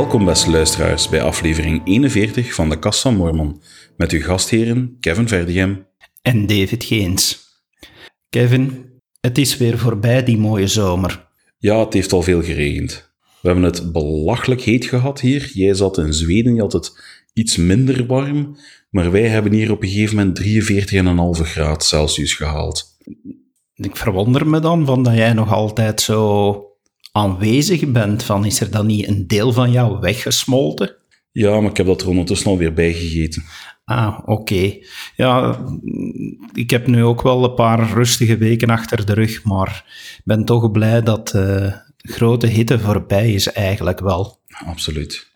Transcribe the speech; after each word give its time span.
Welkom 0.00 0.24
beste 0.24 0.50
luisteraars 0.50 1.08
bij 1.08 1.22
aflevering 1.22 1.80
41 1.84 2.54
van 2.54 2.68
de 2.68 2.78
Kast 2.78 3.00
van 3.00 3.16
Mormon 3.16 3.62
met 3.96 4.12
uw 4.12 4.20
gastheren 4.20 4.96
Kevin 5.00 5.28
Verdigem 5.28 5.86
en 6.22 6.46
David 6.46 6.84
Geens. 6.84 7.48
Kevin, 8.28 8.84
het 9.20 9.38
is 9.38 9.56
weer 9.56 9.78
voorbij 9.78 10.24
die 10.24 10.38
mooie 10.38 10.66
zomer. 10.66 11.28
Ja, 11.58 11.78
het 11.78 11.92
heeft 11.92 12.12
al 12.12 12.22
veel 12.22 12.42
geregend. 12.42 13.12
We 13.40 13.48
hebben 13.48 13.64
het 13.64 13.92
belachelijk 13.92 14.60
heet 14.60 14.84
gehad 14.84 15.20
hier. 15.20 15.50
Jij 15.52 15.74
zat 15.74 15.98
in 15.98 16.12
Zweden, 16.12 16.54
je 16.54 16.60
had 16.60 16.72
het 16.72 17.02
iets 17.32 17.56
minder 17.56 18.06
warm, 18.06 18.56
maar 18.90 19.10
wij 19.10 19.28
hebben 19.28 19.52
hier 19.52 19.70
op 19.70 19.82
een 19.82 19.88
gegeven 19.88 20.16
moment 20.16 21.40
43,5 21.40 21.46
graad 21.46 21.84
Celsius 21.84 22.34
gehaald. 22.34 22.96
Ik 23.74 23.96
verwonder 23.96 24.46
me 24.46 24.60
dan 24.60 24.86
van 24.86 25.02
dat 25.02 25.14
jij 25.14 25.32
nog 25.32 25.52
altijd 25.52 26.00
zo 26.00 26.69
aanwezig 27.12 27.92
bent. 27.92 28.22
Van, 28.22 28.44
is 28.44 28.60
er 28.60 28.70
dan 28.70 28.86
niet 28.86 29.08
een 29.08 29.26
deel 29.26 29.52
van 29.52 29.70
jou 29.70 30.00
weggesmolten? 30.00 30.96
Ja, 31.32 31.60
maar 31.60 31.70
ik 31.70 31.76
heb 31.76 31.86
dat 31.86 32.02
er 32.02 32.08
ondertussen 32.08 32.50
alweer 32.50 32.72
bijgegeten. 32.72 33.44
Ah, 33.84 34.18
oké. 34.24 34.76
Ja, 35.16 35.58
ik 36.54 36.70
heb 36.70 36.86
nu 36.86 37.04
ook 37.04 37.22
wel 37.22 37.44
een 37.44 37.54
paar 37.54 37.92
rustige 37.92 38.36
weken 38.36 38.70
achter 38.70 39.06
de 39.06 39.14
rug, 39.14 39.44
maar 39.44 39.84
ben 40.24 40.44
toch 40.44 40.70
blij 40.70 41.02
dat 41.02 41.34
uh, 41.34 41.72
grote 41.96 42.46
hitte 42.46 42.78
voorbij 42.78 43.32
is 43.32 43.52
eigenlijk 43.52 44.00
wel. 44.00 44.40
Absoluut. 44.66 45.30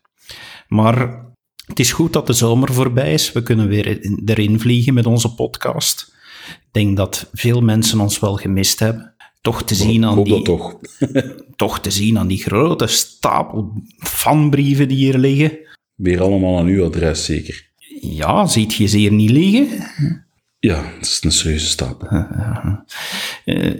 Maar 0.69 1.25
het 1.67 1.79
is 1.81 1.93
goed 1.93 2.13
dat 2.13 2.27
de 2.27 2.33
zomer 2.33 2.73
voorbij 2.73 3.13
is. 3.13 3.33
We 3.33 3.43
kunnen 3.43 3.69
weer 3.69 3.99
erin 4.25 4.61
vliegen 4.61 4.95
met 4.95 5.07
onze 5.07 5.35
podcast. 5.35 6.15
Ik 6.49 6.69
denk 6.73 6.97
dat 6.97 7.31
veel 7.33 7.61
mensen 7.61 8.01
ons 8.01 8.19
wel 8.19 8.37
gemist 8.37 8.79
hebben 8.79 9.14
toch 9.45 9.65
te 9.65 9.75
zien 9.75 10.05
aan 10.05 10.23
die, 10.23 10.43
toch. 10.43 10.79
toch 11.57 11.81
te 11.81 11.91
zien 11.91 12.19
aan 12.19 12.27
die 12.27 12.43
grote 12.43 12.87
stapel 12.87 13.73
fanbrieven 13.99 14.89
die 14.89 14.97
hier 14.97 15.19
liggen. 15.19 15.59
Weer 15.95 16.23
allemaal 16.23 16.59
aan 16.59 16.67
uw 16.67 16.85
adres, 16.85 17.25
zeker? 17.25 17.71
Ja, 18.01 18.47
ziet 18.47 18.75
je 18.75 18.87
ze 18.87 18.97
hier 18.97 19.13
niet 19.13 19.31
liggen? 19.31 19.69
Ja, 20.59 20.85
het 20.97 21.07
is 21.07 21.21
een 21.23 21.33
serieuze 21.33 21.67
stapel. 21.67 22.09
Uh, 23.45 23.75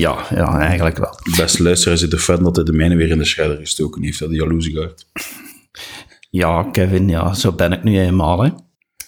ja, 0.00 0.26
ja, 0.30 0.58
eigenlijk 0.58 0.98
wel. 0.98 1.20
Beste 1.36 1.62
luisteraar 1.62 1.98
zit 1.98 2.12
er 2.12 2.18
fan 2.18 2.42
dat 2.42 2.56
hij 2.56 2.64
de 2.64 2.72
mijne 2.72 2.96
weer 2.96 3.10
in 3.10 3.18
de 3.18 3.24
schredder 3.24 3.56
gestoken 3.56 4.02
heeft, 4.02 4.18
dat 4.18 4.30
de 4.30 4.36
jaloezigheid. 4.36 5.06
Ja, 6.30 6.62
Kevin, 6.62 7.08
ja, 7.08 7.34
zo 7.34 7.52
ben 7.52 7.72
ik 7.72 7.82
nu 7.82 8.00
eenmaal. 8.00 8.42
Hè. 8.42 8.50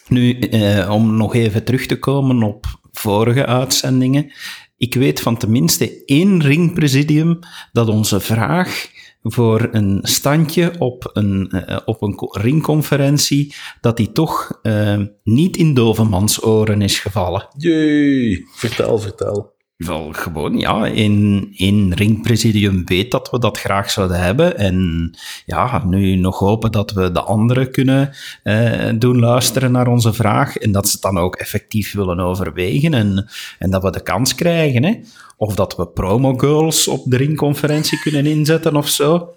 Nu, 0.09 0.39
eh, 0.39 0.91
om 0.91 1.17
nog 1.17 1.35
even 1.35 1.65
terug 1.65 1.87
te 1.87 1.99
komen 1.99 2.43
op 2.43 2.67
vorige 2.93 3.47
uitzendingen. 3.47 4.33
Ik 4.79 4.95
weet 4.95 5.21
van 5.21 5.37
tenminste 5.37 6.05
één 6.05 6.43
ringpresidium 6.43 7.39
dat 7.73 7.89
onze 7.89 8.21
vraag 8.21 8.89
voor 9.23 9.69
een 9.71 9.99
standje 10.03 10.73
op 10.79 11.11
een, 11.13 11.53
uh, 11.55 11.79
op 11.85 12.03
een 12.03 12.29
ringconferentie, 12.31 13.55
dat 13.81 13.97
die 13.97 14.13
toch 14.13 14.61
uh, 14.63 15.01
niet 15.23 15.57
in 15.57 15.75
dovemans 15.75 16.45
oren 16.45 16.83
is 16.83 16.99
gevallen. 16.99 17.49
Jee, 17.57 18.47
vertel, 18.51 18.99
vertel. 18.99 19.57
Wel, 19.79 20.13
gewoon, 20.13 20.59
ja, 20.59 20.87
in, 20.87 21.49
in 21.53 21.93
ringpresidium 21.93 22.83
weet 22.85 23.11
dat 23.11 23.31
we 23.31 23.39
dat 23.39 23.59
graag 23.59 23.91
zouden 23.91 24.21
hebben. 24.21 24.57
En 24.57 25.11
ja, 25.47 25.85
nu 25.87 26.17
nog 26.17 26.39
hopen 26.39 26.73
dat 26.73 26.93
we 26.93 27.13
de 27.13 27.21
anderen 27.21 27.71
kunnen 27.71 28.11
eh, 28.43 28.89
doen 28.95 29.19
luisteren 29.19 29.73
naar 29.73 29.87
onze 29.89 30.13
vraag. 30.13 30.57
En 30.57 30.73
dat 30.73 30.87
ze 30.87 30.93
het 30.93 31.03
dan 31.03 31.19
ook 31.19 31.37
effectief 31.37 31.93
willen 31.93 32.21
overwegen. 32.21 32.95
En, 32.95 33.29
en 33.59 33.71
dat 33.71 33.83
we 33.83 33.91
de 33.91 34.03
kans 34.03 34.35
krijgen, 34.35 34.85
hè. 34.85 34.95
Of 35.37 35.55
dat 35.55 35.77
we 35.77 35.89
promo 35.89 36.35
girls 36.35 36.89
op 36.89 37.03
de 37.05 37.17
ringconferentie 37.17 38.01
kunnen 38.01 38.27
inzetten 38.27 38.77
of 38.77 38.89
zo. 38.89 39.29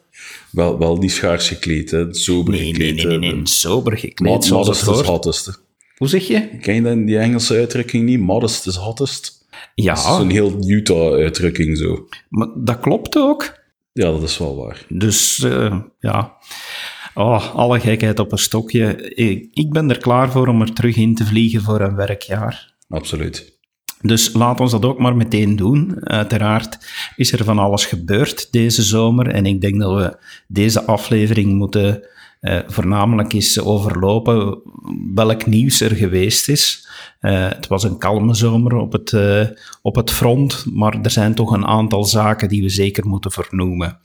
Wel, 0.51 0.79
wel 0.79 0.97
niet 0.97 1.11
schaars 1.11 1.47
gekleed, 1.47 1.91
hè. 1.91 2.13
Sober 2.13 2.53
nee, 2.53 2.65
gekleed. 2.65 2.95
Nee, 2.95 3.05
nee, 3.05 3.17
nee, 3.17 3.33
nee. 3.33 3.47
sober 3.47 3.97
gekleed. 3.97 4.31
Mod, 4.31 4.49
modest 4.49 4.87
is 4.87 4.99
hottest. 4.99 5.61
Hoe 5.97 6.07
zeg 6.07 6.27
je? 6.27 6.57
Ken 6.61 6.75
je 6.75 6.81
dan 6.81 7.05
die 7.05 7.17
Engelse 7.17 7.55
uitdrukking 7.55 8.05
niet? 8.05 8.19
Modest 8.19 8.67
is 8.67 8.75
hottest. 8.75 9.40
Ja. 9.75 9.93
Dat 9.93 10.03
is 10.03 10.17
een 10.17 10.29
heel 10.29 10.55
Utah-uitdrukking 10.67 11.77
zo. 11.77 12.07
Maar 12.29 12.47
dat 12.55 12.79
klopt 12.79 13.17
ook. 13.17 13.59
Ja, 13.93 14.11
dat 14.11 14.23
is 14.23 14.37
wel 14.37 14.55
waar. 14.55 14.85
Dus 14.89 15.37
uh, 15.37 15.79
ja. 15.99 16.33
Oh, 17.13 17.55
alle 17.55 17.79
gekheid 17.79 18.19
op 18.19 18.31
een 18.31 18.37
stokje. 18.37 19.13
Ik, 19.15 19.47
ik 19.53 19.71
ben 19.71 19.89
er 19.89 19.97
klaar 19.97 20.31
voor 20.31 20.47
om 20.47 20.61
er 20.61 20.73
terug 20.73 20.95
in 20.95 21.15
te 21.15 21.25
vliegen 21.25 21.61
voor 21.61 21.81
een 21.81 21.95
werkjaar. 21.95 22.73
Absoluut. 22.89 23.59
Dus 24.01 24.33
laat 24.33 24.59
ons 24.59 24.71
dat 24.71 24.85
ook 24.85 24.99
maar 24.99 25.15
meteen 25.15 25.55
doen. 25.55 26.07
Uiteraard 26.07 26.77
is 27.15 27.31
er 27.31 27.43
van 27.43 27.59
alles 27.59 27.85
gebeurd 27.85 28.51
deze 28.51 28.83
zomer. 28.83 29.27
En 29.27 29.45
ik 29.45 29.61
denk 29.61 29.79
dat 29.79 29.95
we 29.95 30.17
deze 30.47 30.85
aflevering 30.85 31.53
moeten 31.53 32.07
uh, 32.41 32.59
voornamelijk 32.67 33.33
eens 33.33 33.59
overlopen 33.59 34.61
welk 35.13 35.45
nieuws 35.45 35.81
er 35.81 35.95
geweest 35.95 36.49
is. 36.49 36.87
Uh, 37.21 37.49
het 37.49 37.67
was 37.67 37.83
een 37.83 37.97
kalme 37.97 38.33
zomer 38.33 38.75
op 38.75 38.91
het, 38.91 39.11
uh, 39.11 39.45
op 39.81 39.95
het 39.95 40.11
front, 40.11 40.65
maar 40.73 40.99
er 41.01 41.11
zijn 41.11 41.35
toch 41.35 41.51
een 41.51 41.65
aantal 41.65 42.03
zaken 42.03 42.49
die 42.49 42.61
we 42.61 42.69
zeker 42.69 43.07
moeten 43.07 43.31
vernoemen. 43.31 43.99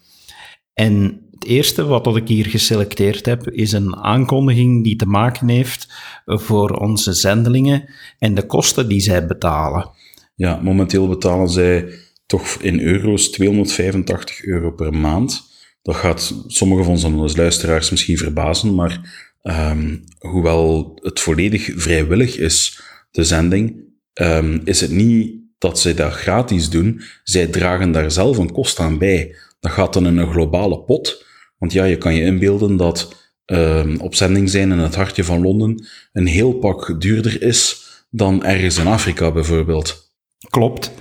En 0.75 1.21
het 1.31 1.45
eerste 1.45 1.85
wat 1.85 2.17
ik 2.17 2.29
hier 2.29 2.47
geselecteerd 2.47 3.27
heb, 3.27 3.51
is 3.51 3.73
een 3.73 3.97
aankondiging 3.97 4.85
die 4.85 4.97
te 4.97 5.07
maken 5.07 5.49
heeft 5.49 5.93
voor 6.27 6.71
onze 6.71 7.13
zendelingen 7.13 7.89
en 8.19 8.35
de 8.35 8.47
kosten 8.47 8.89
die 8.89 9.01
zij 9.01 9.27
betalen. 9.27 9.91
Ja, 10.35 10.61
momenteel 10.63 11.09
betalen 11.09 11.49
zij 11.49 11.89
toch 12.27 12.57
in 12.61 12.81
euro's 12.81 13.29
285 13.29 14.45
euro 14.45 14.71
per 14.71 14.95
maand. 14.95 15.56
Dat 15.87 15.97
gaat 15.97 16.35
sommige 16.47 16.83
van 16.83 17.15
onze 17.15 17.37
luisteraars 17.37 17.91
misschien 17.91 18.19
verbazen, 18.19 18.75
maar 18.75 19.25
um, 19.43 20.05
hoewel 20.19 20.99
het 21.03 21.21
volledig 21.21 21.71
vrijwillig 21.77 22.37
is, 22.37 22.81
de 23.11 23.25
zending, 23.25 23.77
um, 24.21 24.61
is 24.65 24.81
het 24.81 24.91
niet 24.91 25.35
dat 25.59 25.79
zij 25.79 25.95
dat 25.95 26.13
gratis 26.13 26.71
doen. 26.71 27.01
Zij 27.23 27.47
dragen 27.47 27.93
daar 27.93 28.11
zelf 28.11 28.39
een 28.39 28.53
kost 28.53 28.79
aan 28.79 28.99
bij. 28.99 29.37
Dat 29.61 29.73
gaat 29.73 29.93
dan 29.93 30.07
in 30.07 30.17
een 30.17 30.31
globale 30.31 30.81
pot. 30.81 31.25
Want 31.59 31.73
ja, 31.73 31.85
je 31.85 31.99
kan 31.99 32.15
je 32.15 32.25
inbeelden 32.25 32.77
dat 32.77 33.31
um, 33.47 34.01
op 34.01 34.15
zending 34.15 34.51
zijn 34.51 34.71
in 34.73 34.79
het 34.79 34.95
hartje 34.95 35.25
van 35.25 35.43
Londen 35.43 35.87
een 36.13 36.27
heel 36.27 36.53
pak 36.53 37.01
duurder 37.01 37.43
is 37.43 37.87
dan 38.11 38.45
ergens 38.45 38.79
in 38.79 38.87
Afrika 38.87 39.33
bijvoorbeeld. 39.33 40.13
Klopt. 40.51 40.93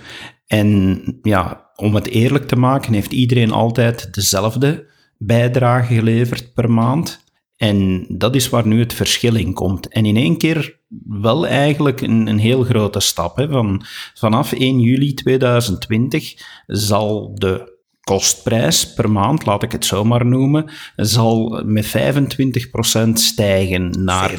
En 0.48 1.02
ja, 1.22 1.65
om 1.76 1.96
het 1.96 2.08
eerlijk 2.08 2.48
te 2.48 2.56
maken, 2.56 2.94
heeft 2.94 3.12
iedereen 3.12 3.52
altijd 3.52 4.14
dezelfde 4.14 4.86
bijdrage 5.18 5.94
geleverd 5.94 6.54
per 6.54 6.72
maand. 6.72 7.24
En 7.58 8.06
dat 8.10 8.36
is 8.36 8.50
waar 8.50 8.68
nu 8.68 8.80
het 8.80 8.94
verschil 8.94 9.36
in 9.36 9.54
komt. 9.54 9.88
En 9.88 10.06
in 10.06 10.18
één 10.18 10.38
keer 10.38 10.80
wel 11.06 11.48
eigenlijk 11.48 12.02
een, 12.02 12.28
een 12.28 12.40
heel 12.40 12.64
grote 12.64 13.00
stap. 13.00 13.38
Hè. 13.38 13.50
Van, 13.50 13.86
vanaf 14.14 14.52
1 14.52 14.80
juli 14.80 15.14
2020 15.14 16.34
zal 16.68 17.36
de 17.36 17.74
kostprijs 18.06 18.94
per 18.94 19.12
maand, 19.12 19.46
laat 19.46 19.64
ik 19.64 19.72
het 19.72 19.86
zo 19.86 20.04
maar 20.04 20.26
noemen, 20.26 20.70
zal 20.96 21.62
met 21.66 21.88
25% 21.88 23.12
stijgen 23.14 24.04
naar... 24.04 24.32
25%? 24.32 24.38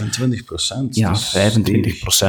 Ja, 0.91 1.17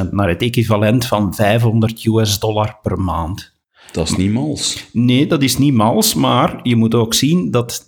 25% 0.05 0.09
naar 0.11 0.29
het 0.29 0.41
equivalent 0.41 1.05
van 1.05 1.35
500 1.35 2.05
US 2.05 2.39
dollar 2.39 2.79
per 2.81 2.99
maand. 2.99 3.55
Dat 3.91 4.09
is 4.09 4.15
niet 4.15 4.31
mals. 4.31 4.87
Nee, 4.91 5.27
dat 5.27 5.43
is 5.43 5.57
niet 5.57 5.73
mals, 5.73 6.13
maar 6.13 6.59
je 6.63 6.75
moet 6.75 6.95
ook 6.95 7.13
zien 7.13 7.51
dat 7.51 7.87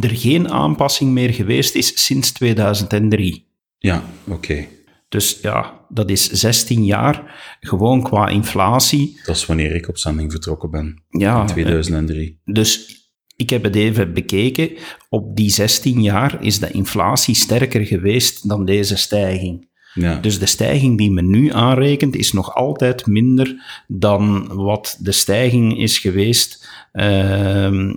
er 0.00 0.10
geen 0.10 0.50
aanpassing 0.50 1.12
meer 1.12 1.32
geweest 1.32 1.74
is 1.74 2.04
sinds 2.06 2.32
2003. 2.32 3.46
Ja, 3.78 4.04
oké. 4.28 4.66
Dus 5.08 5.38
ja, 5.42 5.80
dat 5.88 6.10
is 6.10 6.30
16 6.30 6.84
jaar, 6.84 7.34
gewoon 7.60 8.02
qua 8.02 8.28
inflatie. 8.28 9.20
Dat 9.24 9.36
is 9.36 9.46
wanneer 9.46 9.74
ik 9.74 9.88
op 9.88 9.98
zending 9.98 10.30
vertrokken 10.30 10.70
ben, 10.70 11.02
ja, 11.08 11.40
in 11.40 11.46
2003. 11.46 12.40
Dus 12.44 12.98
ik 13.36 13.50
heb 13.50 13.62
het 13.62 13.74
even 13.74 14.12
bekeken. 14.12 14.70
Op 15.08 15.36
die 15.36 15.50
16 15.50 16.02
jaar 16.02 16.44
is 16.44 16.58
de 16.58 16.70
inflatie 16.70 17.34
sterker 17.34 17.86
geweest 17.86 18.48
dan 18.48 18.64
deze 18.64 18.96
stijging. 18.96 19.68
Ja. 19.94 20.14
Dus 20.14 20.38
de 20.38 20.46
stijging 20.46 20.98
die 20.98 21.10
men 21.10 21.30
nu 21.30 21.52
aanrekent 21.52 22.16
is 22.16 22.32
nog 22.32 22.54
altijd 22.54 23.06
minder 23.06 23.62
dan 23.86 24.54
wat 24.54 24.98
de 25.00 25.12
stijging 25.12 25.78
is 25.78 25.98
geweest 25.98 26.68
uh, 26.92 27.92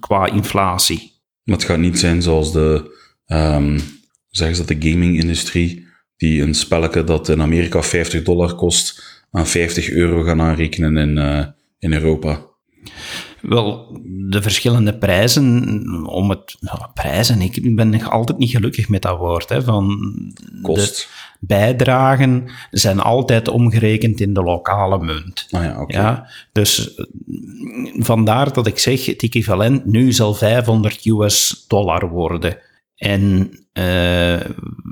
qua 0.00 0.26
inflatie. 0.26 1.12
Maar 1.42 1.56
het 1.56 1.64
gaat 1.64 1.78
niet 1.78 1.98
zijn 1.98 2.22
zoals 2.22 2.52
de, 2.52 2.98
um, 3.26 3.80
zeggen 4.30 4.56
ze 4.56 4.64
dat, 4.64 4.80
de 4.82 4.90
gaming-industrie, 4.90 5.86
die 6.16 6.42
een 6.42 6.54
spelletje 6.54 7.04
dat 7.04 7.28
in 7.28 7.42
Amerika 7.42 7.82
50 7.82 8.22
dollar 8.22 8.54
kost, 8.54 9.02
aan 9.30 9.46
50 9.46 9.90
euro 9.90 10.22
gaan 10.22 10.40
aanrekenen 10.40 10.96
in, 10.96 11.16
uh, 11.16 11.46
in 11.78 11.92
Europa. 11.92 12.46
Wel, 13.42 13.98
de 14.04 14.42
verschillende 14.42 14.98
prijzen, 14.98 16.06
om 16.06 16.30
het, 16.30 16.56
nou, 16.60 16.78
prijzen, 16.94 17.40
ik 17.40 17.76
ben 17.76 17.88
nog 17.88 18.10
altijd 18.10 18.38
niet 18.38 18.50
gelukkig 18.50 18.88
met 18.88 19.02
dat 19.02 19.18
woord, 19.18 19.48
hè, 19.48 19.62
van 19.62 19.98
Kost. 20.62 20.96
de 20.96 21.06
bijdragen 21.46 22.50
zijn 22.70 23.00
altijd 23.00 23.48
omgerekend 23.48 24.20
in 24.20 24.34
de 24.34 24.42
lokale 24.42 24.98
munt. 24.98 25.46
Ah 25.50 25.64
ja, 25.64 25.80
oké. 25.80 25.96
Ja, 25.96 26.30
dus 26.52 27.00
vandaar 27.98 28.52
dat 28.52 28.66
ik 28.66 28.78
zeg, 28.78 29.06
het 29.06 29.22
equivalent 29.22 29.84
nu 29.84 30.12
zal 30.12 30.34
500 30.34 31.06
US 31.06 31.64
dollar 31.68 32.08
worden. 32.08 32.58
En 32.96 33.50
uh, 33.72 34.40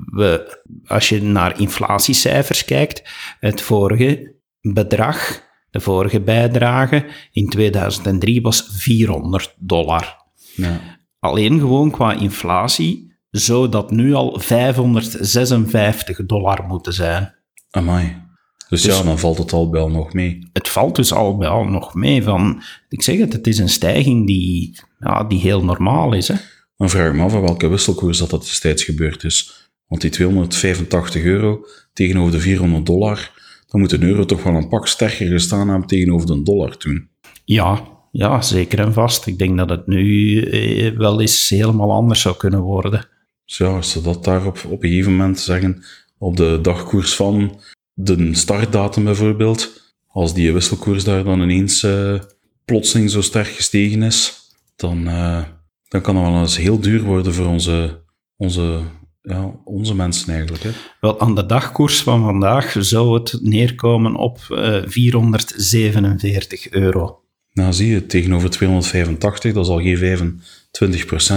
we, 0.05 0.59
als 0.87 1.09
je 1.09 1.21
naar 1.21 1.59
inflatiecijfers 1.59 2.65
kijkt, 2.65 3.03
het 3.39 3.61
vorige 3.61 4.35
bedrag, 4.61 5.41
de 5.71 5.79
vorige 5.79 6.21
bijdrage 6.21 7.05
in 7.31 7.49
2003 7.49 8.41
was 8.41 8.69
400 8.71 9.55
dollar. 9.57 10.17
Ja. 10.55 10.79
Alleen 11.19 11.59
gewoon 11.59 11.91
qua 11.91 12.13
inflatie 12.13 13.13
zou 13.29 13.69
dat 13.69 13.91
nu 13.91 14.13
al 14.13 14.39
556 14.39 16.25
dollar 16.25 16.63
moeten 16.67 16.93
zijn. 16.93 17.35
Amai. 17.69 18.27
Dus, 18.69 18.81
dus, 18.81 18.97
ja, 18.97 19.03
dan 19.03 19.19
valt 19.19 19.37
het 19.37 19.53
al 19.53 19.71
wel 19.71 19.89
nog 19.89 20.13
mee. 20.13 20.49
Het 20.53 20.69
valt 20.69 20.95
dus 20.95 21.13
al 21.13 21.37
wel 21.37 21.63
nog 21.63 21.93
mee. 21.93 22.23
Van, 22.23 22.61
ik 22.89 23.01
zeg 23.01 23.17
het, 23.17 23.33
het 23.33 23.47
is 23.47 23.57
een 23.57 23.69
stijging 23.69 24.27
die, 24.27 24.79
ja, 24.99 25.23
die 25.23 25.39
heel 25.39 25.63
normaal 25.63 26.13
is. 26.13 26.27
Hè? 26.27 26.35
Dan 26.77 26.89
vraag 26.89 27.09
ik 27.09 27.15
me 27.15 27.23
af 27.23 27.31
welke 27.31 27.67
wisselkoers 27.67 28.17
dat, 28.17 28.29
dat 28.29 28.41
destijds 28.41 28.83
gebeurd 28.83 29.23
is. 29.23 29.69
Want 29.87 30.01
die 30.01 30.09
285 30.09 31.23
euro 31.23 31.65
tegenover 31.93 32.31
de 32.31 32.39
400 32.39 32.85
dollar, 32.85 33.31
dan 33.69 33.79
moet 33.79 33.91
een 33.91 34.03
euro 34.03 34.25
toch 34.25 34.43
wel 34.43 34.55
een 34.55 34.69
pak 34.69 34.87
sterker 34.87 35.27
gestaan 35.27 35.69
hebben 35.69 35.87
tegenover 35.87 36.27
de 36.27 36.43
dollar 36.43 36.77
toen. 36.77 37.09
Ja, 37.45 37.87
ja, 38.11 38.41
zeker 38.41 38.79
en 38.79 38.93
vast. 38.93 39.25
Ik 39.25 39.37
denk 39.37 39.57
dat 39.57 39.69
het 39.69 39.87
nu 39.87 40.41
eh, 40.41 40.97
wel 40.97 41.21
eens 41.21 41.49
helemaal 41.49 41.91
anders 41.91 42.21
zou 42.21 42.35
kunnen 42.37 42.61
worden. 42.61 43.07
Dus 43.45 43.57
ja, 43.57 43.67
als 43.67 43.91
ze 43.91 44.01
dat 44.01 44.23
daar 44.23 44.45
op, 44.45 44.65
op 44.67 44.83
een 44.83 44.89
gegeven 44.89 45.11
moment 45.11 45.39
zeggen, 45.39 45.83
op 46.17 46.37
de 46.37 46.59
dagkoers 46.61 47.15
van 47.15 47.59
de 47.93 48.35
startdatum 48.35 49.03
bijvoorbeeld, 49.03 49.93
als 50.07 50.33
die 50.33 50.53
wisselkoers 50.53 51.03
daar 51.03 51.23
dan 51.23 51.41
ineens 51.41 51.83
uh, 51.83 52.19
plotseling 52.65 53.09
zo 53.09 53.21
sterk 53.21 53.47
gestegen 53.47 54.03
is, 54.03 54.33
dan, 54.75 55.07
uh, 55.07 55.43
dan 55.87 56.01
kan 56.01 56.15
dat 56.15 56.23
wel 56.23 56.39
eens 56.39 56.57
heel 56.57 56.79
duur 56.79 57.03
worden 57.03 57.33
voor 57.33 57.45
onze, 57.45 58.01
onze, 58.37 58.81
ja, 59.29 59.51
onze 59.63 59.95
mensen 59.95 60.33
eigenlijk. 60.33 60.63
Hè. 60.63 60.69
Wel, 61.01 61.19
aan 61.19 61.35
de 61.35 61.45
dagkoers 61.45 62.01
van 62.01 62.23
vandaag 62.23 62.75
zou 62.79 63.13
het 63.13 63.39
neerkomen 63.41 64.15
op 64.15 64.39
uh, 64.49 64.77
eh, 64.77 64.83
447 64.87 66.69
euro. 66.69 67.21
Nou 67.53 67.73
zie 67.73 67.89
je, 67.91 68.05
tegenover 68.05 68.49
285, 68.49 69.53
dat 69.53 69.65
is 69.65 69.71
al 69.71 69.81
geen 69.81 70.29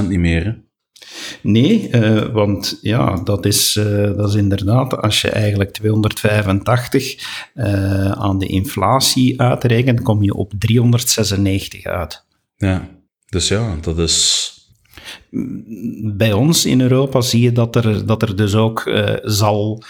25% 0.05 0.09
niet 0.09 0.19
meer. 0.19 0.45
Hè? 0.45 0.53
Nee, 1.43 1.89
uh, 1.93 2.33
want 2.33 2.79
ja, 2.83 3.15
dat 3.15 3.47
is, 3.47 3.77
uh, 3.77 4.17
dat 4.17 4.29
is 4.29 4.35
inderdaad, 4.35 4.97
als 4.97 5.21
je 5.21 5.31
eigenlijk 5.31 5.71
285 5.71 7.51
uh, 7.55 8.11
aan 8.11 8.39
de 8.39 8.47
inflatie 8.47 9.41
uitrekent, 9.41 10.03
kom 10.03 10.23
je 10.23 10.35
op 10.35 10.53
396 10.59 11.85
uit. 11.85 12.25
Ja, 12.57 12.89
dus 13.29 13.49
ja, 13.49 13.77
dat 13.81 13.99
is... 13.99 14.51
Bij 16.15 16.33
ons 16.33 16.67
in 16.67 16.81
Europa 16.81 17.21
zie 17.21 17.41
je 17.41 17.53
dat 17.53 17.77
er, 17.77 18.07
dat 18.07 18.23
er 18.23 18.37
dus 18.37 18.55
ook 18.55 18.91
zal 19.23 19.83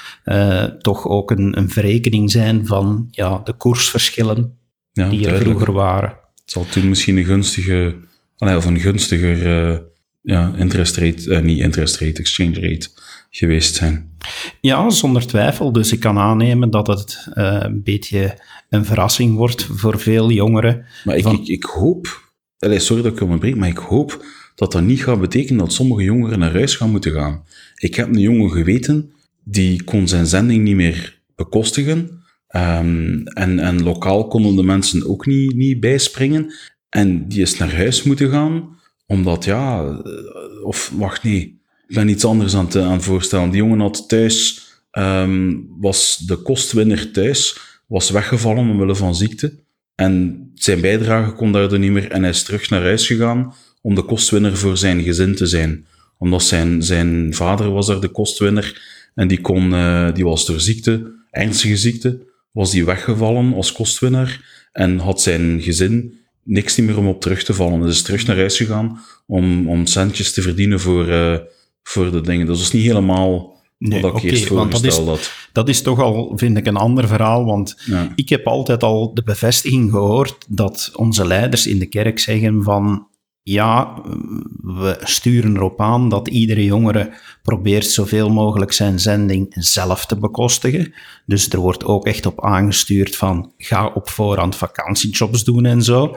toch 0.80 1.08
ook 1.08 1.30
een, 1.30 1.58
een 1.58 1.70
verrekening 1.70 2.30
zijn 2.30 2.66
van 2.66 3.08
ja, 3.10 3.40
de 3.44 3.52
koersverschillen 3.52 4.58
ja, 4.92 5.08
die 5.08 5.28
er 5.28 5.40
vroeger 5.40 5.72
waren. 5.72 6.08
Het 6.10 6.50
zal 6.50 6.64
toen 6.64 6.88
misschien 6.88 7.16
een 7.16 7.24
gunstige, 7.24 7.94
of 8.38 8.64
een 8.64 8.80
gunstiger 8.80 9.82
ja, 10.22 10.52
interest 10.56 10.96
rate, 10.96 11.40
niet 11.42 11.58
interest 11.58 11.96
rate, 11.96 12.18
exchange 12.20 12.60
rate 12.60 12.88
geweest 13.30 13.74
zijn. 13.74 14.10
Ja, 14.60 14.90
zonder 14.90 15.26
twijfel. 15.26 15.72
Dus 15.72 15.92
ik 15.92 16.00
kan 16.00 16.18
aannemen 16.18 16.70
dat 16.70 16.86
het 16.86 17.26
een 17.30 17.82
beetje 17.82 18.38
een 18.68 18.84
verrassing 18.84 19.36
wordt 19.36 19.64
voor 19.64 20.00
veel 20.00 20.30
jongeren. 20.30 20.84
Maar 21.04 21.16
ik, 21.16 21.26
ik, 21.26 21.46
ik, 21.46 21.64
hoop, 21.64 22.32
allez, 22.58 22.84
sorry 22.84 23.02
dat 23.02 23.12
ik 23.12 23.20
onderbreek, 23.20 23.56
maar 23.56 23.68
ik 23.68 23.78
hoop 23.78 24.24
dat 24.62 24.72
dat 24.72 24.82
niet 24.82 25.04
gaat 25.04 25.20
betekenen 25.20 25.58
dat 25.58 25.72
sommige 25.72 26.02
jongeren 26.02 26.38
naar 26.38 26.52
huis 26.52 26.76
gaan 26.76 26.90
moeten 26.90 27.12
gaan. 27.12 27.44
Ik 27.76 27.94
heb 27.94 28.08
een 28.08 28.20
jongen 28.20 28.50
geweten, 28.50 29.12
die 29.44 29.82
kon 29.84 30.08
zijn 30.08 30.26
zending 30.26 30.62
niet 30.64 30.76
meer 30.76 31.20
bekostigen. 31.34 32.22
Um, 32.56 33.26
en, 33.26 33.58
en 33.58 33.82
lokaal 33.82 34.28
konden 34.28 34.56
de 34.56 34.62
mensen 34.62 35.08
ook 35.08 35.26
niet, 35.26 35.54
niet 35.54 35.80
bijspringen. 35.80 36.54
En 36.88 37.28
die 37.28 37.40
is 37.40 37.58
naar 37.58 37.74
huis 37.74 38.02
moeten 38.02 38.30
gaan 38.30 38.76
omdat, 39.06 39.44
ja, 39.44 39.84
eh, 39.84 40.64
of 40.64 40.92
wacht, 40.96 41.22
nee, 41.22 41.60
ik 41.88 41.94
ben 41.94 42.08
iets 42.08 42.24
anders 42.24 42.54
aan 42.54 42.68
het, 42.92 43.02
voorstellen. 43.02 43.50
Die 43.50 43.62
jongen 43.62 43.80
had 43.80 44.08
thuis, 44.08 44.62
um, 44.92 45.66
was 45.80 46.22
de 46.26 46.36
kostwinner 46.36 47.10
thuis, 47.10 47.60
was 47.86 48.10
weggevallen 48.10 48.70
omwille 48.70 48.94
van 48.94 49.14
ziekte. 49.14 49.60
En 49.94 50.50
zijn 50.54 50.80
bijdrage 50.80 51.32
kon 51.32 51.52
daardoor 51.52 51.78
niet 51.78 51.90
meer 51.90 52.10
en 52.10 52.20
hij 52.20 52.30
is 52.30 52.42
terug 52.42 52.70
naar 52.70 52.82
huis 52.82 53.06
gegaan 53.06 53.54
om 53.82 53.94
de 53.94 54.02
kostwinner 54.02 54.56
voor 54.56 54.76
zijn 54.76 55.02
gezin 55.02 55.34
te 55.34 55.46
zijn. 55.46 55.86
Omdat 56.18 56.42
zijn, 56.42 56.82
zijn 56.82 57.34
vader 57.34 57.70
was 57.70 57.86
daar 57.86 58.00
de 58.00 58.08
kostwinner 58.08 58.82
en 59.14 59.28
die, 59.28 59.40
kon, 59.40 59.72
uh, 59.72 60.14
die 60.14 60.24
was 60.24 60.46
door 60.46 60.60
ziekte, 60.60 61.12
ernstige 61.30 61.76
ziekte, 61.76 62.26
was 62.50 62.70
die 62.70 62.84
weggevallen 62.84 63.54
als 63.54 63.72
kostwinner 63.72 64.40
en 64.72 64.98
had 64.98 65.20
zijn 65.20 65.62
gezin 65.62 66.20
niks 66.42 66.76
meer 66.76 66.98
om 66.98 67.08
op 67.08 67.20
terug 67.20 67.42
te 67.42 67.54
vallen. 67.54 67.80
Dus 67.80 67.94
is 67.94 68.02
terug 68.02 68.26
naar 68.26 68.36
huis 68.36 68.56
gegaan 68.56 69.00
om, 69.26 69.68
om 69.68 69.86
centjes 69.86 70.32
te 70.32 70.42
verdienen 70.42 70.80
voor, 70.80 71.08
uh, 71.08 71.36
voor 71.82 72.10
de 72.10 72.20
dingen. 72.20 72.46
Dus 72.46 72.56
dat 72.56 72.66
is 72.66 72.72
niet 72.72 72.86
helemaal 72.86 73.60
nee, 73.78 74.00
wat 74.00 74.10
ik 74.10 74.16
okay, 74.16 74.30
eerst 74.30 74.46
voorgesteld 74.46 75.06
dat 75.06 75.18
is, 75.18 75.48
dat 75.52 75.68
is 75.68 75.82
toch 75.82 76.00
al, 76.00 76.32
vind 76.36 76.56
ik, 76.56 76.66
een 76.66 76.76
ander 76.76 77.08
verhaal. 77.08 77.44
Want 77.44 77.76
ik 78.14 78.28
heb 78.28 78.46
altijd 78.46 78.82
al 78.82 79.14
de 79.14 79.22
bevestiging 79.22 79.90
gehoord 79.90 80.44
dat 80.48 80.90
onze 80.94 81.26
leiders 81.26 81.66
in 81.66 81.78
de 81.78 81.86
kerk 81.86 82.18
zeggen 82.18 82.62
van 82.62 83.06
ja, 83.42 84.02
we 84.62 84.98
sturen 85.00 85.56
erop 85.56 85.80
aan 85.80 86.08
dat 86.08 86.28
iedere 86.28 86.64
jongere 86.64 87.12
probeert 87.42 87.86
zoveel 87.86 88.30
mogelijk 88.30 88.72
zijn 88.72 88.98
zending 88.98 89.46
zelf 89.58 90.06
te 90.06 90.16
bekostigen. 90.16 90.94
Dus 91.26 91.48
er 91.48 91.58
wordt 91.58 91.84
ook 91.84 92.06
echt 92.06 92.26
op 92.26 92.44
aangestuurd 92.44 93.16
van 93.16 93.52
ga 93.56 93.86
op 93.86 94.08
voorhand 94.08 94.56
vakantiejobs 94.56 95.44
doen 95.44 95.64
en 95.64 95.82
zo. 95.82 96.16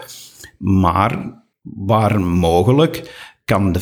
Maar 0.57 1.43
waar 1.61 2.21
mogelijk 2.21 3.23
kan 3.45 3.71
de, 3.71 3.79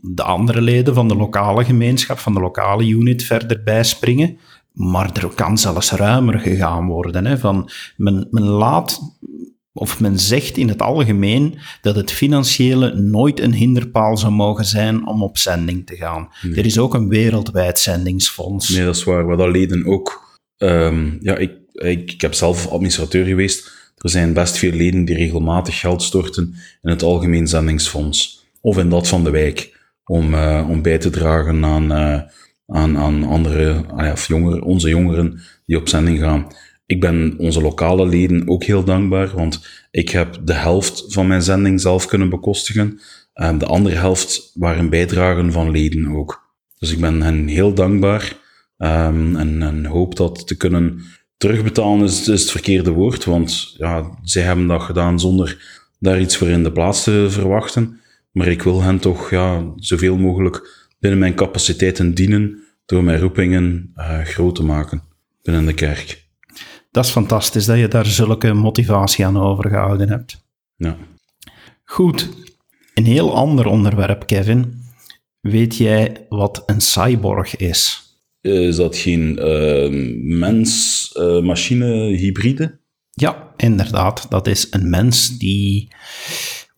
de 0.00 0.22
andere 0.22 0.60
leden 0.60 0.94
van 0.94 1.08
de 1.08 1.16
lokale 1.16 1.64
gemeenschap, 1.64 2.18
van 2.18 2.34
de 2.34 2.40
lokale 2.40 2.86
unit 2.86 3.24
verder 3.24 3.62
bijspringen. 3.62 4.38
Maar 4.72 5.10
er 5.16 5.28
kan 5.34 5.58
zelfs 5.58 5.90
ruimer 5.90 6.38
gegaan 6.38 6.86
worden. 6.86 7.26
Hè, 7.26 7.38
van 7.38 7.70
men, 7.96 8.28
men 8.30 8.42
laat 8.44 9.16
of 9.72 10.00
men 10.00 10.18
zegt 10.18 10.56
in 10.56 10.68
het 10.68 10.82
algemeen 10.82 11.58
dat 11.80 11.96
het 11.96 12.12
financiële 12.12 12.94
nooit 12.94 13.40
een 13.40 13.54
hinderpaal 13.54 14.16
zou 14.16 14.32
mogen 14.32 14.64
zijn 14.64 15.06
om 15.06 15.22
op 15.22 15.38
zending 15.38 15.86
te 15.86 15.96
gaan. 15.96 16.28
Er 16.54 16.66
is 16.66 16.78
ook 16.78 16.94
een 16.94 17.08
wereldwijd 17.08 17.78
zendingsfonds. 17.78 18.68
Nee, 18.68 18.84
dat 18.84 18.96
is 18.96 19.04
waar. 19.04 19.26
Wat 19.26 19.38
dat 19.38 19.50
leden 19.50 19.86
ook... 19.86 20.36
Um, 20.58 21.18
ja, 21.20 21.36
ik, 21.36 21.52
ik, 21.72 22.12
ik 22.12 22.20
heb 22.20 22.34
zelf 22.34 22.66
administrateur 22.66 23.24
geweest. 23.24 23.76
Er 23.96 24.10
zijn 24.10 24.32
best 24.32 24.56
veel 24.56 24.72
leden 24.72 25.04
die 25.04 25.16
regelmatig 25.16 25.80
geld 25.80 26.02
storten 26.02 26.54
in 26.82 26.90
het 26.90 27.02
algemeen 27.02 27.46
zendingsfonds. 27.46 28.46
Of 28.60 28.78
in 28.78 28.88
dat 28.88 29.08
van 29.08 29.24
de 29.24 29.30
wijk. 29.30 29.76
Om, 30.04 30.34
uh, 30.34 30.66
om 30.68 30.82
bij 30.82 30.98
te 30.98 31.10
dragen 31.10 31.64
aan, 31.64 31.92
uh, 31.92 32.20
aan, 32.66 32.98
aan 32.98 33.24
andere, 33.24 33.84
uh, 33.96 34.12
of 34.12 34.28
jongeren, 34.28 34.62
onze 34.62 34.88
jongeren 34.88 35.40
die 35.66 35.76
op 35.76 35.88
zending 35.88 36.18
gaan. 36.18 36.46
Ik 36.88 37.00
ben 37.00 37.34
onze 37.38 37.60
lokale 37.60 38.06
leden 38.06 38.48
ook 38.48 38.64
heel 38.64 38.84
dankbaar, 38.84 39.30
want 39.34 39.66
ik 39.90 40.08
heb 40.08 40.38
de 40.44 40.52
helft 40.52 41.04
van 41.08 41.26
mijn 41.26 41.42
zending 41.42 41.80
zelf 41.80 42.06
kunnen 42.06 42.28
bekostigen. 42.28 43.00
En 43.34 43.58
de 43.58 43.66
andere 43.66 43.96
helft 43.96 44.50
waren 44.54 44.90
bijdragen 44.90 45.52
van 45.52 45.70
leden 45.70 46.16
ook. 46.16 46.42
Dus 46.78 46.92
ik 46.92 47.00
ben 47.00 47.22
hen 47.22 47.46
heel 47.46 47.74
dankbaar 47.74 48.36
um, 48.78 49.36
en, 49.36 49.84
hoop 49.84 50.16
dat 50.16 50.46
te 50.46 50.56
kunnen 50.56 51.00
terugbetalen 51.36 52.04
is, 52.04 52.28
is 52.28 52.40
het 52.40 52.50
verkeerde 52.50 52.90
woord, 52.90 53.24
want 53.24 53.74
ja, 53.76 54.18
zij 54.22 54.42
hebben 54.42 54.66
dat 54.66 54.82
gedaan 54.82 55.20
zonder 55.20 55.80
daar 55.98 56.20
iets 56.20 56.36
voor 56.36 56.48
in 56.48 56.62
de 56.62 56.72
plaats 56.72 57.04
te 57.04 57.26
verwachten. 57.30 58.00
Maar 58.32 58.46
ik 58.46 58.62
wil 58.62 58.82
hen 58.82 58.98
toch 58.98 59.30
ja, 59.30 59.72
zoveel 59.76 60.16
mogelijk 60.16 60.88
binnen 60.98 61.18
mijn 61.18 61.34
capaciteiten 61.34 62.14
dienen 62.14 62.58
door 62.86 63.04
mijn 63.04 63.20
roepingen 63.20 63.92
uh, 63.96 64.20
groot 64.20 64.54
te 64.54 64.64
maken 64.64 65.02
binnen 65.42 65.66
de 65.66 65.74
kerk 65.74 66.27
dat 66.98 67.06
is 67.06 67.12
fantastisch 67.12 67.66
dat 67.66 67.78
je 67.78 67.88
daar 67.88 68.06
zulke 68.06 68.52
motivatie 68.52 69.26
aan 69.26 69.38
overgehouden 69.38 70.08
hebt. 70.08 70.44
Ja. 70.76 70.96
Goed, 71.84 72.28
een 72.94 73.04
heel 73.04 73.34
ander 73.34 73.66
onderwerp, 73.66 74.26
Kevin. 74.26 74.82
Weet 75.40 75.76
jij 75.76 76.26
wat 76.28 76.62
een 76.66 76.80
cyborg 76.80 77.56
is? 77.56 78.02
Is 78.40 78.76
dat 78.76 78.96
geen 78.96 79.38
uh, 79.40 79.88
mens-machine-hybride? 80.38 82.80
ja, 83.10 83.52
inderdaad. 83.56 84.30
Dat 84.30 84.46
is 84.46 84.66
een 84.70 84.90
mens 84.90 85.38
die 85.38 85.88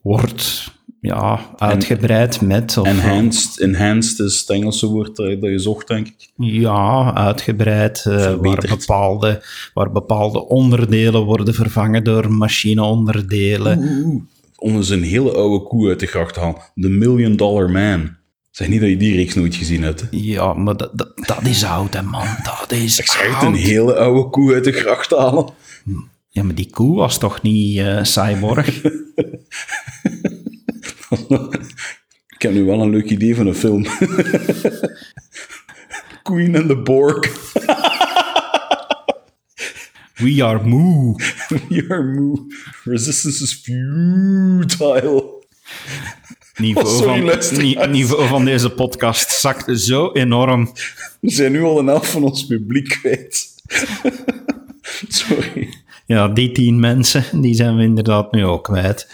wordt 0.02 0.72
ja, 1.00 1.40
uitgebreid 1.56 2.40
met... 2.40 2.76
Of, 2.78 2.86
enhanced, 2.86 3.60
enhanced 3.60 4.18
is 4.18 4.38
het 4.40 4.48
Engelse 4.50 4.86
woord 4.86 5.16
dat 5.16 5.40
je 5.40 5.58
zocht, 5.58 5.88
denk 5.88 6.06
ik. 6.06 6.30
Ja, 6.36 7.14
uitgebreid, 7.14 8.04
uh, 8.08 8.34
waar, 8.34 8.64
bepaalde, 8.68 9.42
waar 9.74 9.92
bepaalde 9.92 10.46
onderdelen 10.46 11.24
worden 11.24 11.54
vervangen 11.54 12.04
door 12.04 12.32
machineonderdelen. 12.32 13.78
Oeh, 13.78 14.22
om 14.56 14.76
eens 14.76 14.88
een 14.88 15.02
hele 15.02 15.32
oude 15.32 15.64
koe 15.64 15.88
uit 15.88 16.00
de 16.00 16.06
gracht 16.06 16.34
te 16.34 16.40
halen. 16.40 16.56
The 16.74 16.88
Million 16.88 17.36
Dollar 17.36 17.70
Man. 17.70 18.18
Zeg 18.50 18.68
niet 18.68 18.80
dat 18.80 18.88
je 18.88 18.96
die 18.96 19.14
reeks 19.16 19.34
nooit 19.34 19.54
gezien 19.54 19.82
hebt. 19.82 20.00
hè? 20.00 20.06
Ja, 20.10 20.52
maar 20.54 20.76
dat, 20.76 20.90
dat, 20.98 21.12
dat 21.26 21.46
is 21.46 21.64
oud, 21.64 21.94
hè, 21.94 22.02
man. 22.02 22.26
Dat 22.42 22.72
is 22.72 22.98
Ik 22.98 23.30
oud. 23.32 23.42
een 23.42 23.54
hele 23.54 23.94
oude 23.96 24.30
koe 24.30 24.54
uit 24.54 24.64
de 24.64 24.72
gracht 24.72 25.10
halen. 25.10 25.48
Ja, 26.28 26.42
maar 26.42 26.54
die 26.54 26.70
koe 26.70 26.96
was 26.96 27.18
toch 27.18 27.42
niet 27.42 27.78
eh, 27.78 28.02
cyborg? 28.02 28.80
Ik 32.36 32.42
heb 32.46 32.52
nu 32.52 32.64
wel 32.64 32.80
een 32.82 32.90
leuk 32.90 33.10
idee 33.10 33.34
van 33.34 33.46
een 33.46 33.54
film. 33.54 33.82
Queen 36.22 36.56
and 36.56 36.68
the 36.68 36.76
Borg. 36.84 37.18
We 40.16 40.44
are 40.44 40.64
Moo. 40.66 41.14
We 41.68 41.84
are 41.88 42.04
moe. 42.04 42.38
Resistance 42.84 43.42
is 43.42 43.52
futile. 43.52 45.38
Niveau, 46.56 46.86
Oh, 46.86 46.96
sorry, 46.96 47.42
van, 47.42 47.58
ni- 47.58 47.86
niveau 47.86 48.28
van 48.28 48.44
deze 48.44 48.70
podcast 48.70 49.30
zakt 49.30 49.80
zo 49.80 50.12
enorm. 50.12 50.72
We 51.20 51.30
zijn 51.30 51.52
nu 51.52 51.62
al 51.62 51.78
een 51.78 51.86
helft 51.86 52.10
van 52.10 52.22
ons 52.22 52.46
publiek 52.46 52.88
kwijt. 53.00 53.46
Sorry. 55.08 55.74
Ja, 56.06 56.28
die 56.28 56.52
tien 56.52 56.80
mensen, 56.80 57.24
die 57.40 57.54
zijn 57.54 57.76
we 57.76 57.82
inderdaad 57.82 58.32
nu 58.32 58.44
ook 58.44 58.64
kwijt. 58.64 59.08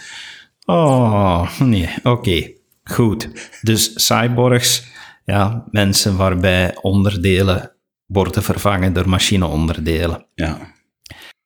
Oh, 0.69 1.59
nee, 1.59 1.89
oké. 2.03 2.51
Goed. 2.83 3.29
Dus 3.61 4.05
cyborgs, 4.05 4.83
ja, 5.25 5.65
mensen 5.69 6.17
waarbij 6.17 6.77
onderdelen 6.81 7.71
worden 8.05 8.43
vervangen 8.43 8.93
door 8.93 9.09
machineonderdelen. 9.09 10.25
Ja. 10.35 10.73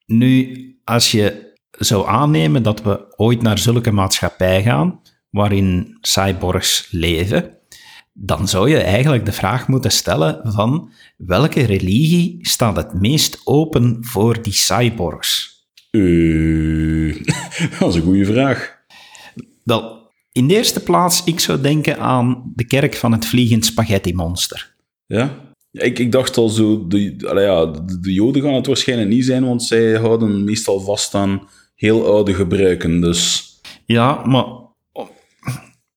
Nu, 0.06 0.58
als 0.84 1.12
je 1.12 1.54
zou 1.72 2.08
aannemen 2.08 2.64
dat 2.64 2.82
we 2.82 3.14
ooit 3.16 3.42
naar 3.42 3.58
zulke 3.58 3.92
maatschappij 3.92 4.64
gaan, 4.64 5.02
waarin 5.30 5.98
cyborgs 6.02 6.88
leven, 6.92 7.58
dan 8.14 8.48
zou 8.48 8.70
je 8.70 8.78
eigenlijk 8.78 9.26
de 9.26 9.32
vraag 9.32 9.68
moeten 9.68 9.92
stellen 9.92 10.40
van 10.44 10.92
welke 11.18 11.66
religie 11.66 12.38
staat 12.42 12.76
het 12.76 12.94
meest 12.94 13.42
open 13.44 13.98
voor 14.02 14.42
die 14.42 14.54
cyborgs? 14.54 15.50
Eh, 15.92 17.16
dat 17.80 17.90
is 17.90 17.96
een 17.96 18.02
goede 18.02 18.26
vraag. 18.26 18.80
Wel, 19.64 20.10
in 20.32 20.48
de 20.48 20.56
eerste 20.56 20.80
plaats, 20.80 21.24
ik 21.24 21.40
zou 21.40 21.62
denken 21.62 21.98
aan 21.98 22.52
de 22.56 22.66
kerk 22.66 22.96
van 22.96 23.12
het 23.12 23.26
vliegend 23.26 23.66
spaghetti-monster. 23.66 24.76
Ja? 25.06 25.54
Ik, 25.72 26.00
ik 26.00 26.12
dacht 26.12 26.38
al 26.38 26.50
zo, 26.50 26.88
de, 26.88 27.16
ja, 27.18 27.66
de, 27.66 28.00
de 28.00 28.14
Joden 28.14 28.42
gaan 28.42 28.54
het 28.54 28.66
waarschijnlijk 28.66 29.10
niet 29.10 29.26
zijn, 29.26 29.46
want 29.46 29.64
zij 29.64 29.94
houden 29.94 30.44
meestal 30.44 30.80
vast 30.80 31.16
aan 31.16 31.48
heel 31.76 32.06
oude 32.06 32.34
gebruiken. 32.34 33.02
Dus 33.02 33.50
Ja, 33.86 34.26
maar 34.26 34.46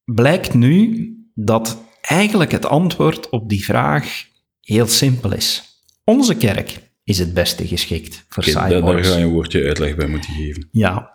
blijkt 0.04 0.54
nu 0.54 1.08
dat 1.34 1.82
eigenlijk 2.00 2.52
het 2.52 2.66
antwoord 2.66 3.28
op 3.28 3.48
die 3.48 3.64
vraag 3.64 4.26
heel 4.60 4.86
simpel 4.86 5.32
is. 5.32 5.62
Onze 6.04 6.36
kerk 6.36 6.80
is 7.04 7.18
het 7.18 7.34
beste 7.34 7.66
geschikt 7.66 8.24
voor 8.28 8.42
oké, 8.42 8.52
daar, 8.52 9.04
ga 9.04 9.16
je 9.16 9.24
een 9.24 9.32
woordje 9.32 9.64
uitleg 9.64 9.96
bij 9.96 10.08
moeten 10.08 10.32
geven. 10.32 10.68
Ja, 10.72 11.12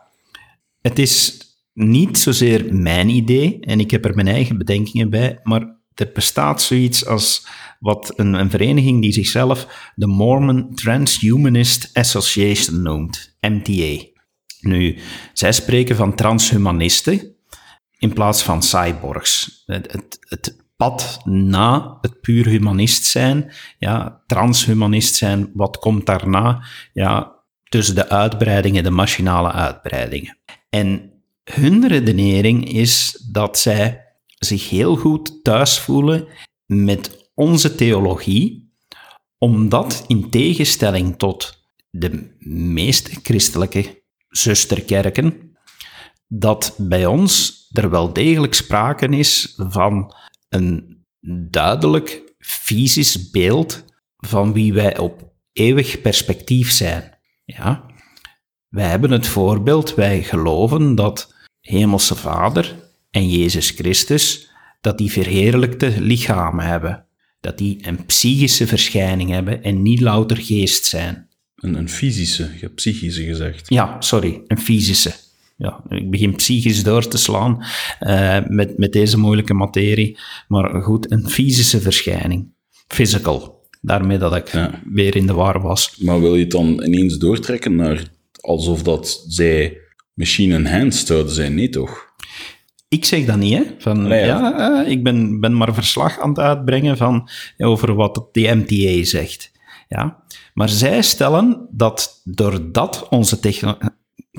het 0.81 0.99
is 0.99 1.37
niet 1.79 2.17
zozeer 2.17 2.75
mijn 2.75 3.09
idee 3.09 3.59
en 3.59 3.79
ik 3.79 3.91
heb 3.91 4.05
er 4.05 4.15
mijn 4.15 4.27
eigen 4.27 4.57
bedenkingen 4.57 5.09
bij, 5.09 5.39
maar 5.43 5.77
er 5.93 6.11
bestaat 6.13 6.61
zoiets 6.61 7.05
als 7.05 7.47
wat 7.79 8.13
een, 8.15 8.33
een 8.33 8.49
vereniging 8.49 9.01
die 9.01 9.11
zichzelf 9.11 9.91
de 9.95 10.07
Mormon 10.07 10.75
Transhumanist 10.75 11.89
Association 11.93 12.81
noemt, 12.81 13.37
MTA. 13.39 14.03
Nu, 14.61 14.97
zij 15.33 15.51
spreken 15.51 15.95
van 15.95 16.15
transhumanisten 16.15 17.35
in 17.97 18.13
plaats 18.13 18.43
van 18.43 18.63
cyborgs. 18.63 19.63
Het, 19.65 19.91
het, 19.91 20.17
het 20.19 20.65
pad 20.75 21.21
na 21.23 21.97
het 22.01 22.21
puur 22.21 22.47
humanist 22.47 23.03
zijn, 23.03 23.51
ja, 23.77 24.23
transhumanist 24.27 25.15
zijn, 25.15 25.51
wat 25.53 25.77
komt 25.77 26.05
daarna? 26.05 26.63
Ja, 26.93 27.35
tussen 27.63 27.95
de 27.95 28.09
uitbreidingen, 28.09 28.83
de 28.83 28.89
machinale 28.89 29.51
uitbreidingen. 29.51 30.37
En 30.69 31.18
hun 31.53 31.87
redenering 31.87 32.69
is 32.73 33.23
dat 33.31 33.59
zij 33.59 34.05
zich 34.39 34.69
heel 34.69 34.95
goed 34.95 35.43
thuis 35.43 35.79
voelen 35.79 36.27
met 36.65 37.31
onze 37.33 37.75
theologie, 37.75 38.73
omdat 39.37 40.03
in 40.07 40.29
tegenstelling 40.29 41.17
tot 41.17 41.63
de 41.89 42.35
meeste 42.47 43.19
christelijke 43.23 44.03
zusterkerken, 44.29 45.57
dat 46.27 46.75
bij 46.77 47.05
ons 47.05 47.65
er 47.71 47.89
wel 47.89 48.13
degelijk 48.13 48.53
sprake 48.53 49.07
is 49.07 49.53
van 49.57 50.15
een 50.49 50.97
duidelijk 51.49 52.33
fysisch 52.39 53.29
beeld 53.29 53.85
van 54.17 54.53
wie 54.53 54.73
wij 54.73 54.97
op 54.97 55.33
eeuwig 55.53 56.01
perspectief 56.01 56.71
zijn. 56.71 57.17
Ja? 57.45 57.85
Wij 58.67 58.87
hebben 58.87 59.11
het 59.11 59.27
voorbeeld, 59.27 59.95
wij 59.95 60.23
geloven 60.23 60.95
dat 60.95 61.37
Hemelse 61.69 62.15
Vader 62.15 62.75
en 63.11 63.29
Jezus 63.29 63.69
Christus, 63.69 64.49
dat 64.81 64.97
die 64.97 65.11
verheerlijkte 65.11 65.93
lichamen 66.01 66.65
hebben. 66.65 67.05
Dat 67.41 67.57
die 67.57 67.77
een 67.87 68.05
psychische 68.05 68.67
verschijning 68.67 69.29
hebben 69.29 69.63
en 69.63 69.81
niet 69.81 69.99
louter 69.99 70.37
geest 70.37 70.85
zijn. 70.85 71.27
Een, 71.55 71.75
een 71.75 71.89
fysische, 71.89 72.43
je 72.43 72.59
hebt 72.59 72.75
psychische 72.75 73.23
gezegd. 73.23 73.69
Ja, 73.69 73.95
sorry, 74.01 74.41
een 74.47 74.59
fysische. 74.59 75.11
Ja, 75.57 75.83
ik 75.89 76.09
begin 76.11 76.35
psychisch 76.35 76.83
door 76.83 77.07
te 77.07 77.17
slaan 77.17 77.63
eh, 77.99 78.37
met, 78.47 78.77
met 78.77 78.91
deze 78.91 79.17
moeilijke 79.19 79.53
materie. 79.53 80.17
Maar 80.47 80.81
goed, 80.81 81.11
een 81.11 81.29
fysische 81.29 81.81
verschijning. 81.81 82.47
Physical. 82.87 83.67
Daarmee 83.81 84.17
dat 84.17 84.35
ik 84.35 84.51
Ja. 84.51 84.81
weer 84.93 85.15
in 85.15 85.27
de 85.27 85.33
war 85.33 85.61
was. 85.61 85.97
Maar 85.97 86.19
wil 86.21 86.35
je 86.35 86.41
het 86.41 86.51
dan 86.51 86.83
ineens 86.83 87.17
doortrekken 87.17 87.75
naar 87.75 88.03
alsof 88.41 88.83
dat 88.83 89.23
zij 89.27 89.77
machine-enhanced 90.19 91.07
zouden 91.07 91.33
zijn? 91.33 91.53
Nee, 91.53 91.69
toch? 91.69 92.13
Ik 92.87 93.05
zeg 93.05 93.25
dat 93.25 93.37
niet, 93.37 93.53
hè. 93.53 93.63
Van, 93.77 94.07
Nee, 94.07 94.25
ja. 94.25 94.39
ja, 94.39 94.83
eh, 94.83 94.91
ik 94.91 95.03
ben, 95.03 95.39
ben 95.39 95.57
maar 95.57 95.73
verslag 95.73 96.19
aan 96.19 96.29
het 96.29 96.39
uitbrengen 96.39 96.97
van, 96.97 97.29
over 97.57 97.93
wat 97.93 98.27
de 98.31 98.55
MTA 98.55 99.03
zegt. 99.03 99.51
Ja. 99.87 100.23
Maar 100.53 100.69
zij 100.69 101.01
stellen 101.01 101.67
dat 101.71 102.21
doordat 102.23 103.07
onze 103.09 103.39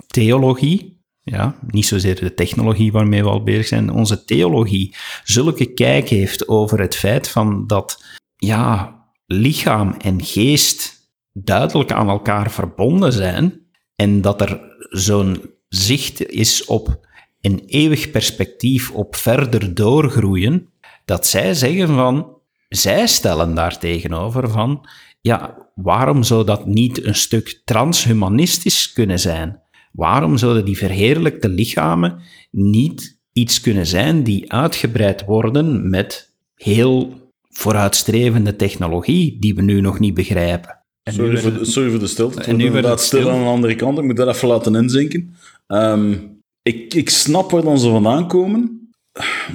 theologie, 0.07 1.03
ja, 1.21 1.57
niet 1.67 1.87
zozeer 1.87 2.21
de 2.21 2.35
technologie 2.35 2.93
waarmee 2.93 3.23
we 3.23 3.29
al 3.29 3.43
bezig 3.43 3.67
zijn, 3.67 3.93
onze 3.93 4.25
theologie 4.25 4.95
zulke 5.25 5.73
kijk 5.73 6.09
heeft 6.09 6.49
over 6.49 6.81
het 6.81 6.97
feit 6.97 7.29
van 7.29 7.67
dat 7.67 8.05
ja, 8.37 8.95
lichaam 9.27 9.95
en 9.99 10.25
geest 10.25 11.09
duidelijk 11.33 11.93
aan 11.93 12.09
elkaar 12.09 12.51
verbonden 12.51 13.13
zijn 13.13 13.61
en 13.97 14.21
dat 14.21 14.41
er 14.41 14.61
zo'n 14.91 15.59
zicht 15.71 16.27
is 16.27 16.65
op 16.65 17.07
een 17.41 17.63
eeuwig 17.67 18.11
perspectief 18.11 18.91
op 18.91 19.17
verder 19.17 19.75
doorgroeien, 19.75 20.69
dat 21.05 21.27
zij 21.27 21.55
zeggen 21.55 21.89
van, 21.89 22.37
zij 22.69 23.07
stellen 23.07 23.55
daar 23.55 23.79
tegenover 23.79 24.51
van, 24.51 24.89
ja, 25.21 25.69
waarom 25.75 26.23
zou 26.23 26.45
dat 26.45 26.67
niet 26.67 27.05
een 27.05 27.15
stuk 27.15 27.63
transhumanistisch 27.65 28.93
kunnen 28.93 29.19
zijn? 29.19 29.61
Waarom 29.93 30.37
zouden 30.37 30.65
die 30.65 30.77
verheerlijkte 30.77 31.49
lichamen 31.49 32.21
niet 32.51 33.19
iets 33.33 33.61
kunnen 33.61 33.87
zijn 33.87 34.23
die 34.23 34.53
uitgebreid 34.53 35.25
worden 35.25 35.91
met 35.91 36.33
heel 36.55 37.19
vooruitstrevende 37.49 38.57
technologie 38.57 39.37
die 39.41 39.55
we 39.55 39.63
nu 39.63 39.81
nog 39.81 39.99
niet 39.99 40.15
begrijpen? 40.15 40.79
En 41.03 41.13
Sorry 41.13 41.39
voor, 41.39 41.53
de, 41.53 41.65
sorry 41.65 41.91
voor 41.91 41.99
de 41.99 42.07
stilte. 42.07 42.39
Het 42.39 42.47
En 42.47 42.57
nu 42.57 42.71
wordt 42.71 42.73
werd 42.73 42.85
inderdaad 42.85 42.99
het 42.99 43.07
stil 43.07 43.21
stil. 43.21 43.33
aan 43.33 43.43
de 43.43 43.49
andere 43.49 43.75
kant. 43.75 43.99
Ik 43.99 44.05
moet 44.05 44.17
dat 44.17 44.35
even 44.35 44.49
laten 44.49 44.75
inzinken. 44.75 45.35
Ehm, 45.71 46.17
ik, 46.63 46.95
ik 46.95 47.11
snap 47.11 47.51
waar 47.51 47.63
dan 47.63 47.79
ze 47.79 47.91
vandaan 47.91 48.29
komen, 48.29 48.91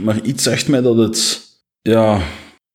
maar 0.03 0.22
iets 0.22 0.43
zegt 0.43 0.67
mij 0.67 0.81
dat 0.81 0.98
het... 0.98 1.43
Ja, 1.81 2.22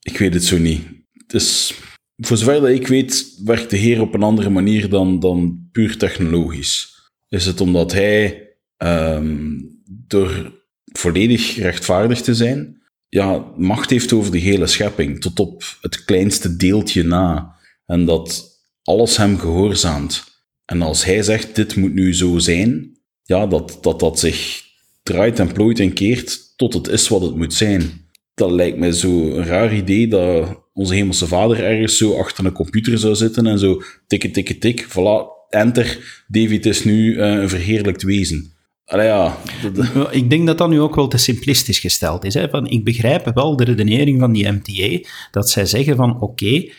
ik 0.00 0.18
weet 0.18 0.35
het 0.35 0.44
zo 0.44 0.59
niet. 0.59 0.82
Het 1.12 1.35
is, 1.35 1.75
voor 2.16 2.37
zover 2.37 2.61
dat 2.61 2.70
ik 2.70 2.87
weet, 2.87 3.40
werkt 3.44 3.70
de 3.70 3.76
Heer 3.76 4.00
op 4.00 4.14
een 4.14 4.23
andere 4.23 4.50
manier 4.50 4.88
dan, 4.88 5.20
dan 5.20 5.68
puur 5.73 5.97
technologisch. 5.97 6.94
Is 7.28 7.47
het 7.47 7.61
omdat 7.61 7.92
hij, 7.92 8.49
ehm, 8.76 9.59
door 9.85 10.62
volledig 10.92 11.56
rechtvaardig 11.56 12.20
te 12.20 12.35
zijn, 12.35 12.82
ja, 13.09 13.52
macht 13.56 13.90
heeft 13.90 14.12
over 14.12 14.32
de 14.32 14.38
hele 14.38 14.66
schepping, 14.66 15.20
tot 15.20 15.40
op 15.40 15.64
het 15.80 16.04
kleinste 16.04 16.56
deeltje 16.56 17.02
na. 17.02 17.54
En 17.87 18.04
dat 18.04 18.49
alles 18.82 19.16
hem 19.16 19.38
gehoorzaamt. 19.38 20.25
En 20.64 20.82
als 20.82 21.04
hij 21.04 21.23
zegt, 21.23 21.54
dit 21.54 21.76
moet 21.76 21.94
nu 21.94 22.14
zo 22.14 22.38
zijn, 22.38 23.00
ja, 23.30 23.46
dat 23.46 23.78
dat, 23.80 24.00
dat 24.00 24.18
zich 24.18 24.62
draait 25.02 25.38
en 25.38 25.52
plooit 25.52 25.80
en 25.80 25.92
keert 25.92 26.56
tot 26.56 26.75
het 26.75 26.88
is 26.88 27.08
wat 27.08 27.22
het 27.22 27.37
moet 27.37 27.54
zijn. 27.54 27.90
Dat 28.34 28.50
lijkt 28.50 28.78
mij 28.78 28.92
zo 28.92 29.08
een 29.08 29.44
raar 29.44 29.75
idee 29.75 30.08
dat 30.08 30.60
onze 30.72 30.94
hemelse 30.94 31.26
vader 31.26 31.64
ergens 31.64 31.96
zo 31.96 32.16
achter 32.16 32.44
een 32.44 32.52
computer 32.52 32.99
zou 32.99 33.14
zitten 33.14 33.46
en 33.46 33.58
zo 33.58 33.82
tikken, 34.06 34.32
tikken, 34.32 34.58
tik, 34.58 34.87
voilà, 34.88 35.49
enter, 35.49 36.25
David 36.28 36.66
is 36.66 36.84
nu 36.84 37.18
eh, 37.18 37.32
een 37.32 37.49
verheerlijkt 37.49 38.02
wezen. 38.02 38.52
Ik 40.11 40.30
denk 40.30 40.47
dat 40.47 40.59
dat 40.59 40.68
nu 40.68 40.80
ook 40.80 40.94
wel 40.94 41.09
te 41.09 41.18
simplistisch 41.18 41.78
gesteld 41.78 42.25
is. 42.25 42.35
Hè? 42.35 42.49
Van, 42.49 42.66
ik 42.66 42.85
begrijp 42.85 43.30
wel 43.35 43.56
de 43.56 43.64
redenering 43.64 44.20
van 44.20 44.32
die 44.32 44.49
MTA, 44.49 45.09
dat 45.30 45.50
zij 45.50 45.66
zeggen 45.66 45.97
van 45.97 46.20
oké, 46.20 46.70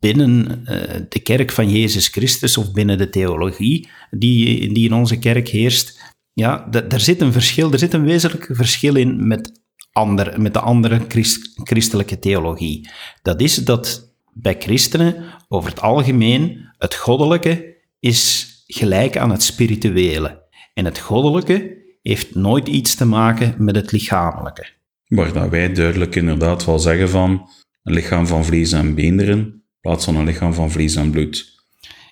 binnen 0.00 0.64
uh, 0.64 0.80
de 1.08 1.20
kerk 1.20 1.52
van 1.52 1.70
Jezus 1.70 2.08
Christus 2.08 2.56
of 2.56 2.72
binnen 2.72 2.98
de 2.98 3.08
theologie 3.08 3.88
die, 4.10 4.72
die 4.72 4.88
in 4.88 4.94
onze 4.94 5.18
kerk 5.18 5.48
heerst, 5.48 6.12
ja, 6.32 6.68
er 6.88 7.00
zit 7.00 7.20
een 7.20 7.32
verschil, 7.32 7.72
er 7.72 7.78
zit 7.78 7.92
een 7.92 8.04
wezenlijk 8.04 8.48
verschil 8.52 8.94
in 8.94 9.26
met, 9.26 9.52
ander, 9.92 10.40
met 10.40 10.52
de 10.52 10.60
andere 10.60 11.00
christ, 11.08 11.52
christelijke 11.54 12.18
theologie. 12.18 12.88
Dat 13.22 13.40
is 13.40 13.54
dat 13.54 14.12
bij 14.32 14.56
christenen 14.58 15.24
over 15.48 15.70
het 15.70 15.80
algemeen 15.80 16.68
het 16.78 16.94
goddelijke 16.94 17.76
is 18.00 18.50
gelijk 18.66 19.16
aan 19.16 19.30
het 19.30 19.42
spirituele. 19.42 20.41
En 20.74 20.84
het 20.84 20.98
goddelijke 20.98 21.76
heeft 22.02 22.34
nooit 22.34 22.68
iets 22.68 22.94
te 22.94 23.04
maken 23.04 23.54
met 23.58 23.76
het 23.76 23.92
lichamelijke. 23.92 24.66
Maar 25.06 25.32
dat 25.32 25.48
wij 25.48 25.72
duidelijk 25.72 26.14
inderdaad 26.14 26.64
wel 26.64 26.78
zeggen 26.78 27.08
van 27.08 27.48
een 27.82 27.94
lichaam 27.94 28.26
van 28.26 28.44
vlees 28.44 28.72
en 28.72 28.94
beenderen, 28.94 29.38
in 29.38 29.62
plaats 29.80 30.04
van 30.04 30.16
een 30.16 30.24
lichaam 30.24 30.54
van 30.54 30.70
vlees 30.70 30.94
en 30.96 31.10
bloed. 31.10 31.64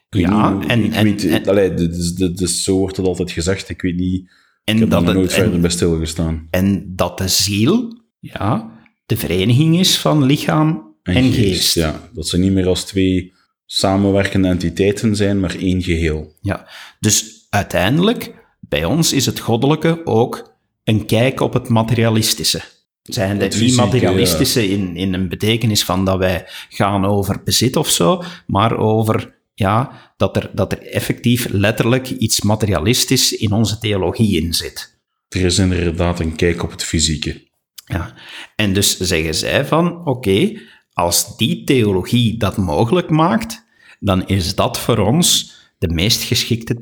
ja, 0.09 0.59
en, 0.67 0.93
en, 0.93 1.05
weet, 1.05 1.25
en, 1.27 1.47
allee, 1.47 2.47
zo 2.47 2.77
wordt 2.79 2.97
het 2.97 3.07
altijd 3.07 3.31
gezegd. 3.31 3.69
Ik 3.69 3.83
weet 3.83 3.97
niet, 3.97 4.31
en 4.65 4.75
ik 4.75 4.81
heb 4.81 4.91
dat 4.91 5.09
er 5.09 5.15
nooit 5.15 5.33
het, 5.33 5.41
verder 5.41 5.61
bij 5.61 5.71
stilgestaan. 5.71 6.47
En 6.51 6.93
dat 6.97 7.19
de 7.19 7.29
ziel, 7.29 8.03
ja, 8.19 8.71
de 9.07 9.17
vereniging 9.17 9.79
is 9.79 9.99
van 9.99 10.25
lichaam 10.25 10.95
en, 11.03 11.15
en 11.15 11.33
geest. 11.33 11.45
geest. 11.45 11.75
Ja, 11.75 12.09
dat 12.13 12.29
ze 12.29 12.39
niet 12.39 12.53
meer 12.53 12.67
als 12.67 12.85
twee 12.85 13.33
samenwerkende 13.67 14.49
entiteiten 14.49 15.17
zijn, 15.17 15.41
maar 15.41 15.55
één 15.55 15.83
geheel. 15.83 16.37
Ja, 16.41 16.69
dus 17.01 17.47
uiteindelijk 17.51 18.40
bij 18.71 18.85
ons 18.85 19.13
is 19.13 19.27
het 19.27 19.39
goddelijke 19.39 20.01
ook 20.05 20.53
een 20.85 21.07
kijk 21.07 21.41
op 21.41 21.53
het 21.53 21.69
materialistische. 21.69 22.63
Zijn 23.03 23.41
het 23.41 23.61
niet 23.61 23.77
materialistische 23.77 24.69
in, 24.69 24.97
in 24.97 25.15
een 25.15 25.29
betekenis 25.29 25.85
van 25.85 26.05
dat 26.05 26.19
wij 26.19 26.47
gaan 26.69 27.05
over 27.05 27.43
bezit 27.45 27.77
of 27.77 27.89
zo, 27.89 28.23
maar 28.47 28.77
over 28.77 29.39
ja, 29.55 30.13
dat, 30.17 30.37
er, 30.37 30.51
dat 30.55 30.73
er 30.73 30.83
effectief 30.83 31.49
letterlijk 31.49 32.11
iets 32.11 32.41
materialistisch 32.41 33.33
in 33.33 33.53
onze 33.53 33.79
theologie 33.79 34.43
in 34.43 34.55
zit. 34.55 34.99
Er 35.29 35.41
is 35.41 35.59
inderdaad 35.59 36.21
een 36.21 36.37
kijk 36.37 36.63
op 36.63 36.71
het 36.71 36.85
fysieke. 36.85 37.49
Ja, 37.85 38.15
en 38.57 38.73
dus 38.73 38.99
zeggen 38.99 39.35
zij 39.35 39.65
van, 39.65 40.07
oké, 40.07 40.61
als 40.93 41.37
die 41.37 41.65
theologie 41.65 42.37
dat 42.37 42.57
mogelijk 42.57 43.11
maakt, 43.11 43.65
dan 44.01 44.27
is 44.27 44.55
dat 44.55 44.79
voor 44.79 44.99
ons 44.99 45.59
de 45.79 45.89
meest 45.89 46.23
geschikte 46.23 46.77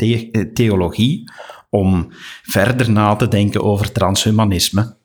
theologie 0.52 1.30
om 1.68 2.08
verder 2.42 2.90
na 2.90 3.16
te 3.16 3.28
denken 3.28 3.62
over 3.62 3.92
transhumanisme. 3.92 4.96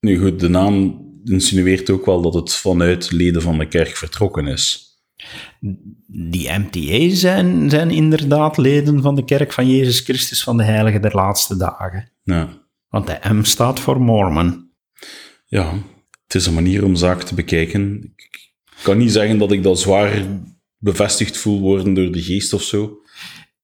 Nu 0.00 0.18
goed, 0.18 0.40
de 0.40 0.48
naam 0.48 1.00
insinueert 1.24 1.90
ook 1.90 2.06
wel 2.06 2.22
dat 2.22 2.34
het 2.34 2.54
vanuit 2.54 3.10
leden 3.10 3.42
van 3.42 3.58
de 3.58 3.68
kerk 3.68 3.96
vertrokken 3.96 4.46
is. 4.46 4.90
Die 6.06 6.58
MTA 6.58 7.14
zijn, 7.14 7.70
zijn 7.70 7.90
inderdaad 7.90 8.56
leden 8.56 9.02
van 9.02 9.14
de 9.14 9.24
kerk 9.24 9.52
van 9.52 9.70
Jezus 9.70 10.00
Christus 10.00 10.42
van 10.42 10.56
de 10.56 10.62
Heilige 10.62 11.00
der 11.00 11.14
Laatste 11.14 11.56
Dagen. 11.56 12.12
Ja. 12.22 12.48
Want 12.88 13.06
de 13.06 13.18
M 13.32 13.42
staat 13.42 13.80
voor 13.80 14.00
Mormon. 14.00 14.70
Ja, 15.46 15.72
het 16.26 16.34
is 16.34 16.46
een 16.46 16.54
manier 16.54 16.84
om 16.84 16.94
zaken 16.94 17.26
te 17.26 17.34
bekijken. 17.34 18.12
Ik 18.16 18.52
kan 18.82 18.98
niet 18.98 19.12
zeggen 19.12 19.38
dat 19.38 19.52
ik 19.52 19.62
dat 19.62 19.80
zwaar 19.80 20.26
bevestigd 20.78 21.36
voel 21.36 21.60
worden 21.60 21.94
door 21.94 22.12
de 22.12 22.22
geest 22.22 22.52
of 22.52 22.62
zo. 22.62 23.01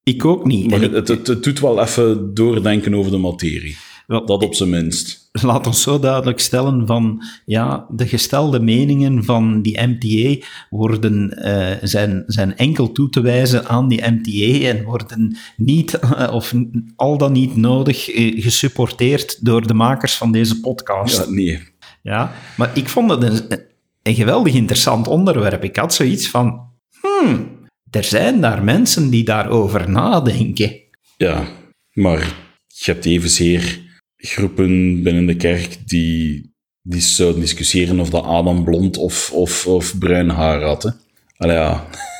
Ik 0.08 0.24
ook 0.24 0.46
niet. 0.46 0.70
Maar 0.70 0.80
het, 0.80 1.08
het, 1.08 1.26
het, 1.26 1.42
doet 1.42 1.60
wel 1.60 1.80
even 1.80 2.34
doordenken 2.34 2.94
over 2.94 3.10
de 3.10 3.18
materie. 3.18 3.76
Wel, 4.06 4.26
dat 4.26 4.42
op 4.42 4.54
zijn 4.54 4.70
minst. 4.70 5.28
Laat 5.32 5.66
ons 5.66 5.82
zo 5.82 5.98
duidelijk 5.98 6.40
stellen 6.40 6.86
van, 6.86 7.22
ja, 7.44 7.86
de 7.90 8.06
gestelde 8.06 8.60
meningen 8.60 9.24
van 9.24 9.62
die 9.62 9.80
MTA 9.86 10.46
worden, 10.70 11.38
uh, 11.46 11.88
zijn, 11.88 12.24
zijn 12.26 12.56
enkel 12.56 12.92
toe 12.92 13.08
te 13.08 13.20
wijzen 13.20 13.66
aan 13.66 13.88
die 13.88 14.10
MTA 14.10 14.68
en 14.68 14.84
worden 14.84 15.36
niet, 15.56 16.00
uh, 16.04 16.34
of 16.34 16.54
al 16.96 17.18
dan 17.18 17.32
niet 17.32 17.56
nodig, 17.56 18.14
uh, 18.14 18.42
gesupporteerd 18.42 19.44
door 19.44 19.66
de 19.66 19.74
makers 19.74 20.16
van 20.16 20.32
deze 20.32 20.60
podcast. 20.60 21.24
Ja, 21.24 21.30
nee. 21.30 21.60
Ja, 22.02 22.32
maar 22.56 22.70
ik 22.74 22.88
vond 22.88 23.10
het 23.10 23.22
een, 23.22 23.60
een 24.02 24.14
geweldig 24.14 24.54
interessant 24.54 25.08
onderwerp. 25.08 25.64
Ik 25.64 25.76
had 25.76 25.94
zoiets 25.94 26.28
van, 26.28 26.60
hmm, 27.00 27.57
er 27.90 28.04
zijn 28.04 28.40
daar 28.40 28.64
mensen 28.64 29.10
die 29.10 29.24
daarover 29.24 29.90
nadenken. 29.90 30.76
Ja, 31.16 31.48
maar 31.92 32.20
je 32.66 32.92
hebt 32.92 33.04
evenzeer 33.04 33.80
groepen 34.16 35.02
binnen 35.02 35.26
de 35.26 35.36
kerk 35.36 35.76
die, 35.88 36.52
die 36.82 37.00
zouden 37.00 37.40
discussiëren 37.40 38.00
of 38.00 38.10
dat 38.10 38.24
Adam 38.24 38.64
blond 38.64 38.96
of, 38.96 39.30
of, 39.32 39.66
of 39.66 39.98
bruin 39.98 40.28
haar 40.28 40.62
had. 40.62 40.82
Hè? 40.82 40.90
Allee, 41.36 41.56
ja. 41.56 41.86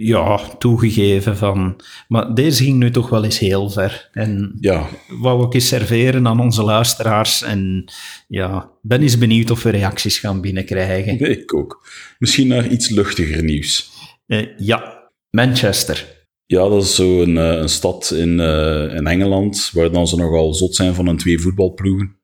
Ja, 0.00 0.38
toegegeven 0.58 1.36
van... 1.36 1.80
Maar 2.08 2.34
deze 2.34 2.64
ging 2.64 2.78
nu 2.78 2.90
toch 2.90 3.08
wel 3.08 3.24
eens 3.24 3.38
heel 3.38 3.70
ver. 3.70 4.08
En 4.12 4.56
ja. 4.60 4.88
wou 5.08 5.46
ik 5.46 5.54
eens 5.54 5.68
serveren 5.68 6.26
aan 6.26 6.40
onze 6.40 6.62
luisteraars. 6.62 7.42
En 7.42 7.92
ja, 8.28 8.70
ben 8.82 9.02
eens 9.02 9.18
benieuwd 9.18 9.50
of 9.50 9.62
we 9.62 9.70
reacties 9.70 10.18
gaan 10.18 10.40
binnenkrijgen. 10.40 11.16
Nee, 11.20 11.40
ik 11.40 11.54
ook. 11.54 11.88
Misschien 12.18 12.48
naar 12.48 12.68
iets 12.68 12.88
luchtiger 12.88 13.44
nieuws. 13.44 13.90
Uh, 14.28 14.46
ja, 14.56 15.10
Manchester. 15.30 16.16
Ja, 16.46 16.68
dat 16.68 16.82
is 16.82 16.94
zo 16.94 17.22
een, 17.22 17.36
uh, 17.36 17.52
een 17.52 17.68
stad 17.68 18.10
in, 18.10 18.28
uh, 18.28 18.94
in 18.94 19.06
Engeland, 19.06 19.70
waar 19.72 19.92
dan 19.92 20.06
ze 20.06 20.16
nogal 20.16 20.54
zot 20.54 20.74
zijn 20.74 20.94
van 20.94 21.06
een 21.06 21.16
twee 21.16 21.38
voetbalploegen. 21.38 22.16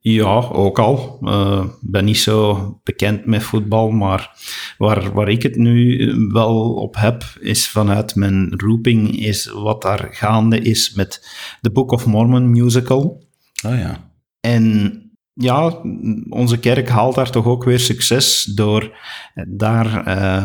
Ja, 0.00 0.48
ook 0.52 0.78
al. 0.78 1.18
Ik 1.82 1.90
ben 1.90 2.04
niet 2.04 2.18
zo 2.18 2.80
bekend 2.82 3.26
met 3.26 3.42
voetbal, 3.42 3.90
maar 3.90 4.30
waar, 4.78 5.12
waar 5.12 5.28
ik 5.28 5.42
het 5.42 5.56
nu 5.56 6.06
wel 6.32 6.74
op 6.74 6.96
heb, 6.96 7.24
is 7.40 7.68
vanuit 7.68 8.14
mijn 8.14 8.54
roeping, 8.56 9.20
is 9.20 9.46
wat 9.46 9.82
daar 9.82 10.08
gaande 10.10 10.60
is 10.60 10.92
met 10.94 11.28
de 11.60 11.70
Book 11.70 11.90
of 11.90 12.06
Mormon 12.06 12.50
musical. 12.50 13.22
Ah 13.62 13.78
ja. 13.78 14.12
En 14.40 15.02
ja, 15.32 15.82
onze 16.28 16.58
kerk 16.58 16.88
haalt 16.88 17.14
daar 17.14 17.30
toch 17.30 17.46
ook 17.46 17.64
weer 17.64 17.80
succes 17.80 18.44
door 18.44 18.96
daar, 19.48 20.08
uh, 20.08 20.44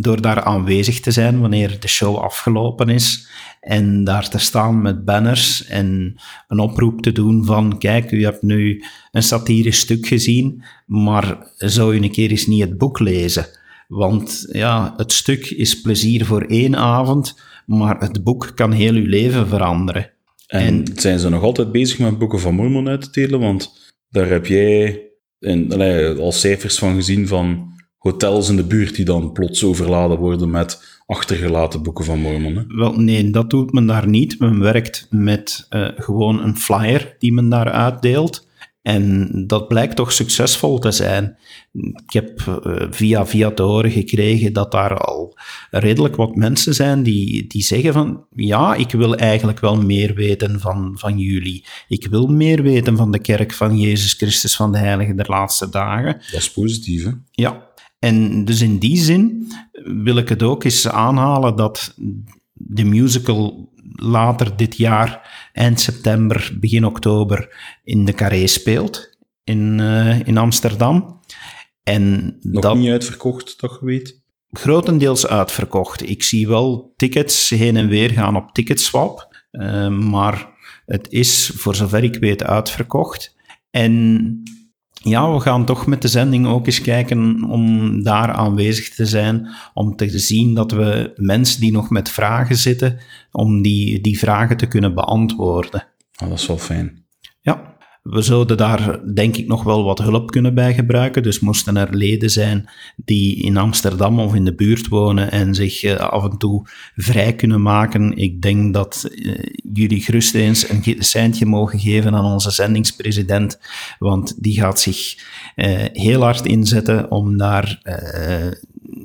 door 0.00 0.20
daar 0.20 0.42
aanwezig 0.42 1.00
te 1.00 1.10
zijn 1.10 1.40
wanneer 1.40 1.80
de 1.80 1.88
show 1.88 2.16
afgelopen 2.16 2.88
is. 2.88 3.28
En 3.60 4.04
daar 4.04 4.28
te 4.28 4.38
staan 4.38 4.82
met 4.82 5.04
banners 5.04 5.64
en 5.64 6.16
een 6.48 6.58
oproep 6.58 7.02
te 7.02 7.12
doen 7.12 7.44
van, 7.44 7.78
kijk, 7.78 8.10
u 8.10 8.24
hebt 8.24 8.42
nu 8.42 8.84
een 9.12 9.22
satirisch 9.22 9.78
stuk 9.78 10.06
gezien, 10.06 10.62
maar 10.86 11.52
zou 11.56 11.94
u 11.94 12.02
een 12.02 12.10
keer 12.10 12.30
eens 12.30 12.46
niet 12.46 12.60
het 12.60 12.78
boek 12.78 12.98
lezen? 12.98 13.46
Want 13.88 14.46
ja, 14.52 14.94
het 14.96 15.12
stuk 15.12 15.46
is 15.46 15.80
plezier 15.80 16.24
voor 16.24 16.42
één 16.42 16.76
avond, 16.76 17.40
maar 17.66 17.98
het 17.98 18.24
boek 18.24 18.52
kan 18.54 18.72
heel 18.72 18.94
uw 18.94 19.06
leven 19.06 19.48
veranderen. 19.48 20.10
En, 20.46 20.60
en 20.60 20.84
zijn 20.94 21.18
ze 21.18 21.28
nog 21.28 21.42
altijd 21.42 21.72
bezig 21.72 21.98
met 21.98 22.18
boeken 22.18 22.40
van 22.40 22.54
Mormon 22.54 22.88
uit 22.88 23.02
te 23.02 23.20
delen? 23.20 23.40
Want 23.40 23.94
daar 24.10 24.28
heb 24.28 24.46
jij 24.46 25.02
in, 25.38 25.72
allee, 25.72 26.08
al 26.08 26.32
cijfers 26.32 26.78
van 26.78 26.94
gezien 26.94 27.28
van 27.28 27.74
hotels 28.10 28.48
in 28.48 28.56
de 28.56 28.64
buurt 28.64 28.94
die 28.94 29.04
dan 29.04 29.32
plots 29.32 29.64
overladen 29.64 30.18
worden 30.18 30.50
met 30.50 31.00
achtergelaten 31.06 31.82
boeken 31.82 32.04
van 32.04 32.18
Mormon. 32.18 32.56
Hè? 32.56 32.62
Wel, 32.68 32.92
nee, 32.92 33.30
dat 33.30 33.50
doet 33.50 33.72
men 33.72 33.86
daar 33.86 34.08
niet. 34.08 34.38
Men 34.38 34.60
werkt 34.60 35.06
met 35.10 35.66
uh, 35.70 35.88
gewoon 35.96 36.42
een 36.42 36.56
flyer 36.56 37.16
die 37.18 37.32
men 37.32 37.48
daar 37.48 37.70
uitdeelt. 37.70 38.46
En 38.82 39.30
dat 39.46 39.68
blijkt 39.68 39.96
toch 39.96 40.12
succesvol 40.12 40.78
te 40.78 40.90
zijn. 40.90 41.36
Ik 41.72 42.12
heb 42.12 42.40
uh, 42.48 42.86
via 42.90 43.26
via 43.26 43.50
te 43.50 43.62
horen 43.62 43.90
gekregen 43.90 44.52
dat 44.52 44.72
daar 44.72 44.98
al 44.98 45.38
redelijk 45.70 46.16
wat 46.16 46.36
mensen 46.36 46.74
zijn 46.74 47.02
die, 47.02 47.46
die 47.46 47.62
zeggen 47.62 47.92
van 47.92 48.24
ja, 48.34 48.74
ik 48.74 48.90
wil 48.90 49.16
eigenlijk 49.16 49.60
wel 49.60 49.76
meer 49.82 50.14
weten 50.14 50.60
van, 50.60 50.94
van 50.98 51.18
jullie. 51.18 51.64
Ik 51.88 52.06
wil 52.06 52.26
meer 52.26 52.62
weten 52.62 52.96
van 52.96 53.10
de 53.10 53.18
kerk 53.18 53.52
van 53.52 53.78
Jezus 53.78 54.12
Christus 54.12 54.56
van 54.56 54.72
de 54.72 54.78
Heilige 54.78 55.14
der 55.14 55.28
Laatste 55.28 55.68
Dagen. 55.68 56.12
Dat 56.12 56.40
is 56.40 56.50
positief, 56.50 57.04
hè? 57.04 57.10
Ja. 57.30 57.74
En 57.98 58.44
dus 58.44 58.60
in 58.60 58.78
die 58.78 58.96
zin 58.96 59.52
wil 59.82 60.16
ik 60.16 60.28
het 60.28 60.42
ook 60.42 60.64
eens 60.64 60.88
aanhalen 60.88 61.56
dat 61.56 61.94
de 62.52 62.84
musical 62.84 63.72
later 63.92 64.56
dit 64.56 64.76
jaar, 64.76 65.48
eind 65.52 65.80
september, 65.80 66.56
begin 66.60 66.84
oktober, 66.84 67.56
in 67.84 68.04
de 68.04 68.12
Carré 68.12 68.46
speelt 68.46 69.16
in, 69.44 69.78
uh, 69.78 70.26
in 70.26 70.38
Amsterdam. 70.38 71.20
En 71.82 72.36
Nog 72.40 72.62
dat, 72.62 72.76
niet 72.76 72.90
uitverkocht, 72.90 73.56
je 73.60 73.78
weet? 73.80 74.24
Grotendeels 74.50 75.26
uitverkocht. 75.26 76.08
Ik 76.08 76.22
zie 76.22 76.48
wel 76.48 76.92
tickets 76.96 77.50
heen 77.50 77.76
en 77.76 77.88
weer 77.88 78.10
gaan 78.10 78.36
op 78.36 78.52
Ticketswap, 78.52 79.44
uh, 79.52 79.88
maar 79.88 80.48
het 80.86 81.06
is, 81.10 81.50
voor 81.54 81.74
zover 81.74 82.04
ik 82.04 82.16
weet, 82.16 82.42
uitverkocht. 82.42 83.36
En 83.70 84.42
ja, 85.08 85.32
we 85.32 85.40
gaan 85.40 85.64
toch 85.64 85.86
met 85.86 86.02
de 86.02 86.08
zending 86.08 86.46
ook 86.46 86.66
eens 86.66 86.80
kijken 86.80 87.44
om 87.44 88.02
daar 88.02 88.32
aanwezig 88.32 88.94
te 88.94 89.06
zijn, 89.06 89.48
om 89.74 89.96
te 89.96 90.18
zien 90.18 90.54
dat 90.54 90.70
we 90.72 91.12
mensen 91.16 91.60
die 91.60 91.72
nog 91.72 91.90
met 91.90 92.08
vragen 92.08 92.56
zitten, 92.56 92.98
om 93.32 93.62
die, 93.62 94.00
die 94.00 94.18
vragen 94.18 94.56
te 94.56 94.66
kunnen 94.66 94.94
beantwoorden. 94.94 95.86
Ah, 96.14 96.28
dat 96.28 96.38
is 96.38 96.46
wel 96.46 96.58
fijn. 96.58 97.04
Ja, 97.40 97.75
we 98.10 98.22
zouden 98.22 98.56
daar 98.56 99.14
denk 99.14 99.36
ik 99.36 99.46
nog 99.46 99.62
wel 99.62 99.84
wat 99.84 99.98
hulp 99.98 100.30
kunnen 100.30 100.54
bij 100.54 100.74
gebruiken. 100.74 101.22
Dus 101.22 101.40
moesten 101.40 101.76
er 101.76 101.96
leden 101.96 102.30
zijn 102.30 102.68
die 102.96 103.36
in 103.42 103.56
Amsterdam 103.56 104.20
of 104.20 104.34
in 104.34 104.44
de 104.44 104.54
buurt 104.54 104.88
wonen 104.88 105.30
en 105.30 105.54
zich 105.54 105.82
uh, 105.82 105.96
af 105.96 106.24
en 106.24 106.38
toe 106.38 106.66
vrij 106.96 107.34
kunnen 107.34 107.62
maken. 107.62 108.16
Ik 108.16 108.42
denk 108.42 108.74
dat 108.74 109.08
uh, 109.10 109.38
jullie 109.72 110.00
gerust 110.00 110.34
eens 110.34 110.68
een 110.68 110.96
seintje 110.98 111.46
mogen 111.46 111.78
geven 111.78 112.14
aan 112.14 112.24
onze 112.24 112.50
zendingspresident, 112.50 113.58
want 113.98 114.42
die 114.42 114.60
gaat 114.60 114.80
zich 114.80 115.16
uh, 115.56 115.84
heel 115.92 116.22
hard 116.22 116.46
inzetten 116.46 117.10
om 117.10 117.36
daar 117.36 117.80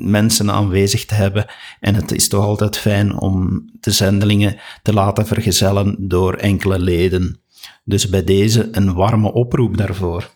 mensen 0.01 0.51
aanwezig 0.51 1.05
te 1.05 1.13
hebben. 1.13 1.45
En 1.79 1.95
het 1.95 2.11
is 2.11 2.27
toch 2.27 2.45
altijd 2.45 2.77
fijn 2.77 3.19
om 3.19 3.65
de 3.79 3.91
zendelingen 3.91 4.57
te 4.81 4.93
laten 4.93 5.27
vergezellen 5.27 5.95
door 5.99 6.33
enkele 6.33 6.79
leden. 6.79 7.39
Dus 7.83 8.09
bij 8.09 8.23
deze 8.23 8.67
een 8.71 8.93
warme 8.93 9.33
oproep 9.33 9.77
daarvoor. 9.77 10.29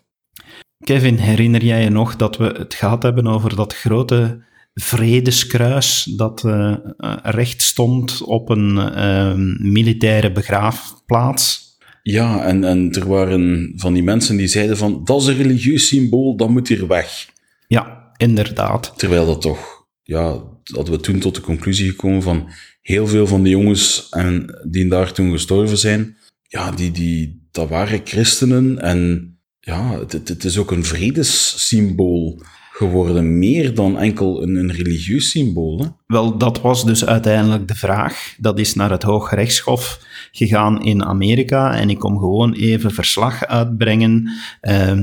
Kevin, 0.84 1.18
herinner 1.18 1.64
jij 1.64 1.84
je 1.84 1.90
nog 1.90 2.16
dat 2.16 2.38
we 2.38 2.46
het 2.58 2.74
gehad 2.74 3.04
hebben 3.04 3.28
over 3.28 3.56
dat 3.56 3.76
grote 3.76 4.44
vredeskruis 4.74 6.04
dat 6.04 6.44
uh, 6.46 6.76
recht 7.24 7.62
stond 7.62 8.22
op 8.22 8.50
een 8.50 8.76
uh, 8.76 9.34
militaire 9.72 10.32
begraafplaats? 10.32 11.64
Ja, 12.04 12.44
en, 12.44 12.64
en 12.64 12.92
er 12.92 13.08
waren 13.08 13.74
van 13.76 13.94
die 13.94 14.04
mensen 14.04 14.38
die 14.38 14.48
zeiden 14.48 14.78
van, 14.78 15.02
dat 15.04 15.22
is 15.22 15.28
een 15.28 15.36
religieus 15.36 15.88
symbool, 15.88 16.38
dat 16.38 16.50
moet 16.50 16.68
hier 16.68 16.88
weg. 16.88 17.30
Ja, 17.68 18.12
inderdaad. 18.18 18.94
Terwijl 18.96 19.26
dat 19.26 19.42
toch, 19.42 19.86
ja, 20.04 20.42
hadden 20.64 20.94
we 20.94 21.00
toen 21.00 21.20
tot 21.20 21.36
de 21.36 21.42
conclusie 21.42 21.90
gekomen 21.90 22.22
van, 22.22 22.50
heel 22.82 23.08
veel 23.08 23.28
van 23.28 23.44
die 23.44 23.52
jongens 23.52 24.10
en, 24.10 24.60
die 24.70 24.88
daar 24.88 25.12
toen 25.12 25.32
gestorven 25.32 25.78
zijn, 25.78 26.18
ja, 26.48 26.72
die, 26.72 26.92
die, 26.92 27.48
dat 27.52 27.70
waren 27.70 28.02
christenen 28.04 28.80
en 28.80 29.30
ja, 29.60 30.00
het, 30.00 30.12
het 30.12 30.44
is 30.44 30.58
ook 30.58 30.72
een 30.72 30.84
vredessymbool 30.84 32.42
geworden, 32.72 33.40
meer 33.40 33.76
dan 33.76 33.98
enkel 33.98 34.44
een, 34.44 34.56
een 34.56 34.72
religieus 34.72 35.30
symbool. 35.30 35.80
Hè? 35.80 35.88
Wel, 36.08 36.38
dat 36.38 36.62
was 36.62 36.86
dus 36.86 37.06
uiteindelijk 37.06 37.68
de 37.68 37.76
vraag. 37.76 38.36
Dat 38.38 38.60
is 38.60 38.74
naar 38.74 38.92
het 38.92 39.04
Hooggerechtshof 39.04 40.00
gegaan 40.32 40.84
in 40.84 41.04
Amerika 41.04 41.76
en 41.76 41.90
ik 41.90 42.00
kom 42.00 42.18
gewoon 42.18 42.54
even 42.54 42.92
verslag 42.92 43.46
uitbrengen. 43.46 44.30
Uh, 44.62 45.00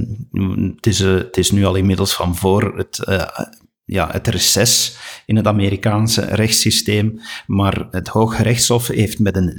het, 0.74 0.87
is, 0.87 1.00
uh, 1.00 1.14
het 1.14 1.37
is 1.37 1.50
nu 1.50 1.64
al 1.64 1.74
inmiddels 1.74 2.14
van 2.14 2.37
voor 2.37 2.76
het 2.76 3.05
uh, 3.09 3.28
ja, 3.85 4.09
het 4.12 4.29
reces 4.29 4.97
in 5.27 5.37
het 5.37 5.47
Amerikaanse 5.47 6.21
rechtssysteem. 6.21 7.21
Maar 7.47 7.88
het 7.90 8.09
Hooggerechtshof 8.09 8.87
heeft 8.87 9.18
met 9.18 9.37
een 9.37 9.55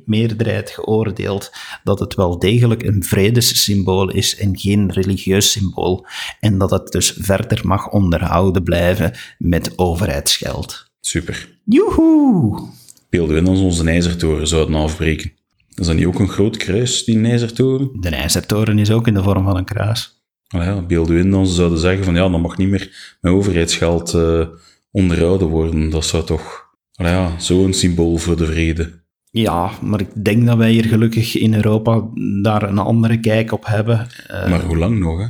7-2 0.00 0.04
meerderheid 0.04 0.70
geoordeeld 0.70 1.52
dat 1.84 2.00
het 2.00 2.14
wel 2.14 2.38
degelijk 2.38 2.82
een 2.82 3.04
vredessymbool 3.04 4.10
is 4.10 4.36
en 4.36 4.58
geen 4.58 4.92
religieus 4.92 5.50
symbool. 5.50 6.06
En 6.40 6.58
dat 6.58 6.70
het 6.70 6.92
dus 6.92 7.14
verder 7.18 7.60
mag 7.66 7.90
onderhouden 7.90 8.62
blijven 8.62 9.12
met 9.38 9.78
overheidsgeld. 9.78 10.90
Super. 11.00 11.58
Joehoe! 11.64 12.68
Beelden 13.10 13.34
we 13.34 13.40
in 13.40 13.46
ons 13.46 13.60
onze 13.60 13.90
ijzertoren 13.90 14.48
zouden 14.48 14.74
afbreken. 14.74 15.32
Is 15.74 15.86
dat 15.86 15.96
niet 15.96 16.06
ook 16.06 16.18
een 16.18 16.28
groot 16.28 16.56
kruis, 16.56 17.04
die 17.04 17.22
ijzertoren? 17.24 17.90
De 18.00 18.08
ijzertoren 18.08 18.78
is 18.78 18.90
ook 18.90 19.06
in 19.06 19.14
de 19.14 19.22
vorm 19.22 19.44
van 19.44 19.56
een 19.56 19.64
kruis. 19.64 20.19
Ja, 20.58 20.82
beelden 20.82 21.16
in 21.16 21.30
dan 21.30 21.46
ze 21.46 21.54
zouden 21.54 21.78
zeggen 21.78 22.04
van 22.04 22.14
ja, 22.14 22.28
dan 22.28 22.40
mag 22.40 22.56
niet 22.56 22.68
meer 22.68 23.16
met 23.20 23.32
overheidsgeld 23.32 24.14
uh, 24.14 24.46
onderhouden 24.90 25.48
worden. 25.48 25.90
Dat 25.90 26.04
zou 26.04 26.24
toch 26.24 26.68
ja, 26.90 27.38
zo'n 27.38 27.72
symbool 27.72 28.16
voor 28.16 28.36
de 28.36 28.46
vrede. 28.46 28.98
Ja, 29.30 29.70
maar 29.82 30.00
ik 30.00 30.24
denk 30.24 30.46
dat 30.46 30.56
wij 30.56 30.70
hier 30.70 30.84
gelukkig 30.84 31.36
in 31.36 31.54
Europa 31.54 32.08
daar 32.42 32.62
een 32.62 32.78
andere 32.78 33.20
kijk 33.20 33.52
op 33.52 33.66
hebben. 33.66 34.08
Uh, 34.30 34.50
maar 34.50 34.62
hoe 34.62 34.76
lang 34.76 34.98
nog? 34.98 35.18
Hè? 35.20 35.26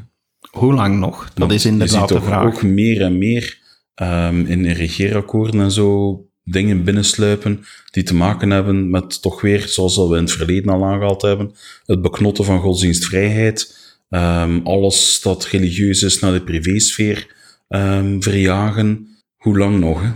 Hoe 0.50 0.74
lang 0.74 0.98
nog? 0.98 1.24
Dat 1.24 1.38
Want 1.38 1.52
is 1.52 1.66
inderdaad 1.66 2.08
de 2.08 2.20
vraag. 2.20 2.44
ook 2.44 2.62
meer 2.62 3.00
en 3.00 3.18
meer 3.18 3.58
um, 3.94 4.46
in 4.46 4.66
regeerakkoorden 4.66 5.60
en 5.60 5.70
zo 5.70 6.18
dingen 6.44 6.84
binnensluipen 6.84 7.64
die 7.90 8.02
te 8.02 8.14
maken 8.14 8.50
hebben 8.50 8.90
met 8.90 9.22
toch 9.22 9.40
weer, 9.40 9.68
zoals 9.68 9.96
we 9.96 10.16
in 10.16 10.22
het 10.22 10.32
verleden 10.32 10.72
al 10.72 10.84
aangehaald 10.84 11.22
hebben, 11.22 11.52
het 11.84 12.02
beknotten 12.02 12.44
van 12.44 12.60
godsdienstvrijheid 12.60 13.79
Um, 14.14 14.60
alles 14.66 15.20
dat 15.22 15.44
religieus 15.44 16.02
is 16.02 16.18
naar 16.18 16.32
de 16.32 16.42
privésfeer 16.42 17.36
um, 17.68 18.22
verjagen. 18.22 19.08
Hoe 19.36 19.58
lang 19.58 19.78
nog? 19.78 20.02
Hè? 20.02 20.10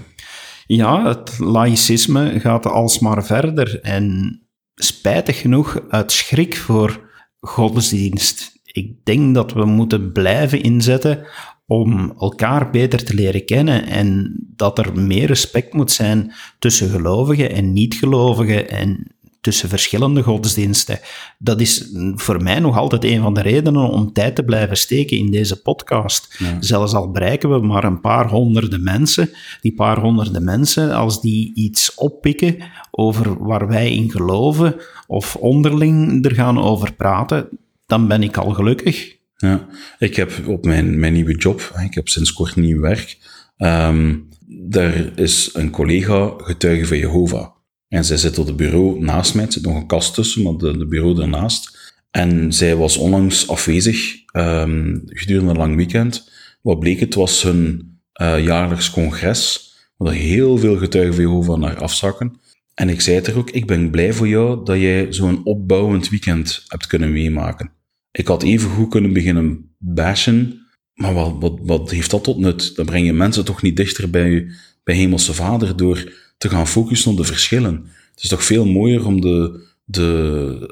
Ja, 0.66 1.08
het 1.08 1.38
laïcisme 1.38 2.40
gaat 2.40 2.66
alsmaar 2.66 3.24
verder. 3.24 3.80
En 3.80 4.38
spijtig 4.74 5.40
genoeg 5.40 5.80
uit 5.88 6.12
schrik 6.12 6.56
voor 6.56 7.10
godsdienst. 7.40 8.60
Ik 8.62 9.04
denk 9.04 9.34
dat 9.34 9.52
we 9.52 9.64
moeten 9.64 10.12
blijven 10.12 10.62
inzetten 10.62 11.26
om 11.66 12.14
elkaar 12.18 12.70
beter 12.70 13.04
te 13.04 13.14
leren 13.14 13.44
kennen 13.44 13.86
en 13.86 14.36
dat 14.56 14.78
er 14.78 15.00
meer 15.00 15.26
respect 15.26 15.72
moet 15.72 15.90
zijn 15.90 16.32
tussen 16.58 16.90
gelovigen 16.90 17.50
en 17.50 17.72
niet-gelovigen 17.72 18.70
en 18.70 19.13
tussen 19.44 19.68
verschillende 19.68 20.22
godsdiensten. 20.22 21.00
Dat 21.38 21.60
is 21.60 21.90
voor 22.14 22.42
mij 22.42 22.58
nog 22.58 22.76
altijd 22.76 23.04
een 23.04 23.22
van 23.22 23.34
de 23.34 23.40
redenen 23.40 23.88
om 23.90 24.12
tijd 24.12 24.36
te 24.36 24.44
blijven 24.44 24.76
steken 24.76 25.16
in 25.16 25.30
deze 25.30 25.62
podcast. 25.62 26.36
Ja. 26.38 26.56
Zelfs 26.60 26.94
al 26.94 27.10
bereiken 27.10 27.50
we 27.50 27.66
maar 27.66 27.84
een 27.84 28.00
paar 28.00 28.28
honderden 28.28 28.82
mensen, 28.82 29.30
die 29.60 29.74
paar 29.74 30.00
honderden 30.00 30.44
mensen, 30.44 30.92
als 30.92 31.20
die 31.20 31.54
iets 31.54 31.94
oppikken 31.94 32.56
over 32.90 33.44
waar 33.44 33.68
wij 33.68 33.94
in 33.94 34.10
geloven 34.10 34.76
of 35.06 35.36
onderling 35.36 36.24
er 36.24 36.34
gaan 36.34 36.58
over 36.58 36.92
praten, 36.92 37.48
dan 37.86 38.08
ben 38.08 38.22
ik 38.22 38.36
al 38.36 38.50
gelukkig. 38.50 39.16
Ja, 39.36 39.66
ik 39.98 40.16
heb 40.16 40.32
op 40.46 40.64
mijn, 40.64 40.98
mijn 40.98 41.12
nieuwe 41.12 41.36
job, 41.36 41.72
ik 41.84 41.94
heb 41.94 42.08
sinds 42.08 42.32
kort 42.32 42.56
nieuw 42.56 42.80
werk, 42.80 43.18
um, 43.58 44.28
daar 44.46 45.18
is 45.18 45.50
een 45.52 45.70
collega 45.70 46.32
getuige 46.36 46.86
van 46.86 46.98
Jehovah. 46.98 47.54
En 47.88 48.04
zij 48.04 48.16
zit 48.16 48.38
op 48.38 48.46
het 48.46 48.56
bureau 48.56 49.00
naast 49.00 49.34
mij. 49.34 49.44
Er 49.44 49.52
zit 49.52 49.62
nog 49.62 49.74
een 49.74 49.86
kast 49.86 50.14
tussen, 50.14 50.42
maar 50.42 50.56
de, 50.56 50.86
bureau 50.86 51.20
ernaast. 51.20 51.92
En 52.10 52.52
zij 52.52 52.76
was 52.76 52.96
onlangs 52.96 53.48
afwezig 53.48 54.14
um, 54.32 55.02
gedurende 55.06 55.50
een 55.50 55.56
lang 55.56 55.76
weekend. 55.76 56.30
Wat 56.62 56.78
bleek, 56.78 57.00
het 57.00 57.14
was 57.14 57.42
hun 57.42 57.92
uh, 58.22 58.44
jaarlijks 58.44 58.90
congres, 58.90 59.72
waar 59.96 60.12
heel 60.12 60.58
veel 60.58 60.76
getuigen 60.76 61.14
van 61.14 61.24
Jehovah 61.24 61.58
naar 61.58 61.82
afzakken. 61.82 62.40
En 62.74 62.88
ik 62.88 63.00
zei 63.00 63.20
er 63.20 63.36
ook, 63.36 63.50
ik 63.50 63.66
ben 63.66 63.90
blij 63.90 64.12
voor 64.12 64.28
jou 64.28 64.64
dat 64.64 64.78
jij 64.78 65.12
zo'n 65.12 65.44
opbouwend 65.44 66.08
weekend 66.08 66.64
hebt 66.66 66.86
kunnen 66.86 67.12
meemaken. 67.12 67.70
Ik 68.10 68.26
had 68.26 68.42
even 68.42 68.70
goed 68.70 68.90
kunnen 68.90 69.12
beginnen 69.12 69.74
bashen, 69.78 70.66
maar 70.94 71.14
wat, 71.14 71.36
wat, 71.38 71.58
wat 71.62 71.90
heeft 71.90 72.10
dat 72.10 72.24
tot 72.24 72.38
nut? 72.38 72.76
Dan 72.76 72.86
breng 72.86 73.06
je 73.06 73.12
mensen 73.12 73.44
toch 73.44 73.62
niet 73.62 73.76
dichter 73.76 74.10
bij, 74.10 74.46
bij 74.84 74.94
Hemelse 74.96 75.34
Vader 75.34 75.76
door 75.76 76.12
te 76.44 76.50
gaan 76.50 76.66
focussen 76.66 77.10
op 77.10 77.16
de 77.16 77.24
verschillen. 77.24 77.90
Het 78.14 78.22
is 78.22 78.28
toch 78.28 78.44
veel 78.44 78.66
mooier 78.66 79.06
om 79.06 79.20
de, 79.20 79.66
de 79.84 80.08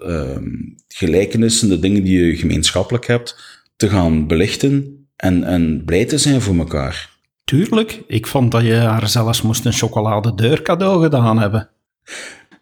uh, 0.06 0.48
gelijkenissen, 0.88 1.68
de 1.68 1.78
dingen 1.78 2.04
die 2.04 2.24
je 2.24 2.36
gemeenschappelijk 2.36 3.06
hebt, 3.06 3.60
te 3.76 3.88
gaan 3.88 4.26
belichten 4.26 5.06
en, 5.16 5.44
en 5.44 5.82
blij 5.84 6.04
te 6.04 6.18
zijn 6.18 6.40
voor 6.40 6.56
elkaar. 6.56 7.10
Tuurlijk, 7.44 8.02
ik 8.06 8.26
vond 8.26 8.50
dat 8.50 8.62
je 8.62 8.74
haar 8.74 9.08
zelfs 9.08 9.42
moest 9.42 9.64
een 9.64 9.72
chocoladedeur 9.72 10.62
cadeau 10.62 11.02
gedaan 11.02 11.38
hebben. 11.38 11.70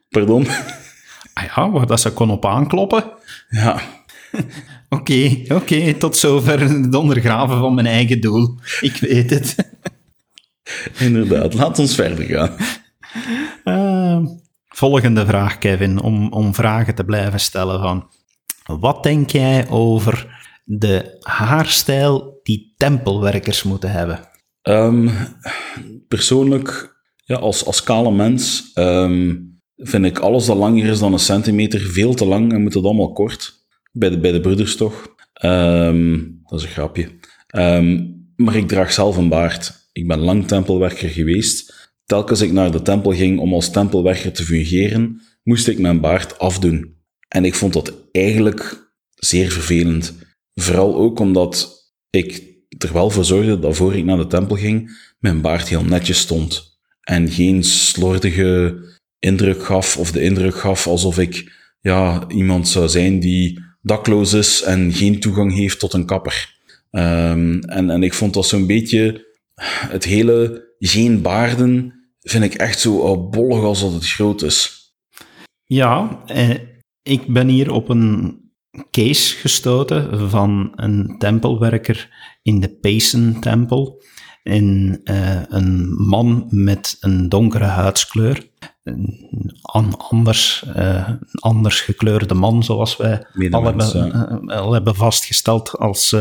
Pardon? 0.08 0.46
Ah 1.32 1.44
ja, 1.44 1.70
waar 1.70 1.86
dat 1.86 2.00
ze 2.00 2.12
kon 2.12 2.30
op 2.30 2.46
aankloppen. 2.46 3.04
Ja. 3.48 3.80
Oké, 4.88 5.42
oké, 5.42 5.54
okay, 5.54 5.94
tot 5.94 6.16
zover 6.16 6.60
het 6.60 6.94
ondergraven 6.94 7.58
van 7.58 7.74
mijn 7.74 7.86
eigen 7.86 8.20
doel. 8.20 8.58
Ik 8.80 8.96
weet 8.96 9.30
het. 9.30 9.56
Inderdaad, 10.98 11.54
laat 11.54 11.78
ons 11.78 11.94
verder 11.94 12.24
gaan. 12.24 12.56
Uh, 13.64 14.26
volgende 14.68 15.26
vraag, 15.26 15.58
Kevin, 15.58 16.00
om, 16.00 16.32
om 16.32 16.54
vragen 16.54 16.94
te 16.94 17.04
blijven 17.04 17.40
stellen 17.40 17.80
van... 17.80 18.08
Wat 18.80 19.02
denk 19.02 19.30
jij 19.30 19.68
over 19.68 20.40
de 20.64 21.16
haarstijl 21.20 22.40
die 22.42 22.74
tempelwerkers 22.76 23.62
moeten 23.62 23.90
hebben? 23.90 24.28
Um, 24.62 25.10
persoonlijk, 26.08 26.96
ja, 27.24 27.36
als, 27.36 27.64
als 27.64 27.82
kale 27.82 28.12
mens, 28.12 28.70
um, 28.74 29.60
vind 29.76 30.04
ik 30.04 30.18
alles 30.18 30.46
dat 30.46 30.56
langer 30.56 30.84
is 30.84 30.98
dan 30.98 31.12
een 31.12 31.18
centimeter 31.18 31.80
veel 31.80 32.14
te 32.14 32.26
lang 32.26 32.52
en 32.52 32.62
moet 32.62 32.74
het 32.74 32.84
allemaal 32.84 33.12
kort. 33.12 33.68
Bij 33.92 34.10
de, 34.10 34.18
bij 34.18 34.32
de 34.32 34.40
broeders 34.40 34.76
toch. 34.76 35.06
Dat 35.32 36.58
is 36.58 36.62
een 36.62 36.68
grapje. 36.68 37.18
maar 38.36 38.56
ik 38.56 38.68
draag 38.68 38.92
zelf 38.92 39.16
een 39.16 39.28
baard. 39.28 39.88
Ik 39.92 40.08
ben 40.08 40.18
lang 40.18 40.46
tempelwerker 40.46 41.08
geweest 41.08 41.79
telkens 42.10 42.40
ik 42.40 42.52
naar 42.52 42.70
de 42.70 42.82
tempel 42.82 43.12
ging 43.12 43.38
om 43.38 43.54
als 43.54 43.70
tempelwerker 43.70 44.32
te 44.32 44.44
fungeren, 44.44 45.20
moest 45.42 45.68
ik 45.68 45.78
mijn 45.78 46.00
baard 46.00 46.38
afdoen. 46.38 46.94
En 47.28 47.44
ik 47.44 47.54
vond 47.54 47.72
dat 47.72 47.92
eigenlijk 48.12 48.90
zeer 49.14 49.50
vervelend. 49.50 50.14
Vooral 50.54 50.96
ook 50.96 51.18
omdat 51.18 51.84
ik 52.10 52.42
er 52.78 52.92
wel 52.92 53.10
voor 53.10 53.24
zorgde 53.24 53.58
dat 53.58 53.76
voor 53.76 53.94
ik 53.94 54.04
naar 54.04 54.16
de 54.16 54.26
tempel 54.26 54.56
ging, 54.56 54.90
mijn 55.18 55.40
baard 55.40 55.68
heel 55.68 55.84
netjes 55.84 56.18
stond. 56.18 56.78
En 57.00 57.28
geen 57.28 57.64
slordige 57.64 58.78
indruk 59.18 59.62
gaf, 59.62 59.96
of 59.96 60.12
de 60.12 60.22
indruk 60.22 60.54
gaf 60.54 60.86
alsof 60.86 61.18
ik 61.18 61.52
ja, 61.80 62.28
iemand 62.28 62.68
zou 62.68 62.88
zijn 62.88 63.20
die 63.20 63.60
dakloos 63.82 64.32
is 64.32 64.62
en 64.62 64.92
geen 64.92 65.20
toegang 65.20 65.54
heeft 65.54 65.78
tot 65.78 65.92
een 65.92 66.06
kapper. 66.06 66.54
Ehm, 66.90 67.58
en, 67.58 67.90
en 67.90 68.02
ik 68.02 68.14
vond 68.14 68.34
dat 68.34 68.46
zo'n 68.46 68.66
beetje 68.66 69.26
het 69.88 70.04
hele 70.04 70.68
geen 70.78 71.22
baarden 71.22 71.98
vind 72.20 72.44
ik 72.44 72.54
echt 72.54 72.80
zo 72.80 73.28
bollig 73.28 73.64
als 73.64 73.80
dat 73.80 73.92
het 73.92 74.06
groot 74.06 74.42
is. 74.42 74.78
Ja, 75.64 76.22
eh, 76.26 76.50
ik 77.02 77.32
ben 77.32 77.48
hier 77.48 77.72
op 77.72 77.88
een 77.88 78.38
case 78.90 79.36
gestoten 79.36 80.30
van 80.30 80.72
een 80.74 81.14
tempelwerker 81.18 82.08
in 82.42 82.60
de 82.60 82.68
Payson-tempel. 82.68 84.02
En 84.42 85.00
uh, 85.04 85.42
een 85.48 85.94
man 85.96 86.46
met 86.50 86.96
een 87.00 87.28
donkere 87.28 87.64
huidskleur. 87.64 88.48
Een 88.82 89.58
anders, 89.62 90.64
uh, 90.76 91.08
anders 91.32 91.80
gekleurde 91.80 92.34
man, 92.34 92.64
zoals 92.64 92.96
wij 92.96 93.26
al 93.50 93.64
hebben, 93.64 94.46
al 94.46 94.72
hebben 94.72 94.94
vastgesteld 94.94 95.78
als 95.78 96.16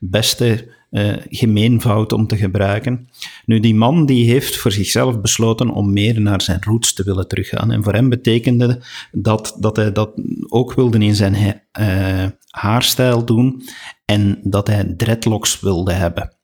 beste 0.00 0.74
uh, 0.94 1.16
gemeenvoud 1.28 2.12
om 2.12 2.26
te 2.26 2.36
gebruiken. 2.36 3.08
Nu, 3.44 3.60
die 3.60 3.74
man 3.74 4.06
die 4.06 4.30
heeft 4.30 4.56
voor 4.56 4.72
zichzelf 4.72 5.20
besloten 5.20 5.70
om 5.70 5.92
meer 5.92 6.20
naar 6.20 6.42
zijn 6.42 6.62
roots 6.62 6.92
te 6.92 7.02
willen 7.02 7.28
teruggaan. 7.28 7.70
En 7.70 7.84
voor 7.84 7.92
hem 7.92 8.08
betekende 8.08 8.82
dat 9.12 9.56
dat 9.60 9.76
hij 9.76 9.92
dat 9.92 10.12
ook 10.48 10.74
wilde 10.74 10.98
in 10.98 11.14
zijn 11.14 11.62
uh, 11.80 12.26
haarstijl 12.50 13.24
doen 13.24 13.62
en 14.04 14.40
dat 14.42 14.66
hij 14.66 14.94
dreadlocks 14.96 15.60
wilde 15.60 15.92
hebben. 15.92 16.36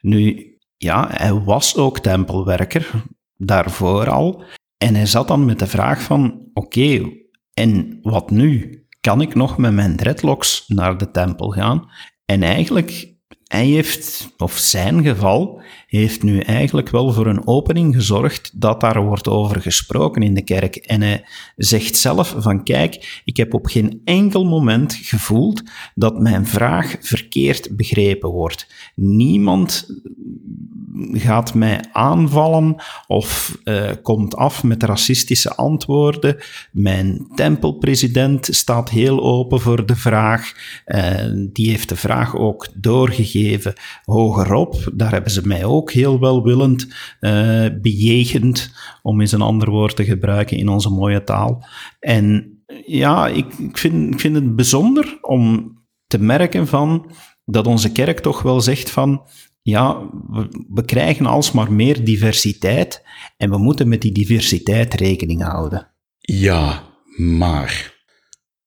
Nu, 0.00 0.54
ja, 0.76 1.08
hij 1.10 1.34
was 1.34 1.76
ook 1.76 1.98
tempelwerker, 1.98 2.90
daarvoor 3.36 4.10
al. 4.10 4.44
En 4.76 4.94
hij 4.94 5.06
zat 5.06 5.28
dan 5.28 5.44
met 5.44 5.58
de 5.58 5.66
vraag 5.66 6.02
van, 6.02 6.50
oké, 6.52 7.10
en 7.52 7.98
wat 8.02 8.30
nu? 8.30 8.78
Kan 9.00 9.20
ik 9.20 9.34
nog 9.34 9.58
met 9.58 9.72
mijn 9.72 9.96
dreadlocks 9.96 10.64
naar 10.68 10.98
de 10.98 11.10
tempel 11.10 11.48
gaan? 11.48 11.90
En 12.24 12.42
eigenlijk 12.42 13.14
hij 13.50 13.64
heeft, 13.64 14.30
of 14.38 14.58
zijn 14.58 15.04
geval, 15.04 15.62
heeft 15.98 16.22
nu 16.22 16.38
eigenlijk 16.38 16.90
wel 16.90 17.12
voor 17.12 17.26
een 17.26 17.46
opening 17.46 17.94
gezorgd 17.94 18.50
dat 18.54 18.80
daar 18.80 19.04
wordt 19.04 19.28
over 19.28 19.60
gesproken 19.60 20.22
in 20.22 20.34
de 20.34 20.42
kerk. 20.42 20.76
En 20.76 21.02
hij 21.02 21.24
zegt 21.56 21.96
zelf 21.96 22.34
van 22.38 22.64
kijk, 22.64 23.20
ik 23.24 23.36
heb 23.36 23.54
op 23.54 23.66
geen 23.66 24.00
enkel 24.04 24.44
moment 24.44 24.94
gevoeld 24.94 25.62
dat 25.94 26.18
mijn 26.18 26.46
vraag 26.46 26.96
verkeerd 27.00 27.76
begrepen 27.76 28.30
wordt. 28.30 28.66
Niemand 28.94 29.88
gaat 31.12 31.54
mij 31.54 31.84
aanvallen 31.92 32.74
of 33.06 33.58
uh, 33.64 33.90
komt 34.02 34.36
af 34.36 34.62
met 34.62 34.82
racistische 34.82 35.54
antwoorden. 35.54 36.36
Mijn 36.72 37.26
tempelpresident 37.34 38.48
staat 38.50 38.90
heel 38.90 39.22
open 39.22 39.60
voor 39.60 39.86
de 39.86 39.96
vraag. 39.96 40.52
Uh, 40.86 41.14
die 41.52 41.68
heeft 41.68 41.88
de 41.88 41.96
vraag 41.96 42.36
ook 42.36 42.68
doorgegeven 42.74 43.72
hogerop. 44.04 44.90
Daar 44.92 45.12
hebben 45.12 45.32
ze 45.32 45.46
mij 45.46 45.64
ook 45.80 45.92
heel 45.92 46.20
welwillend 46.20 46.88
uh, 47.20 47.66
bejegend, 47.80 48.72
om 49.02 49.20
eens 49.20 49.32
een 49.32 49.40
ander 49.40 49.70
woord 49.70 49.96
te 49.96 50.04
gebruiken 50.04 50.56
in 50.56 50.68
onze 50.68 50.90
mooie 50.90 51.24
taal. 51.24 51.64
En 52.00 52.58
ja, 52.86 53.28
ik, 53.28 53.54
ik 53.58 53.78
vind 53.78 54.22
het 54.22 54.56
bijzonder 54.56 55.18
om 55.20 55.78
te 56.06 56.18
merken 56.18 56.66
van 56.66 57.10
dat 57.44 57.66
onze 57.66 57.92
kerk 57.92 58.20
toch 58.20 58.42
wel 58.42 58.60
zegt 58.60 58.90
van 58.90 59.22
ja, 59.62 60.08
we, 60.28 60.64
we 60.68 60.84
krijgen 60.84 61.26
alsmaar 61.26 61.72
meer 61.72 62.04
diversiteit 62.04 63.02
en 63.36 63.50
we 63.50 63.58
moeten 63.58 63.88
met 63.88 64.02
die 64.02 64.12
diversiteit 64.12 64.94
rekening 64.94 65.42
houden. 65.42 65.90
Ja, 66.18 66.82
maar 67.16 67.94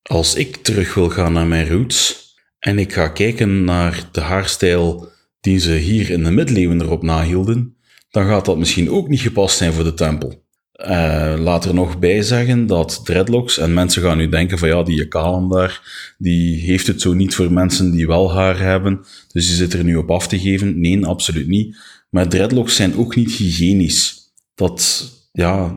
als 0.02 0.36
ik 0.36 0.56
terug 0.58 0.94
wil 0.94 1.10
gaan 1.10 1.34
naar 1.34 1.48
mijn 1.48 1.68
roots 1.68 2.22
en 2.60 2.80
ik 2.80 2.94
ga 2.94 3.08
kijken 3.08 3.64
naar 3.64 4.10
de 4.12 4.22
haarstijl 4.22 5.12
die 5.44 5.60
ze 5.60 5.72
hier 5.72 6.10
in 6.10 6.24
de 6.24 6.32
middeleeuwen 6.32 6.82
erop 6.82 7.04
nahielden, 7.04 7.76
dan 8.10 8.26
gaat 8.26 8.46
dat 8.46 8.58
misschien 8.58 8.90
ook 8.90 9.08
niet 9.08 9.20
gepast 9.20 9.58
zijn 9.58 9.74
voor 9.74 9.84
de 9.84 9.94
tempel. 9.94 10.44
Uh, 10.82 11.36
laat 11.38 11.66
er 11.66 11.74
nog 11.74 12.00
bij 12.00 12.22
zeggen 12.22 12.68
dat 12.68 13.02
dreadlocks, 13.04 13.58
en 13.58 13.74
mensen 13.74 14.02
gaan 14.02 14.18
nu 14.18 14.30
denken 14.30 14.58
van 14.58 14.68
ja, 14.68 14.84
die 14.84 14.96
Jekalen 14.96 15.50
daar, 15.50 15.82
die 16.18 16.60
heeft 16.60 16.88
het 16.88 17.02
zo 17.02 17.14
niet 17.14 17.36
voor 17.36 17.52
mensen 17.52 17.92
die 17.92 18.08
wel 18.08 18.34
haar 18.34 18.60
hebben, 18.60 19.06
dus 19.32 19.48
die 19.48 19.56
zit 19.56 19.74
er 19.74 19.84
nu 19.84 19.96
op 19.96 20.12
af 20.12 20.28
te 20.28 20.40
geven. 20.40 20.80
Nee, 20.80 21.06
absoluut 21.06 21.48
niet. 21.48 21.78
Maar 22.10 22.28
dreadlocks 22.28 22.76
zijn 22.76 22.96
ook 22.96 23.16
niet 23.16 23.32
hygiënisch. 23.32 24.34
Dat, 24.56 25.12
ja, 25.32 25.76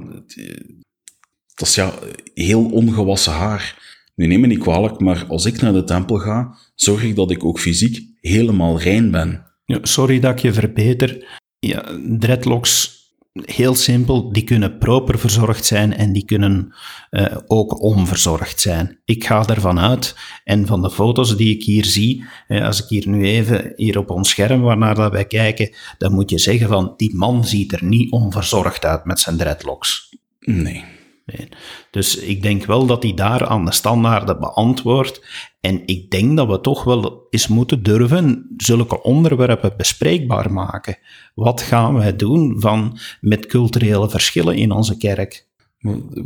dat 1.55 1.69
is 1.69 1.75
ja, 1.75 1.95
heel 2.35 2.65
ongewassen 2.65 3.33
haar. 3.33 3.85
Nu 4.15 4.27
neem 4.27 4.41
me 4.41 4.47
niet 4.47 4.59
kwalijk, 4.59 5.01
maar 5.01 5.25
als 5.29 5.45
ik 5.45 5.61
naar 5.61 5.73
de 5.73 5.85
tempel 5.85 6.17
ga, 6.17 6.57
zorg 6.75 7.03
ik 7.03 7.17
dat 7.17 7.31
ik 7.31 7.45
ook 7.45 7.61
fysiek 7.61 8.05
helemaal 8.21 8.81
rein 8.81 9.11
ben. 9.11 9.46
Ja, 9.67 9.79
sorry 9.83 10.21
dat 10.21 10.33
ik 10.33 10.39
je 10.39 10.53
verbeter. 10.53 11.39
Ja, 11.59 11.85
dreadlocks 12.19 12.97
heel 13.45 13.75
simpel, 13.75 14.33
die 14.33 14.45
kunnen 14.45 14.79
proper 14.79 15.19
verzorgd 15.19 15.65
zijn 15.65 15.95
en 15.95 16.13
die 16.13 16.25
kunnen 16.25 16.75
uh, 17.11 17.37
ook 17.47 17.83
onverzorgd 17.83 18.61
zijn. 18.61 18.99
Ik 19.05 19.25
ga 19.25 19.47
ervan 19.47 19.79
uit, 19.79 20.17
en 20.45 20.67
van 20.67 20.83
de 20.83 20.91
foto's 20.91 21.37
die 21.37 21.55
ik 21.55 21.65
hier 21.65 21.85
zie, 21.85 22.25
uh, 22.49 22.65
als 22.65 22.83
ik 22.83 22.89
hier 22.89 23.09
nu 23.09 23.25
even 23.25 23.73
hier 23.77 23.99
op 23.99 24.11
ons 24.11 24.29
scherm 24.29 24.61
waarnaar 24.61 24.95
dat 24.95 25.13
wij 25.13 25.27
kijken, 25.27 25.75
dan 25.99 26.13
moet 26.13 26.31
je 26.31 26.39
zeggen 26.39 26.69
van, 26.69 26.95
die 26.97 27.15
man 27.15 27.45
ziet 27.45 27.73
er 27.73 27.85
niet 27.85 28.13
onverzorgd 28.13 28.85
uit 28.85 29.05
met 29.05 29.21
zijn 29.21 29.37
dreadlocks. 29.37 30.17
Nee. 30.41 30.85
Nee. 31.27 31.49
Dus 31.91 32.17
ik 32.17 32.43
denk 32.43 32.65
wel 32.65 32.87
dat 32.87 33.03
hij 33.03 33.15
daar 33.15 33.47
aan 33.47 33.65
de 33.65 33.73
standaarden 33.73 34.41
beantwoordt. 34.41 35.25
En 35.61 35.83
ik 35.87 36.11
denk 36.11 36.37
dat 36.37 36.49
we 36.49 36.61
toch 36.61 36.85
wel 36.85 37.27
eens 37.31 37.49
moeten 37.49 37.83
durven 37.83 38.55
zulke 38.57 39.03
onderwerpen 39.03 39.75
bespreekbaar 39.77 40.53
maken. 40.53 40.99
Wat 41.35 41.61
gaan 41.61 41.95
wij 41.95 42.17
doen 42.17 42.61
van, 42.61 42.99
met 43.21 43.47
culturele 43.47 44.11
verschillen 44.11 44.57
in 44.57 44.71
onze 44.71 44.97
kerk? 44.97 45.47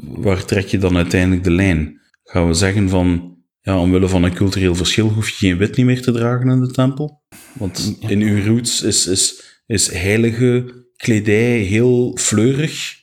Waar 0.00 0.44
trek 0.44 0.66
je 0.66 0.78
dan 0.78 0.96
uiteindelijk 0.96 1.44
de 1.44 1.50
lijn? 1.50 2.00
Gaan 2.24 2.46
we 2.46 2.54
zeggen 2.54 2.88
van, 2.88 3.36
ja, 3.60 3.80
omwille 3.80 4.08
van 4.08 4.22
een 4.22 4.34
cultureel 4.34 4.74
verschil 4.74 5.08
hoef 5.08 5.28
je 5.28 5.34
geen 5.34 5.56
wit 5.56 5.76
niet 5.76 5.86
meer 5.86 6.02
te 6.02 6.12
dragen 6.12 6.50
in 6.50 6.60
de 6.60 6.70
tempel? 6.70 7.22
Want 7.52 7.96
in 8.00 8.20
uw 8.20 8.44
roots 8.44 8.82
is, 8.82 9.06
is, 9.06 9.42
is 9.66 9.92
heilige 9.92 10.84
kledij 10.96 11.58
heel 11.58 12.16
fleurig. 12.20 12.98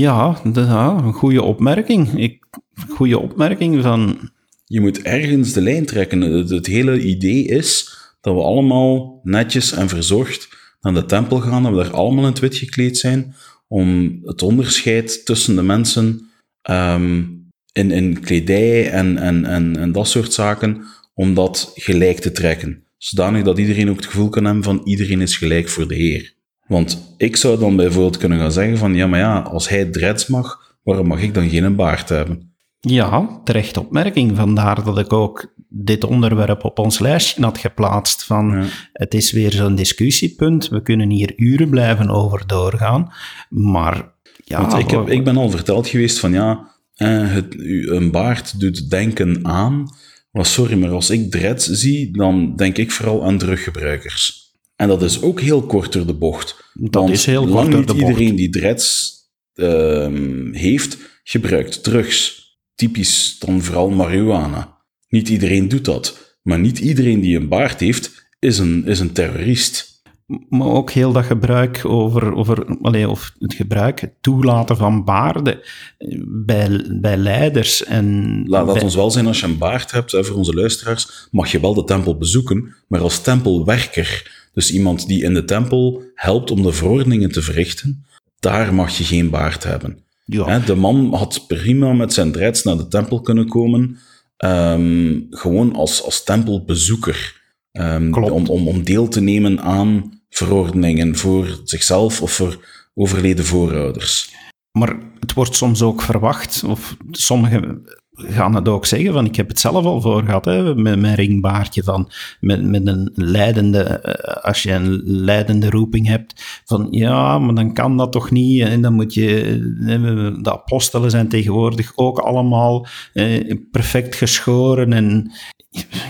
Ja, 0.00 0.40
een 0.44 1.12
goede 1.12 1.42
opmerking. 1.42 2.18
Ik, 2.18 2.44
goede 2.88 3.18
opmerking 3.18 3.82
van 3.82 4.30
je 4.64 4.80
moet 4.80 5.02
ergens 5.02 5.52
de 5.52 5.60
lijn 5.60 5.86
trekken. 5.86 6.20
Het, 6.20 6.66
hele 6.66 7.02
idee 7.02 7.44
is 7.44 7.96
dat 8.20 8.34
we 8.34 8.40
allemaal 8.40 9.20
netjes 9.22 9.72
en 9.72 9.88
verzorgd 9.88 10.48
naar 10.80 10.94
de 10.94 11.04
tempel 11.04 11.40
gaan, 11.40 11.62
dat 11.62 11.72
we 11.72 11.78
daar 11.78 11.92
allemaal 11.92 12.24
in 12.24 12.30
het 12.30 12.38
wit 12.38 12.56
gekleed 12.56 12.98
zijn, 12.98 13.34
om 13.68 14.18
het 14.24 14.42
onderscheid 14.42 15.24
tussen 15.24 15.56
de 15.56 15.62
mensen 15.62 16.30
um, 16.70 17.48
in, 17.72 17.90
in 17.90 18.20
kledij 18.20 18.90
en, 18.90 19.18
en, 19.18 19.44
en, 19.44 19.76
en 19.76 19.92
dat 19.92 20.08
soort 20.08 20.32
zaken, 20.32 20.84
om 21.14 21.34
dat 21.34 21.72
gelijk 21.74 22.18
te 22.18 22.32
trekken. 22.32 22.84
Zodanig 22.96 23.42
dat 23.42 23.58
iedereen 23.58 23.90
ook 23.90 23.96
het 23.96 24.06
gevoel 24.06 24.28
kan 24.28 24.44
hebben 24.44 24.64
van 24.64 24.80
iedereen 24.84 25.20
is 25.20 25.36
gelijk 25.36 25.68
voor 25.68 25.88
de 25.88 25.94
Heer. 25.94 26.33
Want 26.74 27.14
ik 27.16 27.36
zou 27.36 27.58
dan 27.58 27.76
bijvoorbeeld 27.76 28.16
kunnen 28.16 28.38
gaan 28.38 28.52
zeggen 28.52 28.78
van, 28.78 28.94
ja, 28.94 29.06
maar 29.06 29.18
ja, 29.18 29.38
als 29.38 29.68
hij 29.68 29.84
dreads 29.84 30.26
mag, 30.26 30.76
waarom 30.82 31.06
mag 31.06 31.22
ik 31.22 31.34
dan 31.34 31.48
geen 31.48 31.76
baard 31.76 32.08
hebben? 32.08 32.52
Ja, 32.80 33.40
terecht 33.44 33.76
opmerking. 33.76 34.36
Vandaar 34.36 34.84
dat 34.84 34.98
ik 34.98 35.12
ook 35.12 35.54
dit 35.68 36.04
onderwerp 36.04 36.64
op 36.64 36.78
ons 36.78 36.98
lijstje 36.98 37.42
had 37.42 37.58
geplaatst. 37.58 38.24
Van, 38.24 38.64
Het 38.92 39.14
is 39.14 39.32
weer 39.32 39.52
zo'n 39.52 39.74
discussiepunt. 39.74 40.68
We 40.68 40.82
kunnen 40.82 41.10
hier 41.10 41.32
uren 41.36 41.68
blijven 41.70 42.10
over 42.10 42.46
doorgaan. 42.46 43.12
Maar 43.48 44.12
ja... 44.44 44.78
ik, 44.78 44.90
heb, 44.90 45.08
ik 45.08 45.24
ben 45.24 45.36
al 45.36 45.50
verteld 45.50 45.88
geweest 45.88 46.18
van 46.18 46.32
ja, 46.32 46.68
eh, 46.94 47.32
het, 47.32 47.54
een 47.88 48.10
baard 48.10 48.60
doet 48.60 48.90
denken 48.90 49.46
aan... 49.46 49.88
Maar 50.30 50.46
sorry, 50.46 50.78
maar 50.78 50.90
als 50.90 51.10
ik 51.10 51.30
dreads 51.30 51.66
zie, 51.66 52.12
dan 52.12 52.56
denk 52.56 52.76
ik 52.76 52.90
vooral 52.90 53.24
aan 53.24 53.38
druggebruikers. 53.38 54.43
En 54.76 54.88
dat 54.88 55.02
is 55.02 55.22
ook 55.22 55.40
heel 55.40 55.62
kort 55.62 55.92
door 55.92 56.06
de 56.06 56.14
bocht. 56.14 56.70
Dat 56.74 57.10
is 57.10 57.26
heel 57.26 57.46
kort 57.46 57.70
door 57.70 57.86
de 57.86 57.94
bocht. 57.94 58.08
iedereen 58.08 58.34
die 58.36 58.50
dreads 58.50 59.12
uh, 59.54 60.06
heeft, 60.52 60.96
gebruikt 61.22 61.82
drugs 61.82 62.42
typisch 62.74 63.36
dan 63.38 63.62
vooral 63.62 63.90
marihuana. 63.90 64.82
Niet 65.08 65.28
iedereen 65.28 65.68
doet 65.68 65.84
dat, 65.84 66.36
maar 66.42 66.58
niet 66.58 66.78
iedereen 66.78 67.20
die 67.20 67.36
een 67.36 67.48
baard 67.48 67.80
heeft 67.80 68.28
is 68.38 68.58
een, 68.58 68.86
is 68.86 69.00
een 69.00 69.12
terrorist. 69.12 70.02
maar 70.48 70.68
ook 70.68 70.90
heel 70.90 71.12
dat 71.12 71.24
gebruik 71.24 71.80
over, 71.84 72.34
over 72.34 72.78
allee, 72.82 73.08
of 73.08 73.32
het 73.38 73.54
gebruik, 73.54 74.00
het 74.00 74.14
toelaten 74.20 74.76
van 74.76 75.04
baarden 75.04 75.60
eh, 75.98 76.20
bij, 76.26 76.86
bij 77.00 77.16
leiders. 77.16 77.84
En 77.84 78.34
Laat 78.46 78.64
dat 78.66 78.74
bij- 78.74 78.82
ons 78.84 78.94
wel 78.94 79.10
zijn, 79.10 79.26
als 79.26 79.40
je 79.40 79.46
een 79.46 79.58
baard 79.58 79.90
hebt, 79.90 80.12
hè, 80.12 80.24
voor 80.24 80.36
onze 80.36 80.54
luisteraars, 80.54 81.28
mag 81.30 81.50
je 81.52 81.60
wel 81.60 81.74
de 81.74 81.84
tempel 81.84 82.16
bezoeken, 82.18 82.74
maar 82.88 83.00
als 83.00 83.20
tempelwerker, 83.22 84.42
dus 84.54 84.72
iemand 84.72 85.06
die 85.06 85.22
in 85.22 85.34
de 85.34 85.44
tempel 85.44 86.02
helpt 86.14 86.50
om 86.50 86.62
de 86.62 86.72
verordeningen 86.72 87.32
te 87.32 87.42
verrichten, 87.42 88.04
daar 88.40 88.74
mag 88.74 88.98
je 88.98 89.04
geen 89.04 89.30
baard 89.30 89.64
hebben. 89.64 89.98
ja, 90.24 90.58
de 90.58 90.74
man 90.74 91.14
had 91.14 91.44
prima 91.46 91.92
met 91.92 92.12
zijn 92.12 92.32
dreads 92.32 92.62
naar 92.62 92.76
de 92.76 92.88
tempel 92.88 93.20
kunnen 93.20 93.48
komen, 93.48 93.98
ehm, 94.36 95.20
gewoon 95.30 95.74
als, 95.74 96.02
als 96.02 96.24
tempelbezoeker, 96.24 97.40
ehm, 97.72 98.12
om, 98.14 98.46
om, 98.46 98.68
om 98.68 98.84
deel 98.84 99.08
te 99.08 99.20
nemen 99.20 99.60
aan 99.60 100.22
verordeningen 100.28 101.16
voor 101.16 101.60
zichzelf 101.64 102.22
of 102.22 102.32
voor 102.32 102.64
overleden 102.94 103.44
voorouders. 103.44 104.32
Maar 104.78 104.98
het 105.20 105.32
wordt 105.32 105.56
soms 105.56 105.82
ook 105.82 106.02
verwacht, 106.02 106.64
of 106.64 106.96
sommigen 107.10 107.84
gaan 108.14 108.54
het 108.54 108.68
ook 108.68 108.86
zeggen, 108.86 109.12
van 109.12 109.26
ik 109.26 109.36
heb 109.36 109.48
het 109.48 109.60
zelf 109.60 109.84
al 109.84 110.00
voor 110.00 110.22
gehad, 110.22 110.44
hè, 110.44 110.74
met 110.74 111.00
mijn 111.00 111.14
ringbaardje, 111.14 111.82
van, 111.82 112.10
met, 112.40 112.62
met 112.64 112.86
een 112.86 113.10
leidende, 113.14 113.82
eh, 113.82 114.44
als 114.44 114.62
je 114.62 114.72
een 114.72 115.02
leidende 115.04 115.70
roeping 115.70 116.06
hebt, 116.06 116.62
van 116.64 116.86
ja, 116.90 117.38
maar 117.38 117.54
dan 117.54 117.72
kan 117.72 117.96
dat 117.96 118.12
toch 118.12 118.30
niet, 118.30 118.62
en 118.62 118.82
dan 118.82 118.94
moet 118.94 119.14
je, 119.14 119.40
eh, 119.80 120.42
de 120.42 120.52
apostelen 120.52 121.10
zijn 121.10 121.28
tegenwoordig 121.28 121.92
ook 121.94 122.18
allemaal 122.18 122.86
eh, 123.12 123.58
perfect 123.70 124.14
geschoren, 124.14 124.92
en 124.92 125.32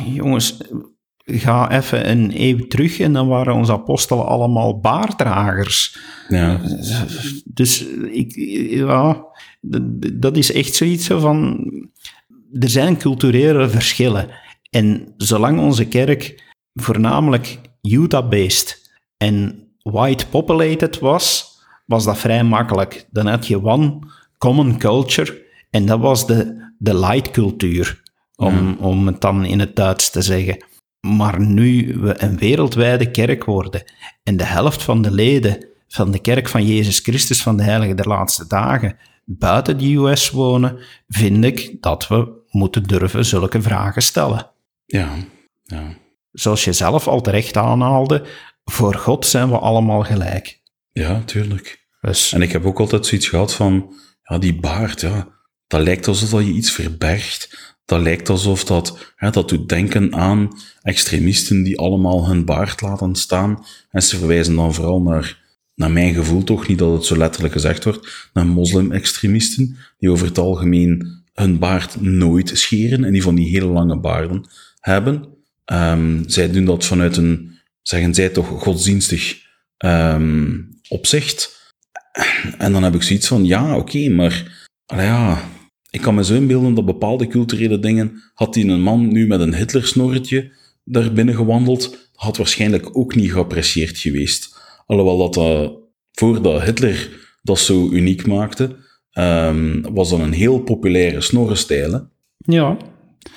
jongens, 0.06 0.56
ga 1.24 1.70
even 1.70 2.10
een 2.10 2.30
eeuw 2.34 2.66
terug, 2.66 3.00
en 3.00 3.12
dan 3.12 3.28
waren 3.28 3.54
onze 3.54 3.72
apostelen 3.72 4.26
allemaal 4.26 4.80
baarddragers. 4.80 5.98
Ja, 6.28 6.60
Dus 7.44 7.86
ik, 8.10 8.34
ja, 8.70 9.24
dat 10.12 10.36
is 10.36 10.52
echt 10.52 10.74
zoiets 10.74 11.04
zo 11.04 11.18
van. 11.18 11.64
Er 12.60 12.68
zijn 12.68 12.96
culturele 12.96 13.68
verschillen. 13.68 14.30
En 14.70 15.14
zolang 15.16 15.60
onze 15.60 15.84
kerk 15.84 16.42
voornamelijk 16.74 17.58
Utah-based 17.82 18.90
en 19.16 19.68
white 19.82 20.26
populated 20.26 20.98
was, 20.98 21.56
was 21.86 22.04
dat 22.04 22.18
vrij 22.18 22.44
makkelijk. 22.44 23.06
Dan 23.10 23.26
had 23.26 23.46
je 23.46 23.64
one 23.64 23.98
common 24.38 24.78
culture 24.78 25.42
en 25.70 25.86
dat 25.86 26.00
was 26.00 26.26
de, 26.26 26.70
de 26.78 26.98
light 26.98 27.30
cultuur, 27.30 28.02
om, 28.36 28.76
om 28.80 29.06
het 29.06 29.20
dan 29.20 29.44
in 29.44 29.60
het 29.60 29.76
Duits 29.76 30.10
te 30.10 30.22
zeggen. 30.22 30.64
Maar 31.04 31.40
nu 31.40 31.98
we 32.00 32.22
een 32.22 32.38
wereldwijde 32.38 33.10
kerk 33.10 33.44
worden 33.44 33.82
en 34.22 34.36
de 34.36 34.44
helft 34.44 34.82
van 34.82 35.02
de 35.02 35.10
leden 35.10 35.66
van 35.88 36.10
de 36.10 36.18
kerk 36.18 36.48
van 36.48 36.66
Jezus 36.66 36.98
Christus 36.98 37.42
van 37.42 37.56
de 37.56 37.62
Heilige 37.62 37.94
der 37.94 38.08
Laatste 38.08 38.46
Dagen 38.46 38.96
buiten 39.24 39.78
de 39.78 39.94
US 39.94 40.30
wonen, 40.30 40.78
vind 41.08 41.44
ik 41.44 41.76
dat 41.82 42.08
we 42.08 42.42
moeten 42.50 42.82
durven 42.82 43.24
zulke 43.24 43.62
vragen 43.62 44.02
stellen. 44.02 44.50
ja, 44.86 45.14
ja. 45.62 45.96
Zoals 46.32 46.64
je 46.64 46.72
zelf 46.72 47.08
al 47.08 47.20
terecht 47.20 47.56
aanhaalde, 47.56 48.26
voor 48.64 48.94
God 48.94 49.26
zijn 49.26 49.50
we 49.50 49.58
allemaal 49.58 50.02
gelijk. 50.02 50.60
Ja, 50.92 51.22
tuurlijk. 51.24 51.86
Dus 52.00 52.32
En 52.32 52.42
ik 52.42 52.52
heb 52.52 52.64
ook 52.64 52.80
altijd 52.80 53.06
zoiets 53.06 53.28
gehad 53.28 53.54
van, 53.54 53.94
ja, 54.22 54.38
die 54.38 54.60
baard, 54.60 55.00
ja, 55.00 55.28
dat 55.66 55.82
lijkt 55.82 56.08
alsof 56.08 56.40
je 56.40 56.52
iets 56.52 56.72
verbergt. 56.72 57.73
Dat 57.84 58.00
lijkt 58.00 58.28
alsof 58.28 58.64
dat, 58.64 59.12
ja, 59.18 59.30
dat 59.30 59.48
doet 59.48 59.68
denken 59.68 60.14
aan 60.14 60.58
extremisten 60.82 61.62
die 61.62 61.78
allemaal 61.78 62.28
hun 62.28 62.44
baard 62.44 62.80
laten 62.80 63.14
staan. 63.14 63.64
En 63.90 64.02
ze 64.02 64.16
verwijzen 64.18 64.54
dan 64.54 64.74
vooral 64.74 65.02
naar, 65.02 65.42
naar 65.74 65.90
mijn 65.90 66.14
gevoel 66.14 66.44
toch, 66.44 66.68
niet 66.68 66.78
dat 66.78 66.92
het 66.92 67.04
zo 67.04 67.16
letterlijk 67.16 67.52
gezegd 67.52 67.84
wordt, 67.84 68.30
naar 68.32 68.46
moslim-extremisten, 68.46 69.76
die 69.98 70.10
over 70.10 70.26
het 70.26 70.38
algemeen 70.38 71.22
hun 71.32 71.58
baard 71.58 72.00
nooit 72.00 72.50
scheren 72.54 73.04
en 73.04 73.12
die 73.12 73.22
van 73.22 73.34
die 73.34 73.48
hele 73.48 73.66
lange 73.66 73.98
baarden 73.98 74.48
hebben. 74.80 75.28
Ehm, 75.64 76.22
zij 76.26 76.50
doen 76.50 76.64
dat 76.64 76.84
vanuit 76.84 77.16
een, 77.16 77.58
zeggen 77.82 78.14
zij 78.14 78.28
toch, 78.28 78.46
godsdienstig 78.46 79.42
ehm, 79.76 80.60
opzicht. 80.88 81.72
En 82.58 82.72
dan 82.72 82.82
heb 82.82 82.94
ik 82.94 83.02
zoiets 83.02 83.26
van, 83.26 83.44
ja, 83.44 83.76
oké, 83.76 84.08
maar 84.08 84.66
ja, 84.86 85.42
ik 85.94 86.00
kan 86.00 86.14
me 86.14 86.24
zo 86.24 86.34
inbeelden 86.34 86.74
dat 86.74 86.84
bepaalde 86.84 87.26
culturele 87.26 87.78
dingen, 87.78 88.22
had 88.34 88.54
die 88.54 88.66
een 88.66 88.82
man 88.82 89.12
nu 89.12 89.26
met 89.26 89.40
een 89.40 89.54
Hitlersnorretje 89.54 90.52
daar 90.84 91.12
binnen 91.12 91.34
gewandeld, 91.34 92.10
had 92.14 92.36
waarschijnlijk 92.36 92.96
ook 92.96 93.14
niet 93.14 93.32
geapprecieerd 93.32 93.98
geweest. 93.98 94.56
Alhoewel 94.86 95.18
dat, 95.18 95.34
dat 95.34 95.72
voordat 96.12 96.62
Hitler 96.62 97.10
dat 97.42 97.58
zo 97.58 97.88
uniek 97.90 98.26
maakte, 98.26 98.76
ehm, 99.10 99.82
was 99.92 100.10
dat 100.10 100.20
een 100.20 100.32
heel 100.32 100.58
populaire 100.58 101.20
snorrenstijl. 101.20 101.92
hè. 101.92 101.98
ja, 102.38 102.76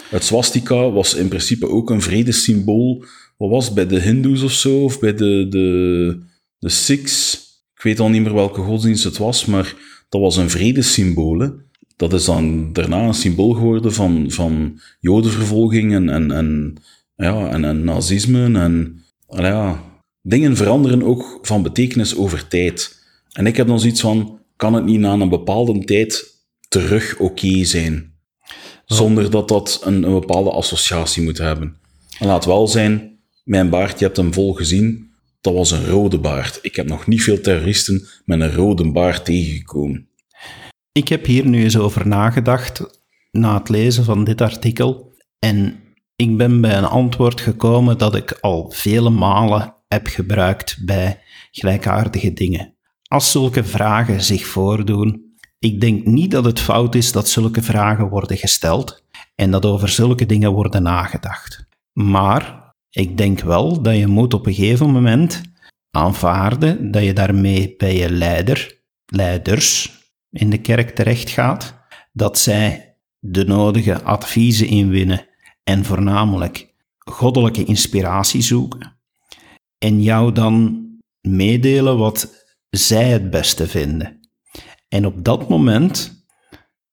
Het 0.10 0.24
swastika 0.24 0.92
was 0.92 1.14
in 1.14 1.28
principe 1.28 1.68
ook 1.70 1.90
een 1.90 2.02
vredessymbool. 2.02 3.06
Wat 3.38 3.50
was 3.50 3.66
het, 3.66 3.74
bij 3.74 3.88
de 3.88 4.02
Hindoes 4.02 4.42
of 4.42 4.52
zo? 4.52 4.84
Of 4.84 5.00
bij 5.00 5.14
de, 5.14 5.48
de, 5.50 6.20
de 6.60 6.70
Sikhs? 6.70 7.46
Ik 7.76 7.84
weet 7.84 8.00
al 8.00 8.10
niet 8.10 8.22
meer 8.22 8.34
welke 8.34 8.62
godsdienst 8.62 9.04
het 9.04 9.18
was, 9.18 9.46
maar 9.46 9.76
dat 10.10 10.22
was 10.22 10.38
een 10.38 10.50
vredessymbool. 10.50 11.66
Dat 11.98 12.14
is 12.14 12.26
dan 12.26 12.74
daarna 12.74 13.08
een 13.08 13.14
symbool 13.14 13.54
geworden 13.54 13.94
van, 13.94 14.32
van 14.32 14.80
jodenvervolging 15.00 15.94
en, 15.94 16.10
en, 16.10 16.32
en, 16.32 16.76
ja, 17.16 17.50
en, 17.50 17.66
en 17.66 17.84
nazisme. 17.84 18.60
En, 18.60 19.04
ja, 19.28 19.84
dingen 20.22 20.56
veranderen 20.56 21.04
ook 21.04 21.40
van 21.42 21.64
betekenis 21.64 22.16
over 22.16 22.48
tijd. 22.48 23.06
En 23.32 23.48
ik 23.48 23.58
heb 23.58 23.68
dan 23.68 23.80
zoiets 23.80 24.02
van, 24.02 24.40
kan 24.56 24.74
het 24.74 24.86
niet 24.86 25.00
na 25.00 25.14
een 25.14 25.30
bepaalde 25.30 25.84
tijd 25.84 26.36
terug 26.70 27.20
oké 27.20 27.64
zijn? 27.64 28.14
Zonder 28.86 29.32
dat 29.32 29.48
dat 29.48 29.82
een, 29.84 30.04
een 30.04 30.20
bepaalde 30.20 30.52
associatie 30.52 31.24
moet 31.24 31.38
hebben. 31.38 31.78
En 32.20 32.28
laat 32.28 32.46
wel 32.46 32.68
zijn, 32.68 33.20
mijn 33.44 33.70
baard, 33.70 34.00
je 34.00 34.06
hebt 34.06 34.18
hem 34.18 34.34
vol 34.34 34.54
gezien, 34.54 35.12
dat 35.42 35.54
was 35.54 35.72
een 35.72 35.86
rode 35.86 36.20
baard. 36.20 36.60
Ik 36.62 36.76
heb 36.76 36.88
nog 36.88 37.08
niet 37.08 37.24
veel 37.24 37.42
terroristen 37.42 38.08
met 38.26 38.42
een 38.42 38.54
rode 38.54 38.92
baard 38.92 39.26
tegengekomen. 39.26 40.08
Ik 40.98 41.08
heb 41.08 41.26
hier 41.26 41.46
nu 41.46 41.64
eens 41.64 41.78
over 41.78 42.08
nagedacht 42.08 43.00
na 43.32 43.58
het 43.58 43.70
lezen 43.70 44.04
van 44.04 44.24
dit 44.24 44.42
artikel. 44.42 45.14
En 45.40 45.80
ik 46.16 46.38
ben 46.38 46.62
bij 46.62 46.78
een 46.78 46.86
antwoord 46.86 47.42
gekomen 47.42 47.98
dat 47.98 48.16
ik 48.16 48.38
al 48.42 48.72
vele 48.72 49.10
malen 49.10 49.76
heb 49.88 50.08
gebruikt 50.08 50.78
bij 50.86 51.20
gelijkaardige 51.52 52.34
dingen. 52.34 52.76
Als 53.08 53.32
zulke 53.32 53.64
vragen 53.64 54.22
zich 54.22 54.46
voordoen, 54.46 55.36
ik 55.60 55.82
denk 55.82 56.06
niet 56.06 56.32
dat 56.32 56.46
het 56.46 56.60
fout 56.60 56.96
is 56.96 57.12
dat 57.12 57.30
zulke 57.30 57.62
vragen 57.62 58.10
worden 58.10 58.38
gesteld 58.38 59.04
en 59.36 59.52
dat 59.52 59.66
over 59.66 59.90
zulke 59.90 60.26
dingen 60.26 60.52
worden 60.52 60.84
nagedacht. 60.84 61.66
Maar 61.94 62.74
ik 62.90 63.18
denk 63.18 63.40
wel 63.40 63.82
dat 63.82 63.98
je 63.98 64.08
moet 64.08 64.34
op 64.34 64.46
een 64.46 64.54
gegeven 64.54 64.92
moment 64.92 65.42
aanvaarden 65.92 66.92
dat 66.92 67.04
je 67.04 67.14
daarmee 67.14 67.76
bij 67.78 67.96
je 67.96 68.10
leider, 68.12 68.78
leiders 69.06 69.97
in 70.32 70.50
de 70.50 70.62
kerk 70.62 70.96
terecht 70.96 71.30
gaat, 71.30 71.76
dat 72.12 72.40
zij 72.40 72.96
de 73.20 73.46
nodige 73.46 74.02
adviezen 74.02 74.68
inwinnen 74.68 75.28
en 75.64 75.86
voornamelijk 75.86 76.74
goddelijke 76.98 77.64
inspiratie 77.64 78.42
zoeken 78.42 78.98
en 79.78 80.02
jou 80.02 80.32
dan 80.32 80.86
meedelen 81.22 81.98
wat 81.98 82.46
zij 82.70 83.10
het 83.10 83.30
beste 83.30 83.68
vinden. 83.68 84.20
En 84.88 85.06
op 85.06 85.24
dat 85.24 85.50
moment 85.50 86.26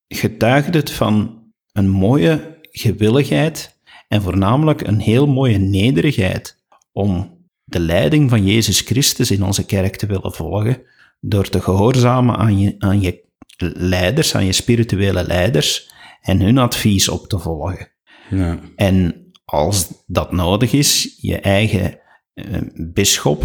getuigt 0.09 0.75
het 0.75 0.91
van 0.91 1.43
een 1.73 1.89
mooie 1.89 2.59
gewilligheid 2.71 3.79
en 4.09 4.23
voornamelijk 4.23 4.87
een 4.87 5.01
heel 5.01 5.27
mooie 5.27 5.59
nederigheid 5.59 6.65
om 6.93 7.43
de 7.65 7.81
leiding 7.81 8.31
van 8.31 8.45
Jezus 8.45 8.81
Christus 8.81 9.31
in 9.31 9.43
onze 9.43 9.67
kerk 9.67 9.97
te 9.97 10.07
willen 10.07 10.33
volgen, 10.33 10.83
door 11.21 11.49
te 11.49 11.61
gehoorzamen 11.61 12.37
aan 12.37 12.59
je, 12.59 12.75
aan 12.79 13.01
je 13.01 13.25
leiders, 13.75 14.35
aan 14.35 14.45
je 14.45 14.53
spirituele 14.53 15.27
leiders 15.27 15.93
en 16.21 16.41
hun 16.41 16.59
advies 16.59 17.09
op 17.09 17.27
te 17.27 17.39
volgen. 17.39 17.93
Ja, 18.31 18.59
En 18.77 19.31
als 19.45 20.05
dat 20.07 20.33
nodig 20.33 20.73
is, 20.73 21.19
je 21.21 21.41
eigen 21.41 21.99
eh, 22.35 22.61
bisschop 22.93 23.45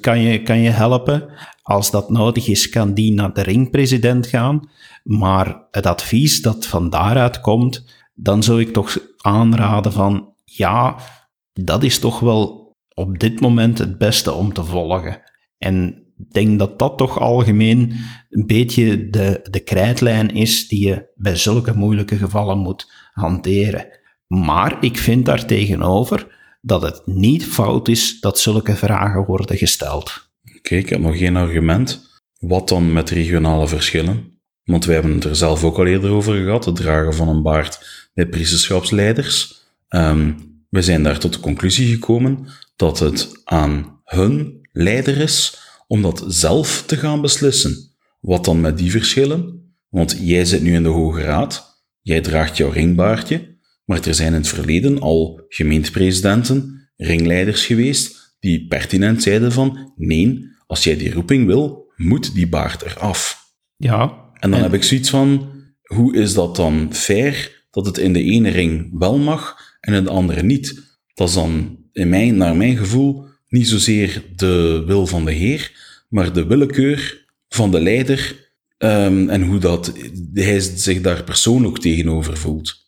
kan 0.00 0.20
je, 0.20 0.42
kan 0.42 0.58
je 0.58 0.70
helpen. 0.70 1.28
Als 1.62 1.90
dat 1.90 2.10
nodig 2.10 2.48
is, 2.48 2.68
kan 2.68 2.94
die 2.94 3.12
naar 3.12 3.32
de 3.32 3.42
ringpresident 3.42 4.26
gaan. 4.26 4.70
Maar 5.02 5.66
het 5.70 5.86
advies 5.86 6.42
dat 6.42 6.66
van 6.66 6.90
daaruit 6.90 7.40
komt, 7.40 7.84
dan 8.14 8.42
zou 8.42 8.60
ik 8.60 8.72
toch 8.72 8.98
aanraden 9.16 9.92
van, 9.92 10.34
ja, 10.44 10.96
dat 11.52 11.82
is 11.82 11.98
toch 11.98 12.20
wel 12.20 12.72
op 12.94 13.18
dit 13.18 13.40
moment 13.40 13.78
het 13.78 13.98
beste 13.98 14.32
om 14.32 14.52
te 14.52 14.64
volgen. 14.64 15.22
En 15.58 16.06
denk 16.30 16.58
dat 16.58 16.78
dat 16.78 16.98
toch 16.98 17.20
algemeen 17.20 17.92
een 18.30 18.46
beetje 18.46 19.10
de, 19.10 19.46
de 19.50 19.60
krijtlijn 19.60 20.30
is 20.30 20.68
die 20.68 20.86
je 20.86 21.12
bij 21.14 21.36
zulke 21.36 21.76
moeilijke 21.76 22.16
gevallen 22.16 22.58
moet 22.58 22.92
hanteren. 23.12 23.86
Maar 24.26 24.76
ik 24.80 24.98
vind 24.98 25.26
daartegenover 25.26 26.26
dat 26.60 26.82
het 26.82 27.02
niet 27.04 27.46
fout 27.46 27.88
is 27.88 28.20
dat 28.20 28.38
zulke 28.38 28.76
vragen 28.76 29.24
worden 29.24 29.56
gesteld. 29.56 30.30
Oké, 30.56 30.74
ik 30.74 30.88
heb 30.88 31.00
nog 31.00 31.18
geen 31.18 31.36
argument. 31.36 32.20
Wat 32.38 32.68
dan 32.68 32.92
met 32.92 33.10
regionale 33.10 33.68
verschillen? 33.68 34.40
Want 34.64 34.84
wij 34.84 34.94
hebben 34.94 35.14
het 35.14 35.24
er 35.24 35.36
zelf 35.36 35.64
ook 35.64 35.78
al 35.78 35.86
eerder 35.86 36.10
over 36.10 36.44
gehad, 36.44 36.64
het 36.64 36.76
dragen 36.76 37.14
van 37.14 37.28
een 37.28 37.42
baard 37.42 38.08
bij 38.14 38.26
priesterschapsleiders. 38.26 39.62
Um, 39.88 40.36
we 40.68 40.82
zijn 40.82 41.02
daar 41.02 41.18
tot 41.18 41.32
de 41.32 41.40
conclusie 41.40 41.92
gekomen 41.92 42.46
dat 42.76 42.98
het 42.98 43.40
aan 43.44 44.00
hun 44.04 44.68
leider 44.72 45.16
is 45.16 45.58
om 45.88 46.02
dat 46.02 46.24
zelf 46.26 46.84
te 46.86 46.96
gaan 46.96 47.20
beslissen. 47.20 47.96
Wat 48.20 48.44
dan 48.44 48.60
met 48.60 48.78
die 48.78 48.90
verschillen? 48.90 49.72
Want 49.88 50.16
jij 50.20 50.44
zit 50.44 50.62
nu 50.62 50.74
in 50.74 50.82
de 50.82 50.88
Hoge 50.88 51.20
Raad, 51.20 51.82
jij 52.00 52.20
draagt 52.20 52.56
jouw 52.56 52.70
ringbaardje, 52.70 53.56
maar 53.84 54.06
er 54.06 54.14
zijn 54.14 54.32
in 54.32 54.38
het 54.38 54.48
verleden 54.48 55.00
al 55.00 55.44
gemeentepresidenten, 55.48 56.90
ringleiders 56.96 57.66
geweest, 57.66 58.36
die 58.40 58.66
pertinent 58.66 59.22
zeiden 59.22 59.52
van, 59.52 59.92
nee, 59.96 60.44
als 60.66 60.84
jij 60.84 60.96
die 60.96 61.12
roeping 61.12 61.46
wil, 61.46 61.92
moet 61.96 62.34
die 62.34 62.48
baard 62.48 62.82
eraf. 62.82 63.52
Ja. 63.76 64.30
En 64.34 64.50
dan 64.50 64.60
heb 64.60 64.74
ik 64.74 64.82
zoiets 64.82 65.10
van, 65.10 65.50
hoe 65.82 66.16
is 66.16 66.34
dat 66.34 66.56
dan 66.56 66.94
fair 66.94 67.66
dat 67.70 67.86
het 67.86 67.98
in 67.98 68.12
de 68.12 68.22
ene 68.22 68.48
ring 68.48 68.98
wel 68.98 69.18
mag 69.18 69.56
en 69.80 69.94
in 69.94 70.04
de 70.04 70.10
andere 70.10 70.42
niet? 70.42 70.98
Dat 71.14 71.28
is 71.28 71.34
dan, 71.34 71.78
in 71.92 72.08
mijn, 72.08 72.36
naar 72.36 72.56
mijn 72.56 72.76
gevoel, 72.76 73.27
niet 73.48 73.68
zozeer 73.68 74.22
de 74.36 74.82
wil 74.86 75.06
van 75.06 75.24
de 75.24 75.32
Heer, 75.32 75.72
maar 76.08 76.32
de 76.32 76.46
willekeur 76.46 77.26
van 77.48 77.70
de 77.70 77.80
leider 77.80 78.50
um, 78.78 79.28
en 79.28 79.42
hoe 79.42 79.58
dat 79.58 79.92
hij 80.34 80.60
zich 80.60 81.00
daar 81.00 81.24
persoonlijk 81.24 81.78
tegenover 81.78 82.36
voelt. 82.36 82.86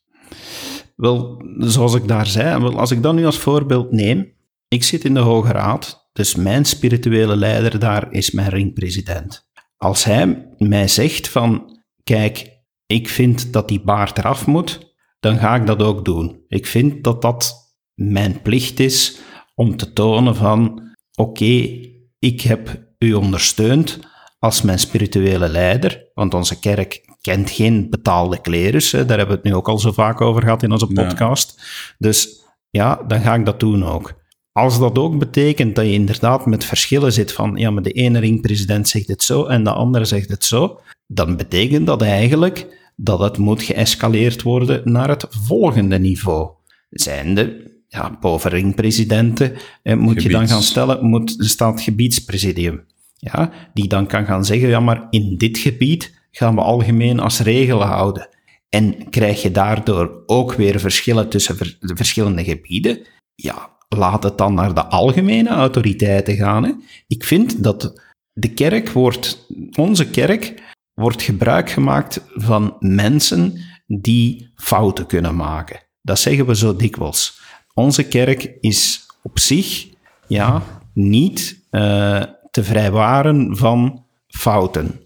Wel, 0.96 1.42
zoals 1.58 1.94
ik 1.94 2.08
daar 2.08 2.26
zei, 2.26 2.60
wel, 2.60 2.78
als 2.78 2.90
ik 2.90 3.02
dat 3.02 3.14
nu 3.14 3.24
als 3.24 3.38
voorbeeld 3.38 3.92
neem, 3.92 4.32
ik 4.68 4.84
zit 4.84 5.04
in 5.04 5.14
de 5.14 5.20
Hoge 5.20 5.52
Raad, 5.52 6.10
dus 6.12 6.34
mijn 6.34 6.64
spirituele 6.64 7.36
leider 7.36 7.78
daar 7.78 8.12
is 8.12 8.30
mijn 8.30 8.48
ringpresident. 8.48 9.48
Als 9.76 10.04
hij 10.04 10.46
mij 10.58 10.88
zegt 10.88 11.28
van, 11.28 11.80
kijk, 12.04 12.50
ik 12.86 13.08
vind 13.08 13.52
dat 13.52 13.68
die 13.68 13.80
baard 13.80 14.18
eraf 14.18 14.46
moet, 14.46 14.94
dan 15.20 15.38
ga 15.38 15.54
ik 15.54 15.66
dat 15.66 15.82
ook 15.82 16.04
doen. 16.04 16.44
Ik 16.48 16.66
vind 16.66 17.04
dat 17.04 17.22
dat 17.22 17.54
mijn 17.94 18.42
plicht 18.42 18.80
is 18.80 19.18
om 19.60 19.76
te 19.76 19.92
tonen 19.92 20.36
van, 20.36 20.82
oké, 21.14 21.78
ik 22.18 22.40
heb 22.40 22.82
u 22.98 23.12
ondersteund 23.12 23.98
als 24.38 24.62
mijn 24.62 24.78
spirituele 24.78 25.48
leider, 25.48 26.10
want 26.14 26.34
onze 26.34 26.58
kerk 26.58 27.16
kent 27.20 27.50
geen 27.50 27.90
betaalde 27.90 28.40
klerus, 28.40 28.90
daar 28.90 29.06
hebben 29.06 29.26
we 29.26 29.32
het 29.32 29.42
nu 29.42 29.54
ook 29.54 29.68
al 29.68 29.78
zo 29.78 29.92
vaak 29.92 30.20
over 30.20 30.42
gehad 30.42 30.62
in 30.62 30.72
onze 30.72 30.86
podcast. 30.86 31.62
Dus 31.98 32.44
ja, 32.70 33.02
dan 33.06 33.20
ga 33.20 33.34
ik 33.34 33.44
dat 33.44 33.60
doen 33.60 33.84
ook. 33.84 34.12
Als 34.52 34.78
dat 34.78 34.98
ook 34.98 35.18
betekent 35.18 35.76
dat 35.76 35.84
je 35.84 35.92
inderdaad 35.92 36.46
met 36.46 36.64
verschillen 36.64 37.12
zit 37.12 37.32
van, 37.32 37.56
ja, 37.56 37.70
maar 37.70 37.82
de 37.82 37.92
ene 37.92 38.18
ringpresident 38.18 38.88
zegt 38.88 39.08
het 39.08 39.22
zo 39.22 39.44
en 39.44 39.64
de 39.64 39.72
andere 39.72 40.04
zegt 40.04 40.28
het 40.28 40.44
zo, 40.44 40.80
dan 41.06 41.36
betekent 41.36 41.86
dat 41.86 42.02
eigenlijk 42.02 42.90
dat 42.96 43.18
het 43.18 43.38
moet 43.38 43.62
geëscaleerd 43.62 44.42
worden 44.42 44.80
naar 44.84 45.08
het 45.08 45.26
volgende 45.28 45.98
niveau. 45.98 46.50
Zijnde, 46.90 47.69
ja, 47.90 48.18
boven 48.20 48.50
ringpresidenten 48.50 49.56
eh, 49.82 49.96
moet 49.96 50.22
je 50.22 50.28
dan 50.28 50.48
gaan 50.48 50.62
stellen, 50.62 51.06
moet, 51.06 51.34
staat 51.38 51.80
gebiedspresidium. 51.80 52.84
Ja, 53.16 53.52
die 53.74 53.88
dan 53.88 54.06
kan 54.06 54.24
gaan 54.26 54.44
zeggen, 54.44 54.68
ja, 54.68 54.80
maar 54.80 55.06
in 55.10 55.36
dit 55.36 55.58
gebied 55.58 56.18
gaan 56.30 56.54
we 56.54 56.60
algemeen 56.60 57.20
als 57.20 57.40
regel 57.40 57.82
houden. 57.82 58.28
En 58.68 59.08
krijg 59.10 59.42
je 59.42 59.50
daardoor 59.50 60.22
ook 60.26 60.52
weer 60.52 60.80
verschillen 60.80 61.28
tussen 61.28 61.56
de 61.58 61.96
verschillende 61.96 62.44
gebieden? 62.44 62.98
Ja, 63.34 63.76
laat 63.88 64.22
het 64.22 64.38
dan 64.38 64.54
naar 64.54 64.74
de 64.74 64.84
algemene 64.84 65.48
autoriteiten 65.48 66.36
gaan. 66.36 66.64
Hè. 66.64 66.72
Ik 67.06 67.24
vind 67.24 67.62
dat 67.62 68.02
de 68.32 68.48
kerk 68.48 68.90
wordt, 68.90 69.46
onze 69.76 70.10
kerk, 70.10 70.62
wordt 70.94 71.22
gebruik 71.22 71.70
gemaakt 71.70 72.24
van 72.34 72.76
mensen 72.78 73.60
die 73.86 74.50
fouten 74.54 75.06
kunnen 75.06 75.36
maken. 75.36 75.80
Dat 76.02 76.18
zeggen 76.18 76.46
we 76.46 76.56
zo 76.56 76.76
dikwijls. 76.76 77.40
Onze 77.80 78.02
kerk 78.02 78.56
is 78.60 79.06
op 79.22 79.38
zich 79.38 79.88
ja, 80.26 80.62
niet 80.94 81.64
uh, 81.70 82.22
te 82.50 82.64
vrijwaren 82.64 83.56
van 83.56 84.04
fouten. 84.28 85.00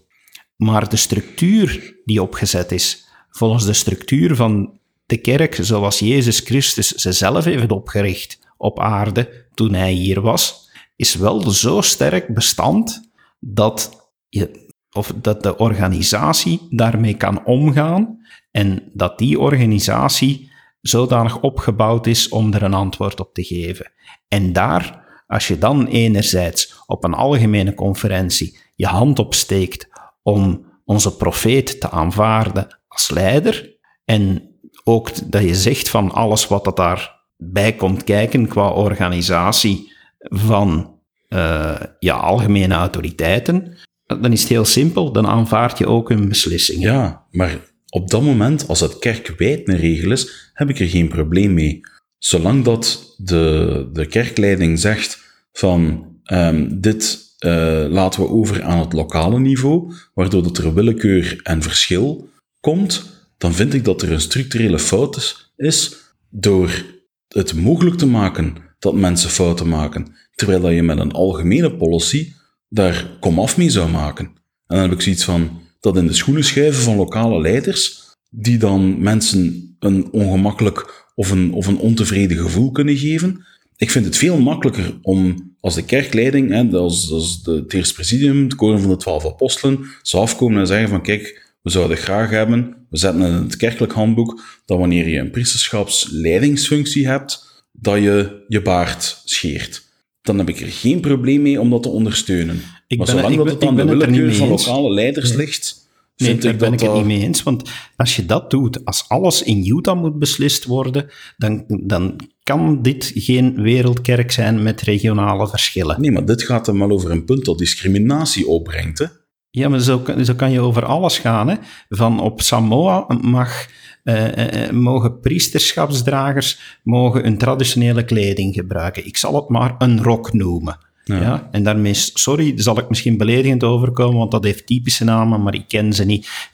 Maar 0.55 0.89
de 0.89 0.95
structuur 0.95 1.95
die 2.05 2.21
opgezet 2.21 2.71
is, 2.71 3.07
volgens 3.29 3.65
de 3.65 3.73
structuur 3.73 4.35
van 4.35 4.79
de 5.05 5.17
kerk 5.17 5.57
zoals 5.61 5.99
Jezus 5.99 6.39
Christus 6.39 6.91
ze 6.91 7.11
zelf 7.11 7.45
heeft 7.45 7.71
opgericht 7.71 8.39
op 8.57 8.79
aarde 8.79 9.47
toen 9.53 9.73
hij 9.73 9.91
hier 9.91 10.21
was, 10.21 10.69
is 10.95 11.15
wel 11.15 11.41
zo 11.41 11.81
sterk 11.81 12.33
bestand 12.33 13.09
dat, 13.39 14.09
je, 14.29 14.69
of 14.91 15.13
dat 15.21 15.43
de 15.43 15.57
organisatie 15.57 16.67
daarmee 16.69 17.13
kan 17.13 17.45
omgaan 17.45 18.25
en 18.51 18.91
dat 18.93 19.17
die 19.17 19.39
organisatie 19.39 20.53
zodanig 20.87 21.41
opgebouwd 21.41 22.07
is 22.07 22.29
om 22.29 22.53
er 22.53 22.63
een 22.63 22.73
antwoord 22.73 23.19
op 23.19 23.33
te 23.33 23.43
geven. 23.43 23.91
En 24.27 24.53
daar, 24.53 25.05
als 25.27 25.47
je 25.47 25.57
dan 25.57 25.87
enerzijds 25.87 26.83
op 26.85 27.03
een 27.03 27.13
algemene 27.13 27.73
conferentie 27.73 28.57
je 28.75 28.85
hand 28.85 29.19
opsteekt 29.19 29.87
om 30.23 30.65
onze 30.85 31.15
profeet 31.15 31.79
te 31.79 31.89
aanvaarden 31.89 32.79
als 32.87 33.09
leider, 33.09 33.77
en 34.03 34.55
ook 34.83 35.31
dat 35.31 35.41
je 35.41 35.55
zegt 35.55 35.89
van 35.89 36.11
alles 36.11 36.47
wat 36.47 36.63
dat 36.63 36.77
daarbij 36.77 37.73
komt 37.73 38.03
kijken 38.03 38.47
qua 38.47 38.69
organisatie 38.69 39.93
van 40.19 40.99
uh, 41.29 41.79
ja, 41.99 42.15
algemene 42.15 42.73
autoriteiten, 42.73 43.77
dan 44.05 44.31
is 44.31 44.39
het 44.39 44.49
heel 44.49 44.65
simpel, 44.65 45.11
dan 45.11 45.27
aanvaard 45.27 45.77
je 45.77 45.87
ook 45.87 46.09
een 46.09 46.29
beslissing. 46.29 46.81
Ja, 46.81 47.25
maar 47.31 47.73
op 47.95 48.09
dat 48.09 48.21
moment, 48.21 48.67
als 48.67 48.79
het 48.79 48.99
kerkwijd 48.99 49.67
een 49.67 49.77
regel 49.77 50.11
is, 50.11 50.51
heb 50.53 50.69
ik 50.69 50.79
er 50.79 50.87
geen 50.87 51.07
probleem 51.07 51.53
mee. 51.53 51.81
Zolang 52.17 52.63
dat 52.63 53.15
de, 53.17 53.89
de 53.93 54.05
kerkleiding 54.05 54.79
zegt 54.79 55.19
van 55.51 56.05
um, 56.25 56.81
dit 56.81 57.19
uh, 57.45 57.85
laten 57.89 58.21
we 58.21 58.29
over 58.29 58.63
aan 58.63 58.79
het 58.79 58.93
lokale 58.93 59.39
niveau, 59.39 59.93
waardoor 60.13 60.43
dat 60.43 60.57
er 60.57 60.73
willekeur 60.73 61.39
en 61.43 61.61
verschil 61.61 62.29
komt, 62.59 63.03
dan 63.37 63.53
vind 63.53 63.73
ik 63.73 63.83
dat 63.83 64.01
er 64.01 64.11
een 64.11 64.21
structurele 64.21 64.79
fout 64.79 65.51
is 65.55 65.95
door 66.29 66.83
het 67.27 67.53
mogelijk 67.53 67.97
te 67.97 68.07
maken 68.07 68.55
dat 68.79 68.93
mensen 68.93 69.29
fouten 69.29 69.67
maken, 69.67 70.15
terwijl 70.33 70.61
dat 70.61 70.71
je 70.71 70.83
met 70.83 70.99
een 70.99 71.11
algemene 71.11 71.75
policy 71.75 72.33
daar 72.69 73.17
komaf 73.19 73.57
mee 73.57 73.69
zou 73.69 73.89
maken. 73.89 74.25
En 74.25 74.75
dan 74.75 74.79
heb 74.79 74.91
ik 74.91 75.01
zoiets 75.01 75.23
van, 75.23 75.63
dat 75.85 75.97
in 75.97 76.07
de 76.07 76.13
schoenen 76.13 76.43
schuiven 76.43 76.83
van 76.83 76.95
lokale 76.95 77.41
leiders, 77.41 78.03
die 78.29 78.57
dan 78.57 79.01
mensen 79.01 79.75
een 79.79 80.11
ongemakkelijk 80.11 81.05
of 81.15 81.31
een, 81.31 81.53
of 81.53 81.67
een 81.67 81.77
ontevreden 81.77 82.37
gevoel 82.37 82.71
kunnen 82.71 82.97
geven. 82.97 83.45
Ik 83.77 83.91
vind 83.91 84.05
het 84.05 84.17
veel 84.17 84.39
makkelijker 84.39 84.97
om 85.01 85.53
als 85.59 85.75
de 85.75 85.85
kerkleiding, 85.85 86.51
hè, 86.51 86.77
als, 86.77 87.11
als 87.11 87.41
het 87.43 87.73
Eerste 87.73 87.93
Presidium, 87.93 88.43
het 88.43 88.55
koren 88.55 88.79
van 88.79 88.89
de 88.89 88.97
Twaalf 88.97 89.25
Apostelen, 89.25 89.85
zou 90.01 90.23
afkomen 90.23 90.59
en 90.59 90.67
zeggen 90.67 90.89
van 90.89 91.01
kijk, 91.01 91.53
we 91.61 91.69
zouden 91.69 91.97
graag 91.97 92.29
hebben, 92.29 92.75
we 92.89 92.97
zetten 92.97 93.21
in 93.21 93.33
het 93.33 93.57
kerkelijk 93.57 93.93
handboek, 93.93 94.41
dat 94.65 94.77
wanneer 94.77 95.09
je 95.09 95.19
een 95.19 95.31
priesterschapsleidingsfunctie 95.31 97.07
hebt, 97.07 97.63
dat 97.71 97.97
je 97.97 98.43
je 98.47 98.61
baard 98.61 99.21
scheert. 99.25 99.83
Dan 100.21 100.37
heb 100.37 100.49
ik 100.49 100.59
er 100.59 100.67
geen 100.67 100.99
probleem 100.99 101.41
mee 101.41 101.61
om 101.61 101.69
dat 101.69 101.83
te 101.83 101.89
ondersteunen. 101.89 102.61
Ik 102.87 102.97
maar 102.97 103.07
ben, 103.07 103.15
zolang 103.15 103.35
dat 103.35 103.49
het 103.49 103.65
aan 103.65 103.75
de 103.75 103.85
willekeur 103.85 104.35
van 104.35 104.47
lokale 104.47 104.93
leiders 104.93 105.33
ligt, 105.33 105.85
Nee, 106.17 106.37
daar 106.37 106.55
ben 106.55 106.73
ik 106.73 106.79
het 106.79 106.93
niet 106.93 107.05
mee 107.05 107.21
eens. 107.21 107.43
Want 107.43 107.69
als 107.95 108.15
je 108.15 108.25
dat 108.25 108.51
doet, 108.51 108.85
als 108.85 109.05
alles 109.07 109.43
in 109.43 109.65
Utah 109.65 110.01
moet 110.01 110.19
beslist 110.19 110.65
worden, 110.65 111.09
dan, 111.37 111.63
dan 111.67 112.19
kan 112.43 112.81
dit 112.81 113.11
geen 113.15 113.61
wereldkerk 113.61 114.31
zijn 114.31 114.63
met 114.63 114.81
regionale 114.81 115.47
verschillen. 115.47 116.01
Nee, 116.01 116.11
maar 116.11 116.25
dit 116.25 116.43
gaat 116.43 116.67
er 116.67 116.75
maar 116.75 116.89
over 116.89 117.11
een 117.11 117.25
punt 117.25 117.45
dat 117.45 117.57
discriminatie 117.57 118.47
opbrengt. 118.47 118.99
Hè? 118.99 119.05
Ja, 119.49 119.69
maar 119.69 119.79
zo, 119.79 120.03
zo 120.23 120.33
kan 120.33 120.51
je 120.51 120.59
over 120.59 120.85
alles 120.85 121.17
gaan. 121.17 121.47
Hè? 121.47 121.55
Van 121.89 122.19
op 122.19 122.41
Samoa 122.41 123.05
mag, 123.21 123.65
eh, 124.03 124.63
eh, 124.65 124.71
mogen 124.71 125.19
priesterschapsdragers 125.19 126.79
mogen 126.83 127.25
een 127.25 127.37
traditionele 127.37 128.05
kleding 128.05 128.53
gebruiken. 128.53 129.05
Ik 129.05 129.17
zal 129.17 129.35
het 129.35 129.49
maar 129.49 129.75
een 129.77 130.03
rok 130.03 130.33
noemen. 130.33 130.77
Ja. 131.13 131.47
En 131.51 131.63
daarmee, 131.63 131.93
sorry, 131.93 132.53
zal 132.55 132.77
ik 132.77 132.89
misschien 132.89 133.17
beledigend 133.17 133.63
overkomen, 133.63 134.17
want 134.17 134.31
dat 134.31 134.43
heeft 134.43 134.67
typische 134.67 135.03
namen, 135.03 135.43
maar 135.43 135.53
ik 135.53 135.67
ken 135.67 135.93
ze 135.93 136.05
niet. 136.05 136.49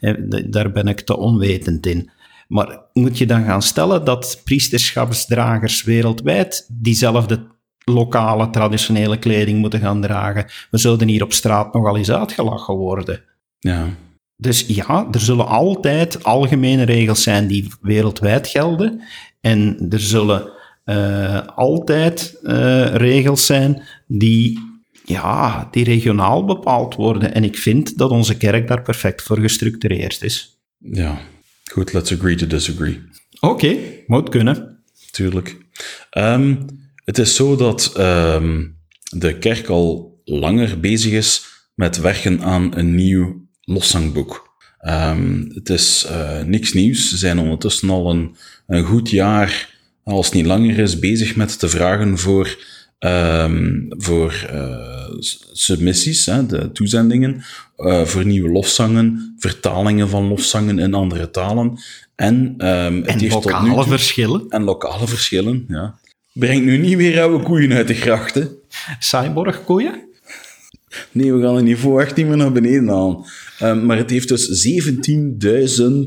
Daar 0.45 0.71
ben 0.71 0.87
ik 0.87 1.01
te 1.01 1.17
onwetend 1.17 1.85
in. 1.85 2.09
Maar 2.47 2.79
moet 2.93 3.17
je 3.17 3.25
dan 3.25 3.43
gaan 3.43 3.61
stellen 3.61 4.05
dat 4.05 4.41
priesterschapsdragers 4.43 5.83
wereldwijd 5.83 6.67
diezelfde 6.71 7.47
lokale 7.85 8.49
traditionele 8.49 9.19
kleding 9.19 9.59
moeten 9.59 9.79
gaan 9.79 10.01
dragen? 10.01 10.45
We 10.71 10.77
zouden 10.77 11.07
hier 11.07 11.23
op 11.23 11.33
straat 11.33 11.73
nogal 11.73 11.97
eens 11.97 12.11
uitgelachen 12.11 12.75
worden. 12.75 13.23
Ja. 13.59 13.87
Dus 14.37 14.65
ja, 14.67 15.07
er 15.11 15.19
zullen 15.19 15.47
altijd 15.47 16.23
algemene 16.23 16.83
regels 16.83 17.23
zijn 17.23 17.47
die 17.47 17.71
wereldwijd 17.81 18.47
gelden. 18.47 19.01
En 19.41 19.85
er 19.89 19.99
zullen 19.99 20.49
eh, 20.83 21.47
altijd 21.47 22.39
eh, 22.43 22.95
regels 22.95 23.45
zijn 23.45 23.81
die, 24.07 24.59
ja, 25.05 25.67
die 25.71 25.83
regionaal 25.83 26.45
bepaald 26.45 26.95
worden. 26.95 27.33
En 27.33 27.43
ik 27.43 27.57
vind 27.57 27.97
dat 27.97 28.11
onze 28.11 28.37
kerk 28.37 28.67
daar 28.67 28.81
perfect 28.81 29.21
voor 29.21 29.39
gestructureerd 29.39 30.23
is. 30.23 30.59
Ja, 30.77 31.19
goed, 31.71 31.93
let's 31.93 32.13
agree 32.13 32.35
to 32.35 32.47
disagree. 32.47 33.01
Oké, 33.39 33.77
moet 34.07 34.29
kunnen. 34.29 34.83
Tuurlijk. 35.11 35.57
Ehm, 36.09 36.55
het 37.05 37.17
is 37.17 37.35
zo 37.35 37.55
dat 37.55 37.91
ehm, 37.95 38.67
de 39.09 39.37
kerk 39.37 39.67
al 39.67 40.21
langer 40.23 40.79
bezig 40.79 41.11
is 41.11 41.45
met 41.75 41.97
werken 41.97 42.41
aan 42.41 42.77
een 42.77 42.95
nieuw 42.95 43.47
loszangboek. 43.61 44.49
Ehm, 44.79 45.45
het 45.53 45.69
is 45.69 46.07
uh, 46.11 46.41
niks 46.41 46.73
nieuws. 46.73 47.09
Ze 47.09 47.17
zijn 47.17 47.39
ondertussen 47.39 47.89
al 47.89 48.09
een, 48.09 48.35
een 48.67 48.83
goed 48.83 49.09
jaar, 49.09 49.69
als 50.03 50.25
het 50.25 50.35
niet 50.35 50.45
langer 50.45 50.79
is, 50.79 50.99
bezig 50.99 51.35
met 51.35 51.59
te 51.59 51.69
vragen 51.69 52.17
voor, 52.17 52.57
um, 52.99 53.87
voor 53.89 54.49
uh, 54.53 55.19
submissies, 55.51 56.25
hè, 56.25 56.45
de 56.45 56.71
toezendingen, 56.71 57.43
uh, 57.77 58.01
voor 58.01 58.25
nieuwe 58.25 58.49
lofzangen, 58.49 59.35
vertalingen 59.37 60.09
van 60.09 60.27
lofzangen 60.27 60.79
in 60.79 60.93
andere 60.93 61.31
talen. 61.31 61.79
En, 62.15 62.35
um, 62.35 62.95
het 62.95 63.05
en 63.05 63.19
heeft 63.19 63.33
lokale 63.33 63.59
tot 63.59 63.69
nu 63.69 63.75
toe, 63.75 63.83
verschillen. 63.83 64.45
En 64.49 64.63
lokale 64.63 65.07
verschillen, 65.07 65.65
ja. 65.67 65.99
Brengt 66.33 66.65
nu 66.65 66.77
niet 66.77 66.97
weer 66.97 67.21
oude 67.21 67.43
koeien 67.43 67.73
uit 67.73 67.87
de 67.87 67.93
grachten. 67.93 68.49
Cyborg-koeien? 68.99 70.09
Nee, 71.11 71.33
we 71.33 71.41
gaan 71.41 71.55
het 71.55 71.65
niveau 71.65 72.01
echt 72.01 72.15
niet 72.15 72.27
meer 72.27 72.37
naar 72.37 72.51
beneden 72.51 72.87
halen. 72.87 73.25
Um, 73.61 73.85
maar 73.85 73.97
het 73.97 74.09
heeft 74.09 74.27
dus 74.27 74.67
17.000 74.67 76.03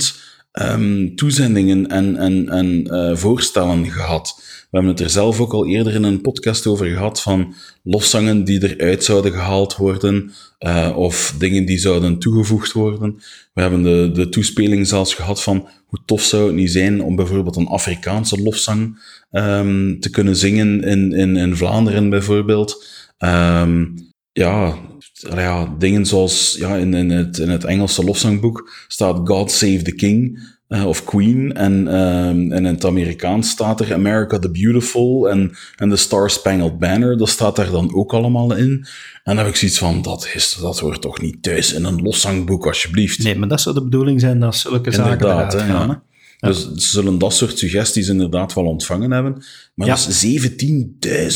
um, 0.63 1.17
toezendingen 1.17 1.87
en, 1.87 2.17
en, 2.17 2.49
en 2.49 2.95
uh, 2.95 3.17
voorstellen 3.17 3.91
gehad. 3.91 4.35
We 4.71 4.81
hebben 4.81 4.91
het 4.91 5.01
er 5.01 5.11
zelf 5.11 5.41
ook 5.41 5.53
al 5.53 5.67
eerder 5.67 5.95
in 5.95 6.03
een 6.03 6.21
podcast 6.21 6.67
over 6.67 6.87
gehad 6.87 7.23
van 7.23 7.55
lofzangen 7.83 8.45
die 8.45 8.77
eruit 8.77 9.05
zouden 9.05 9.33
gehaald 9.33 9.77
worden 9.77 10.33
uh, 10.59 10.93
of 10.97 11.35
dingen 11.39 11.65
die 11.65 11.79
zouden 11.79 12.19
toegevoegd 12.19 12.73
worden. 12.73 13.19
We 13.53 13.61
hebben 13.61 13.83
de, 13.83 14.11
de 14.13 14.29
toespeling 14.29 14.87
zelfs 14.87 15.15
gehad 15.15 15.43
van 15.43 15.69
hoe 15.87 16.01
tof 16.05 16.23
zou 16.23 16.47
het 16.47 16.55
niet 16.55 16.71
zijn 16.71 17.03
om 17.03 17.17
bijvoorbeeld 17.17 17.57
een 17.57 17.67
Afrikaanse 17.67 18.43
lofzang 18.43 18.99
um, 19.33 20.01
te 20.01 20.11
kunnen 20.11 20.37
zingen 20.37 20.83
in, 20.83 21.13
in, 21.13 21.37
in 21.37 21.57
Vlaanderen 21.57 22.11
bijvoorbeeld. 22.11 22.87
Um, 23.19 23.95
ja, 24.33 24.79
ja, 25.15 25.75
dingen 25.79 26.07
zoals 26.07 26.57
ja, 26.59 26.77
in, 26.77 26.95
in, 26.95 27.11
het, 27.11 27.39
in 27.39 27.49
het 27.49 27.65
Engelse 27.65 28.05
lofzangboek 28.05 28.71
staat 28.89 29.21
God 29.25 29.51
Save 29.51 29.83
the 29.83 29.93
King 29.95 30.53
uh, 30.69 30.87
of 30.87 31.05
Queen. 31.05 31.53
En, 31.55 31.73
um, 31.73 32.53
en 32.53 32.67
in 32.67 32.75
het 32.75 32.85
Amerikaans 32.85 33.51
staat 33.51 33.81
er 33.81 33.95
America 33.95 34.39
the 34.39 34.51
Beautiful 34.51 35.29
en, 35.31 35.57
en 35.77 35.91
The 35.91 35.97
Star 35.97 36.31
Spangled 36.31 36.79
Banner. 36.79 37.19
Dat 37.19 37.29
staat 37.29 37.57
daar 37.57 37.71
dan 37.71 37.95
ook 37.95 38.13
allemaal 38.13 38.55
in. 38.57 38.71
En 38.71 38.87
dan 39.25 39.37
heb 39.37 39.47
ik 39.47 39.57
zoiets 39.57 39.79
van, 39.79 40.03
dat, 40.03 40.29
is, 40.35 40.57
dat 40.61 40.79
hoort 40.79 41.01
toch 41.01 41.21
niet 41.21 41.43
thuis 41.43 41.73
in 41.73 41.85
een 41.85 42.03
loszangboek, 42.03 42.67
alsjeblieft. 42.67 43.23
Nee, 43.23 43.37
maar 43.39 43.49
dat 43.49 43.61
zou 43.61 43.75
de 43.75 43.83
bedoeling 43.85 44.21
zijn 44.21 44.41
dat 44.41 44.57
zulke 44.57 44.91
zaken 44.91 45.13
Inderdaad, 45.13 45.55
eruit 45.55 45.69
hè, 45.69 45.75
gaan. 45.75 45.89
ja. 45.89 46.03
Dus 46.49 46.63
ze 46.63 46.89
zullen 46.89 47.19
dat 47.19 47.35
soort 47.35 47.59
suggesties 47.59 48.09
inderdaad 48.09 48.55
wel 48.55 48.65
ontvangen 48.65 49.11
hebben. 49.11 49.45
Maar 49.75 49.87
Ja. 49.87 49.95
dat 49.95 50.09
is 50.09 50.23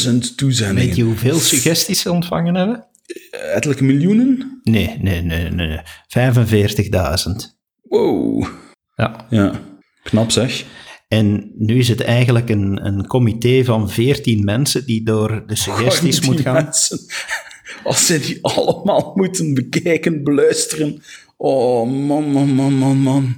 17.000 0.07 0.35
toezendingen. 0.37 0.87
Weet 0.87 0.97
je 0.97 1.03
hoeveel 1.03 1.39
suggesties 1.39 2.01
ze 2.01 2.13
ontvangen 2.13 2.55
hebben? 2.55 2.87
Ettelijke 3.55 3.85
miljoenen? 3.85 4.61
Nee, 4.63 4.97
nee, 5.01 5.23
nee, 5.23 5.51
nee. 5.51 5.79
45.000. 5.79 5.83
Wow. 7.83 8.47
Ja. 8.95 9.27
Ja, 9.31 9.61
knap 10.03 10.31
zeg. 10.31 10.65
En 11.09 11.53
nu 11.59 11.79
is 11.79 11.89
het 11.89 12.01
eigenlijk 12.03 12.49
een, 12.49 12.87
een 12.87 13.07
comité 13.07 13.65
van 13.65 13.91
14 13.91 14.45
mensen 14.45 14.87
die 14.87 15.03
door 15.05 15.45
de 15.47 15.57
suggesties 15.57 16.21
Die 16.21 16.31
moet 16.31 16.41
gaan. 16.41 16.55
mensen, 16.55 16.99
als 17.85 18.07
ze 18.07 18.21
die 18.21 18.39
allemaal 18.45 19.13
moeten 19.15 19.55
bekijken, 19.55 20.25
beluisteren. 20.25 21.03
Oh, 21.37 21.91
man, 21.91 22.31
man, 22.31 22.49
man, 22.49 22.73
man, 22.73 22.97
man. 22.97 23.37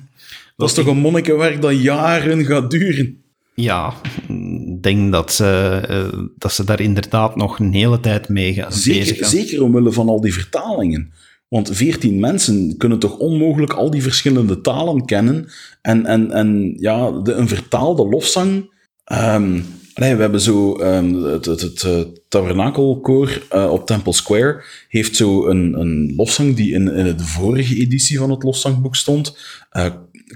Dat 0.57 0.69
is 0.69 0.75
toch 0.75 0.87
een 0.87 0.97
monnikenwerk 0.99 1.63
dat 1.63 1.83
jaren 1.83 2.45
gaat 2.45 2.71
duren. 2.71 3.20
Ja, 3.61 3.95
ik 4.29 4.83
denk 4.83 5.13
dat 5.13 5.33
ze, 5.33 5.81
eh, 5.89 6.21
dat 6.39 6.53
ze 6.53 6.65
daar 6.65 6.81
inderdaad 6.81 7.37
nog 7.37 7.59
een 7.59 7.73
hele 7.73 8.01
tijd 8.01 8.29
mee 8.29 8.55
gaan 8.55 8.73
Zeker, 8.73 9.27
zeker 9.27 9.63
omwille 9.63 9.93
van 9.93 10.09
al 10.09 10.21
die 10.21 10.33
vertalingen. 10.33 11.13
Want 11.49 11.71
veertien 11.73 12.21
mensen 12.21 12.77
kunnen 12.77 12.99
toch 12.99 13.19
onmogelijk 13.19 13.73
al 13.73 13.91
die 13.91 14.03
verschillende 14.03 14.61
talen 14.61 15.05
kennen. 15.05 15.49
En, 15.83 16.07
en, 16.07 16.31
en 16.31 16.77
ja, 16.79 17.11
de, 17.11 17.33
een 17.33 17.49
vertaalde 17.49 18.09
lofzang. 18.09 18.71
ehm, 19.05 19.61
allee, 19.95 20.15
we 20.15 20.21
hebben 20.21 20.41
zo 20.41 20.77
ehm, 20.77 21.15
het, 21.15 21.45
het, 21.45 21.61
het 21.61 21.83
eh, 21.83 22.01
tabernakelkoor 22.29 23.43
eh, 23.49 23.73
op 23.73 23.87
Temple 23.87 24.13
Square 24.13 24.63
heeft 24.89 25.17
zo 25.17 25.47
een, 25.47 25.81
een 25.81 26.13
lofzang 26.17 26.57
die 26.57 26.73
in, 26.73 26.89
in 26.89 27.17
de 27.17 27.25
vorige 27.25 27.77
editie 27.77 28.19
van 28.19 28.31
het 28.31 28.43
lofzangboek 28.43 28.97
stond. 28.97 29.37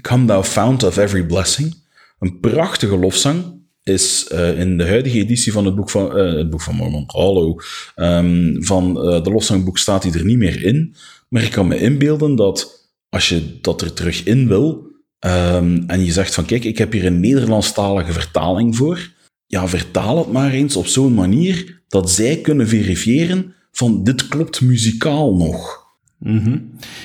Come 0.01 0.25
thou 0.25 0.43
fount 0.43 0.83
of 0.83 0.97
every 0.97 1.25
blessing. 1.25 1.83
Een 2.19 2.39
prachtige 2.39 2.97
lofzang 2.97 3.63
is 3.85 4.27
eh, 4.27 4.59
in 4.59 4.77
de 4.77 4.87
huidige 4.87 5.19
editie 5.19 5.51
van 5.51 5.65
het 5.65 5.75
boek 5.75 5.89
van, 5.89 6.17
eh, 6.17 6.33
het 6.33 6.49
boek 6.49 6.61
van 6.61 6.75
Mormon, 6.75 7.03
hallo, 7.07 7.55
ehm, 7.95 8.61
van 8.61 9.01
eh, 9.01 9.23
de 9.23 9.31
loszangboek 9.31 9.77
staat 9.77 10.03
hij 10.03 10.11
er 10.11 10.25
niet 10.25 10.37
meer 10.37 10.63
in. 10.63 10.95
Maar 11.29 11.43
ik 11.43 11.51
kan 11.51 11.67
me 11.67 11.79
inbeelden 11.79 12.35
dat 12.35 12.89
als 13.09 13.29
je 13.29 13.59
dat 13.61 13.81
er 13.81 13.93
terug 13.93 14.23
in 14.23 14.47
wil, 14.47 14.87
ehm, 15.19 15.83
en 15.87 16.05
je 16.05 16.11
zegt 16.11 16.33
van 16.33 16.45
kijk, 16.45 16.63
ik 16.63 16.77
heb 16.77 16.91
hier 16.91 17.05
een 17.05 17.19
Nederlandstalige 17.19 18.11
vertaling 18.11 18.75
voor, 18.75 19.11
ja, 19.47 19.67
vertaal 19.67 20.17
het 20.17 20.31
maar 20.31 20.51
eens 20.51 20.75
op 20.75 20.87
zo'n 20.87 21.13
manier 21.13 21.81
dat 21.87 22.11
zij 22.11 22.37
kunnen 22.37 22.67
verifiëren 22.67 23.53
van 23.71 24.03
dit 24.03 24.27
klopt 24.27 24.61
muzikaal 24.61 25.35
nog. 25.35 25.83
Mhm. 26.19 26.57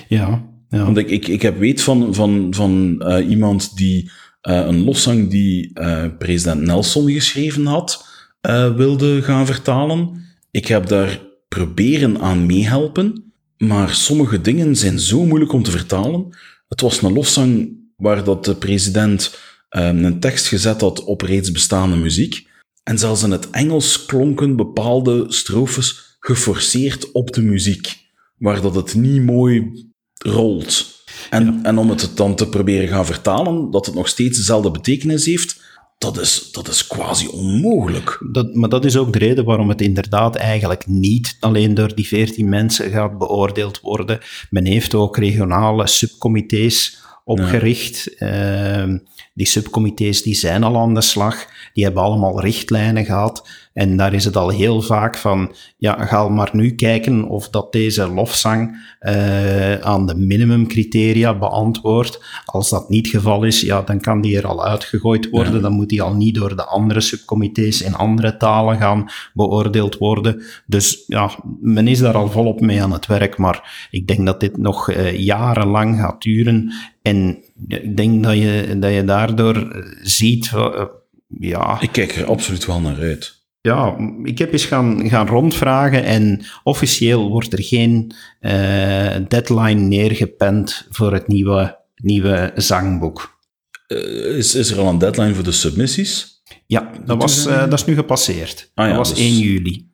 Ja, 0.08 0.48
ja. 0.68 0.84
Want 0.84 0.96
ik, 0.96 1.11
ik, 1.11 1.28
ik 1.28 1.42
heb 1.42 1.58
weet 1.58 1.82
van, 1.82 2.14
van, 2.14 2.46
van 2.50 3.02
iemand 3.28 3.76
die 3.76 4.11
een 4.41 4.84
loszang 4.84 5.30
die 5.30 5.70
eh, 5.74 6.05
president 6.18 6.61
Nelson 6.61 7.11
geschreven 7.12 7.66
had, 7.66 8.07
eh, 8.41 8.74
wilde 8.74 9.22
gaan 9.22 9.47
vertalen. 9.47 10.24
Ik 10.51 10.66
heb 10.66 10.86
daar 10.86 11.20
proberen 11.49 12.20
aan 12.20 12.47
meehelpen, 12.47 13.32
maar 13.57 13.95
sommige 13.95 14.41
dingen 14.41 14.76
zijn 14.76 14.99
zo 14.99 15.24
moeilijk 15.24 15.53
om 15.53 15.62
te 15.62 15.70
vertalen. 15.70 16.28
Het 16.68 16.80
was 16.80 17.03
een 17.03 17.12
loszang 17.12 17.78
waar 17.97 18.24
dat 18.24 18.45
de 18.45 18.55
president 18.55 19.38
eh, 19.68 19.86
een 19.86 20.20
tekst 20.20 20.47
gezet 20.47 20.80
had 20.80 21.05
op 21.05 21.20
reeds 21.20 21.53
bestaande 21.53 21.97
muziek. 21.97 22.49
En 22.82 22.99
zelfs 22.99 23.22
in 23.22 23.30
het 23.30 23.51
Engels 23.51 24.07
klonken 24.07 24.57
bepaalde 24.57 25.24
strofes 25.28 26.16
geforceerd 26.20 27.12
op 27.12 27.32
de 27.32 27.43
muziek, 27.43 27.97
waar 28.36 28.61
dat 28.61 28.74
het 28.74 28.95
niet 28.95 29.22
mooi 29.22 29.72
rolt. 30.14 30.89
En, 31.30 31.61
en 31.62 31.78
om 31.78 31.88
het 31.88 32.11
dan 32.14 32.34
te 32.34 32.48
proberen 32.48 32.88
gaan 32.88 33.06
vertalen, 33.06 33.70
dat 33.70 33.86
het 33.86 33.94
nog 33.94 34.08
steeds 34.08 34.36
dezelfde 34.36 34.70
betekenis 34.70 35.26
heeft, 35.26 35.61
dat 35.98 36.20
is, 36.20 36.48
dat 36.52 36.68
is 36.68 36.86
quasi 36.86 37.26
onmogelijk. 37.28 38.18
Dat, 38.32 38.54
maar 38.54 38.68
dat 38.68 38.84
is 38.84 38.96
ook 38.96 39.12
de 39.12 39.18
reden 39.18 39.44
waarom 39.44 39.68
het 39.68 39.80
inderdaad 39.80 40.36
eigenlijk 40.36 40.86
niet 40.86 41.36
alleen 41.40 41.74
door 41.74 41.94
die 41.94 42.06
14 42.06 42.48
mensen 42.48 42.90
gaat 42.90 43.18
beoordeeld 43.18 43.80
worden. 43.80 44.18
Men 44.50 44.64
heeft 44.64 44.94
ook 44.94 45.16
regionale 45.16 45.86
subcomité's 45.86 46.98
opgericht. 47.30 48.14
Ehm, 48.18 48.98
die 49.34 49.46
subcomité's 49.46 50.22
die 50.22 50.34
zijn 50.34 50.62
al 50.62 50.78
aan 50.78 50.94
de 50.94 51.00
slag. 51.00 51.46
Die 51.72 51.84
hebben 51.84 52.02
allemaal 52.02 52.40
richtlijnen 52.40 53.04
gehad. 53.04 53.48
En 53.72 53.96
daar 53.96 54.14
is 54.14 54.24
het 54.24 54.36
al 54.36 54.48
heel 54.48 54.82
vaak 54.82 55.16
van, 55.16 55.52
ja, 55.76 56.04
ga 56.04 56.28
maar 56.28 56.50
nu 56.52 56.74
kijken 56.74 57.28
of 57.28 57.48
dat 57.48 57.72
deze 57.72 58.08
lofzang 58.08 58.76
eh, 58.98 59.74
aan 59.74 60.06
de 60.06 60.14
minimumcriteria 60.14 61.38
beantwoordt. 61.38 62.24
Als 62.44 62.70
dat 62.70 62.88
niet 62.88 63.06
het 63.06 63.14
geval 63.14 63.44
is, 63.44 63.60
ja, 63.60 63.82
dan 63.82 64.00
kan 64.00 64.20
die 64.20 64.36
er 64.36 64.46
al 64.46 64.64
uitgegooid 64.64 65.30
worden. 65.30 65.62
Dan 65.62 65.72
moet 65.72 65.88
die 65.88 66.02
al 66.02 66.14
niet 66.14 66.34
door 66.34 66.56
de 66.56 66.64
andere 66.64 67.00
subcomité's 67.00 67.80
in 67.80 67.94
andere 67.94 68.36
talen 68.36 68.76
gaan 68.76 69.10
beoordeeld 69.34 69.98
worden. 69.98 70.42
Dus 70.66 71.04
ja, 71.06 71.30
men 71.60 71.88
is 71.88 71.98
daar 71.98 72.16
al 72.16 72.30
volop 72.30 72.60
mee 72.60 72.82
aan 72.82 72.92
het 72.92 73.06
werk. 73.06 73.36
Maar 73.36 73.88
ik 73.90 74.06
denk 74.06 74.26
dat 74.26 74.40
dit 74.40 74.56
nog 74.56 74.90
eh, 74.90 75.18
jarenlang 75.18 75.98
gaat 75.98 76.22
duren. 76.22 76.72
En 77.03 77.44
ik 77.68 77.96
denk 77.96 78.22
dat 78.22 78.36
je, 78.36 78.76
dat 78.78 78.92
je 78.92 79.05
daardoor 79.05 79.84
ziet, 80.03 80.51
eh, 80.55 80.84
ja, 81.28 81.80
Ik 81.80 81.92
kijk 81.92 82.16
er 82.16 82.24
absoluut 82.26 82.66
wel 82.66 82.80
naar 82.80 83.01
uit. 83.01 83.38
ja, 83.61 83.96
ik 84.22 84.38
heb 84.38 84.53
eens 84.53 84.64
gaan, 84.64 85.09
gaan 85.09 85.26
rondvragen 85.26 86.05
en 86.05 86.44
officieel 86.62 87.28
wordt 87.28 87.53
er 87.53 87.62
geen 87.62 88.12
eh, 88.40 89.16
deadline 89.28 89.80
neergepend 89.80 90.86
voor 90.90 91.12
het 91.12 91.28
nieuwe, 91.28 91.78
nieuwe 91.94 92.53
zangboek. 92.57 93.38
Eh, 93.86 94.36
is, 94.36 94.55
is 94.55 94.70
er 94.70 94.78
al 94.78 94.88
een 94.88 94.98
deadline 94.98 95.34
voor 95.34 95.44
de 95.44 95.53
submissies? 95.53 96.42
Ja, 96.66 96.90
dat, 97.05 97.22
was, 97.22 97.44
dat 97.44 97.72
is 97.72 97.84
nu 97.84 97.94
gepasseerd. 97.94 98.70
Ah 98.74 98.84
ja, 98.84 98.96
dat 98.96 99.07
was 99.07 99.14
dus- 99.14 99.24
1 99.24 99.38
juli. 99.38 99.88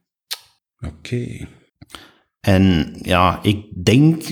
Oké. 0.80 1.46
En 2.46 2.94
ja, 3.02 3.38
ik 3.42 3.84
denk, 3.84 4.22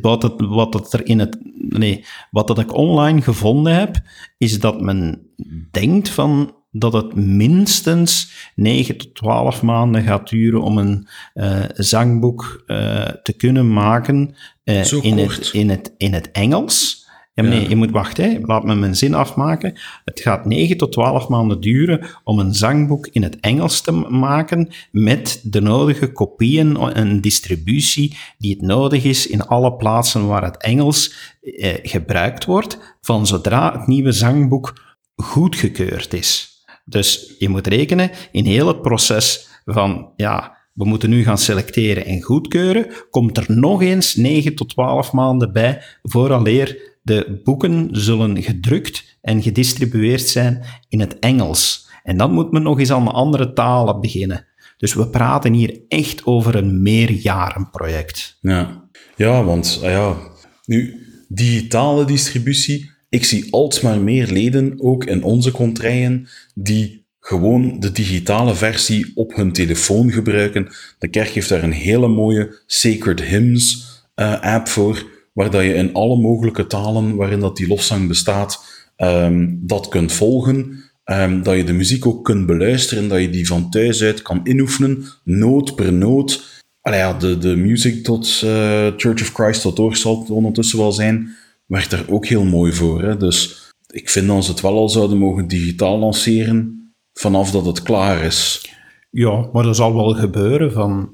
wat, 0.00 0.22
het, 0.22 0.34
wat 0.36 0.74
het 0.74 0.92
er 0.92 1.06
in 1.06 1.18
het, 1.18 1.38
nee, 1.54 2.04
wat 2.30 2.46
dat 2.46 2.58
ik 2.58 2.74
online 2.74 3.22
gevonden 3.22 3.74
heb, 3.74 3.96
is 4.36 4.60
dat 4.60 4.80
men 4.80 5.30
denkt 5.70 6.08
van, 6.08 6.54
dat 6.70 6.92
het 6.92 7.14
minstens 7.14 8.32
9 8.54 8.96
tot 8.96 9.14
12 9.14 9.62
maanden 9.62 10.02
gaat 10.02 10.28
duren 10.28 10.62
om 10.62 10.78
een 10.78 11.08
uh, 11.34 11.64
zangboek 11.74 12.64
uh, 12.66 13.04
te 13.04 13.32
kunnen 13.32 13.72
maken 13.72 14.34
uh, 14.64 14.92
in, 14.92 15.18
het, 15.18 15.50
in, 15.52 15.70
het, 15.70 15.94
in 15.96 16.12
het 16.12 16.30
Engels. 16.30 16.97
Ja, 17.38 17.44
nee, 17.44 17.68
je 17.68 17.76
moet 17.76 17.90
wachten, 17.90 18.30
hè. 18.30 18.38
laat 18.42 18.64
me 18.64 18.74
mijn 18.74 18.96
zin 18.96 19.14
afmaken. 19.14 19.78
Het 20.04 20.20
gaat 20.20 20.44
9 20.44 20.76
tot 20.76 20.92
12 20.92 21.28
maanden 21.28 21.60
duren 21.60 22.06
om 22.24 22.38
een 22.38 22.54
zangboek 22.54 23.06
in 23.06 23.22
het 23.22 23.40
Engels 23.40 23.80
te 23.80 23.92
maken 23.92 24.68
met 24.90 25.40
de 25.42 25.60
nodige 25.60 26.12
kopieën 26.12 26.76
en 26.76 27.20
distributie 27.20 28.16
die 28.38 28.52
het 28.52 28.62
nodig 28.62 29.04
is 29.04 29.26
in 29.26 29.46
alle 29.46 29.76
plaatsen 29.76 30.26
waar 30.26 30.44
het 30.44 30.56
Engels 30.56 31.14
eh, 31.40 31.74
gebruikt 31.82 32.44
wordt, 32.44 32.96
van 33.00 33.26
zodra 33.26 33.72
het 33.78 33.86
nieuwe 33.86 34.12
zangboek 34.12 34.96
goedgekeurd 35.14 36.12
is. 36.12 36.62
Dus 36.84 37.34
je 37.38 37.48
moet 37.48 37.66
rekenen, 37.66 38.10
in 38.32 38.44
heel 38.44 38.66
het 38.66 38.82
proces 38.82 39.48
van, 39.64 40.12
ja, 40.16 40.56
we 40.72 40.84
moeten 40.84 41.10
nu 41.10 41.22
gaan 41.22 41.38
selecteren 41.38 42.04
en 42.04 42.22
goedkeuren, 42.22 42.86
komt 43.10 43.36
er 43.36 43.44
nog 43.48 43.82
eens 43.82 44.14
9 44.14 44.54
tot 44.54 44.68
12 44.68 45.12
maanden 45.12 45.52
bij 45.52 45.82
vooraleer 46.02 46.96
de 47.08 47.40
boeken 47.44 47.88
zullen 47.92 48.42
gedrukt 48.42 49.18
en 49.20 49.42
gedistribueerd 49.42 50.28
zijn 50.28 50.64
in 50.88 51.00
het 51.00 51.18
Engels. 51.18 51.88
En 52.02 52.16
dan 52.16 52.32
moet 52.32 52.52
men 52.52 52.62
nog 52.62 52.78
eens 52.78 52.92
aan 52.92 53.12
andere 53.12 53.52
talen 53.52 54.00
beginnen. 54.00 54.46
Dus 54.76 54.94
we 54.94 55.08
praten 55.08 55.52
hier 55.52 55.80
echt 55.88 56.26
over 56.26 56.54
een 56.54 56.82
meerjarenproject. 56.82 58.38
Ja, 58.40 58.88
ja 59.16 59.44
want 59.44 59.80
ah 59.82 59.90
ja, 59.90 60.16
nu, 60.64 61.06
digitale 61.28 62.04
distributie, 62.04 62.90
ik 63.08 63.24
zie 63.24 63.52
alsmaar 63.52 64.00
meer 64.00 64.26
leden, 64.26 64.80
ook 64.80 65.04
in 65.04 65.22
onze 65.22 65.50
contraien, 65.50 66.28
die 66.54 67.06
gewoon 67.20 67.80
de 67.80 67.92
digitale 67.92 68.54
versie 68.54 69.12
op 69.14 69.34
hun 69.34 69.52
telefoon 69.52 70.10
gebruiken. 70.10 70.68
De 70.98 71.08
kerk 71.08 71.28
heeft 71.28 71.48
daar 71.48 71.62
een 71.62 71.72
hele 71.72 72.08
mooie 72.08 72.62
Sacred 72.66 73.22
Hymns 73.22 73.86
uh, 74.16 74.40
app 74.40 74.68
voor, 74.68 75.06
waar 75.38 75.50
dat 75.50 75.62
je 75.62 75.74
in 75.74 75.92
alle 75.92 76.16
mogelijke 76.16 76.66
talen 76.66 77.16
waarin 77.16 77.40
dat 77.40 77.56
die 77.56 77.68
lofzang 77.68 78.08
bestaat, 78.08 78.64
um, 78.96 79.60
dat 79.66 79.88
kunt 79.88 80.12
volgen. 80.12 80.84
Um, 81.04 81.42
dat 81.42 81.56
je 81.56 81.64
de 81.64 81.72
muziek 81.72 82.06
ook 82.06 82.24
kunt 82.24 82.46
beluisteren, 82.46 83.08
dat 83.08 83.20
je 83.20 83.30
die 83.30 83.46
van 83.46 83.70
thuis 83.70 84.02
uit 84.02 84.22
kan 84.22 84.40
inoefenen, 84.44 85.04
noot 85.24 85.74
per 85.74 85.92
noot. 85.92 86.62
Allee, 86.80 87.16
de, 87.16 87.38
de 87.38 87.56
music.church 87.56 88.42
uh, 88.44 88.86
Church 88.96 89.22
of 89.22 89.32
Christ.org 89.32 89.96
zal 89.96 90.18
het 90.20 90.30
ondertussen 90.30 90.78
wel 90.78 90.92
zijn, 90.92 91.36
werkt 91.66 91.90
daar 91.90 92.04
ook 92.08 92.26
heel 92.26 92.44
mooi 92.44 92.72
voor. 92.72 93.02
Hè? 93.02 93.16
Dus 93.16 93.70
ik 93.90 94.10
vind 94.10 94.26
dat 94.26 94.44
ze 94.44 94.50
het 94.50 94.60
wel 94.60 94.76
al 94.76 94.88
zouden 94.88 95.18
mogen 95.18 95.48
digitaal 95.48 95.98
lanceren, 95.98 96.92
vanaf 97.12 97.50
dat 97.50 97.66
het 97.66 97.82
klaar 97.82 98.24
is. 98.24 98.70
Ja, 99.10 99.48
maar 99.52 99.62
dat 99.62 99.76
zal 99.76 99.94
wel 99.94 100.14
gebeuren. 100.14 100.72
Van, 100.72 101.10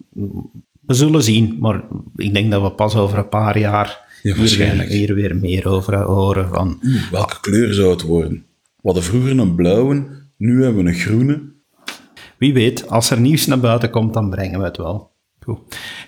we 0.80 0.94
zullen 0.94 1.22
zien, 1.22 1.56
maar 1.60 1.84
ik 2.16 2.34
denk 2.34 2.50
dat 2.50 2.62
we 2.62 2.70
pas 2.70 2.96
over 2.96 3.18
een 3.18 3.28
paar 3.28 3.58
jaar 3.58 4.03
ja, 4.32 4.34
hier, 4.34 4.80
hier, 4.80 5.14
weer 5.14 5.36
meer 5.36 5.68
over 5.68 5.96
horen. 5.96 6.48
Van, 6.48 6.80
welke 7.10 7.40
kleur 7.40 7.74
zou 7.74 7.90
het 7.90 8.02
worden? 8.02 8.44
We 8.76 8.80
hadden 8.82 9.02
vroeger 9.02 9.38
een 9.38 9.54
blauwe, 9.54 10.06
nu 10.36 10.62
hebben 10.62 10.84
we 10.84 10.90
een 10.90 10.96
groene. 10.96 11.42
Wie 12.38 12.52
weet, 12.52 12.88
als 12.88 13.10
er 13.10 13.20
nieuws 13.20 13.46
naar 13.46 13.60
buiten 13.60 13.90
komt, 13.90 14.14
dan 14.14 14.30
brengen 14.30 14.58
we 14.58 14.64
het 14.64 14.76
wel. 14.76 15.12
Goed. 15.40 15.58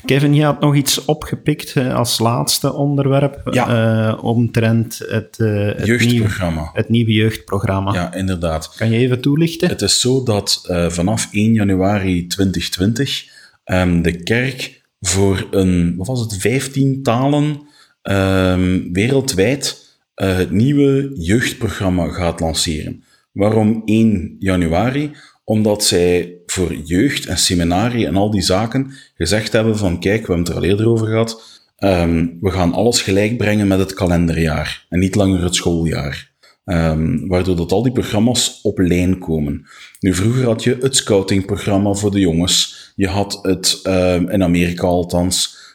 Kevin, 0.05 0.35
je 0.35 0.45
had 0.45 0.61
nog 0.61 0.75
iets 0.75 1.05
opgepikt 1.05 1.77
als 1.77 2.19
laatste 2.19 2.73
onderwerp 2.73 3.41
ja. 3.51 4.09
uh, 4.09 4.25
omtrent 4.25 4.99
het, 4.99 5.39
uh, 5.39 5.67
het, 5.67 5.87
jeugdprogramma. 5.87 6.71
Het 6.73 6.89
nieuwe 6.89 7.13
jeugdprogramma. 7.13 7.93
Ja, 7.93 8.15
inderdaad. 8.15 8.75
Kan 8.77 8.91
je 8.91 8.99
even 8.99 9.21
toelichten? 9.21 9.69
Het 9.69 9.83
is 9.83 10.01
zo 10.01 10.23
dat 10.23 10.67
uh, 10.71 10.89
vanaf 10.89 11.29
1 11.31 11.53
januari 11.53 12.27
2020 12.27 13.25
um, 13.65 14.03
de 14.03 14.23
kerk 14.23 14.83
voor 15.01 15.47
een, 15.51 15.95
wat 15.97 16.07
was 16.07 16.21
het, 16.21 16.37
15 16.37 17.03
talen 17.03 17.66
um, 18.11 18.93
wereldwijd 18.93 19.85
het 20.15 20.51
nieuwe 20.51 21.11
jeugdprogramma 21.15 22.09
gaat 22.09 22.41
lanceren. 22.41 23.05
Waarom 23.33 23.83
1 23.85 24.37
januari? 24.39 25.11
Omdat 25.45 25.85
zij 25.85 26.37
voor 26.47 26.75
jeugd 26.75 27.27
en 27.27 27.39
seminarie 27.39 28.07
en 28.07 28.17
al 28.17 28.31
die 28.31 28.43
zaken 28.43 28.93
gezegd 29.15 29.53
hebben 29.53 29.79
van 29.79 30.01
kijk, 30.01 30.27
we 30.27 30.27
hebben 30.27 30.45
het 30.45 30.49
er 30.49 30.55
al 30.55 30.65
eerder 30.65 30.89
over 30.89 31.07
gehad, 31.07 31.63
um, 31.79 32.39
we 32.41 32.51
gaan 32.51 32.73
alles 32.73 33.03
gelijk 33.03 33.37
brengen 33.37 33.67
met 33.67 33.79
het 33.79 33.95
kalenderjaar 33.95 34.87
en 34.89 34.99
niet 34.99 35.15
langer 35.15 35.43
het 35.43 35.55
schooljaar. 35.55 36.35
Um, 36.65 37.29
waardoor 37.29 37.57
dat 37.57 37.73
al 37.73 37.83
die 37.83 37.93
programma's 37.93 38.61
op 38.63 38.79
lijn 38.79 39.19
komen. 39.19 39.67
Nu, 40.01 40.15
vroeger 40.15 40.45
had 40.45 40.65
je 40.65 40.77
het 40.81 40.97
scoutingprogramma 40.97 41.93
voor 41.93 42.11
de 42.11 42.21
jongens. 42.21 42.93
Je 42.97 43.09
had 43.09 43.39
het, 43.43 43.81
in 44.29 44.43
Amerika 44.43 44.87
althans, 44.87 45.66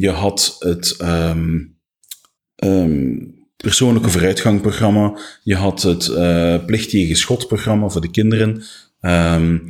je 0.00 0.10
had 0.10 0.56
het 0.58 0.96
persoonlijke 3.56 4.10
vooruitgangprogramma. 4.10 5.18
Je 5.42 5.54
had 5.54 5.82
het 5.82 6.06
uh, 6.06 6.64
plicht 6.66 6.90
tegen 6.90 7.16
schotprogramma 7.16 7.88
voor 7.88 8.00
de 8.00 8.10
kinderen. 8.10 8.62
Um, 9.00 9.66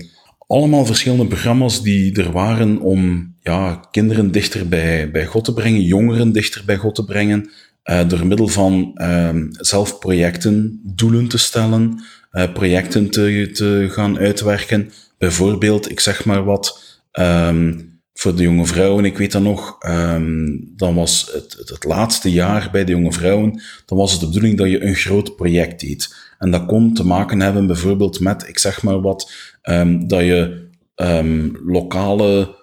allemaal 0.47 0.87
verschillende 0.87 1.27
programma's 1.27 1.83
die 1.83 2.23
er 2.23 2.33
waren 2.33 2.81
om 2.81 3.35
ja, 3.41 3.75
kinderen 3.91 4.31
dichter 4.31 4.69
bij, 4.69 5.11
bij 5.11 5.27
God 5.27 5.45
te 5.45 5.53
brengen, 5.55 5.83
jongeren 5.83 6.33
dichter 6.33 6.63
bij 6.65 6.77
God 6.77 6.95
te 6.95 7.05
brengen, 7.05 7.51
uh, 7.85 8.09
door 8.09 8.27
middel 8.27 8.49
van 8.49 9.01
um, 9.03 9.49
zelf 9.51 9.99
projecten, 9.99 10.81
doelen 10.85 11.29
te 11.29 11.39
stellen, 11.39 12.03
uh, 12.33 12.53
projecten 12.53 13.11
te, 13.11 13.51
te 13.53 13.89
gaan 13.91 14.19
uitwerken. 14.19 14.91
Bijvoorbeeld, 15.19 15.91
ik 15.91 16.01
zeg 16.01 16.25
maar 16.25 16.45
wat, 16.45 16.83
um, 17.13 17.90
voor 18.21 18.37
de 18.37 18.43
jonge 18.43 18.67
vrouwen, 18.67 19.05
ik 19.05 19.19
weet 19.19 19.33
dat 19.33 19.43
nog, 19.43 19.77
um, 19.87 20.73
dan 20.77 20.95
was 20.95 21.31
het, 21.33 21.71
het, 21.71 21.85
laatste 21.85 22.31
jaar 22.31 22.69
bij 22.73 22.85
de 22.85 22.93
jonge 22.93 23.13
vrouwen, 23.13 23.63
dan 23.87 23.99
was 23.99 24.13
het 24.13 24.21
de 24.21 24.27
bedoeling 24.27 24.59
dat 24.59 24.71
je 24.71 24.85
een 24.85 24.95
groot 24.95 25.37
project 25.37 25.81
deed. 25.81 26.15
En 26.39 26.51
dat 26.51 26.67
kon 26.67 26.95
te 26.95 27.07
maken 27.07 27.41
hebben 27.41 27.67
bijvoorbeeld 27.67 28.21
met, 28.21 28.49
ik 28.49 28.59
zeg 28.59 28.83
maar 28.83 29.01
wat, 29.01 29.33
um, 29.63 30.09
dat 30.09 30.21
je 30.21 30.69
um, 30.97 31.59
lokale 31.67 32.59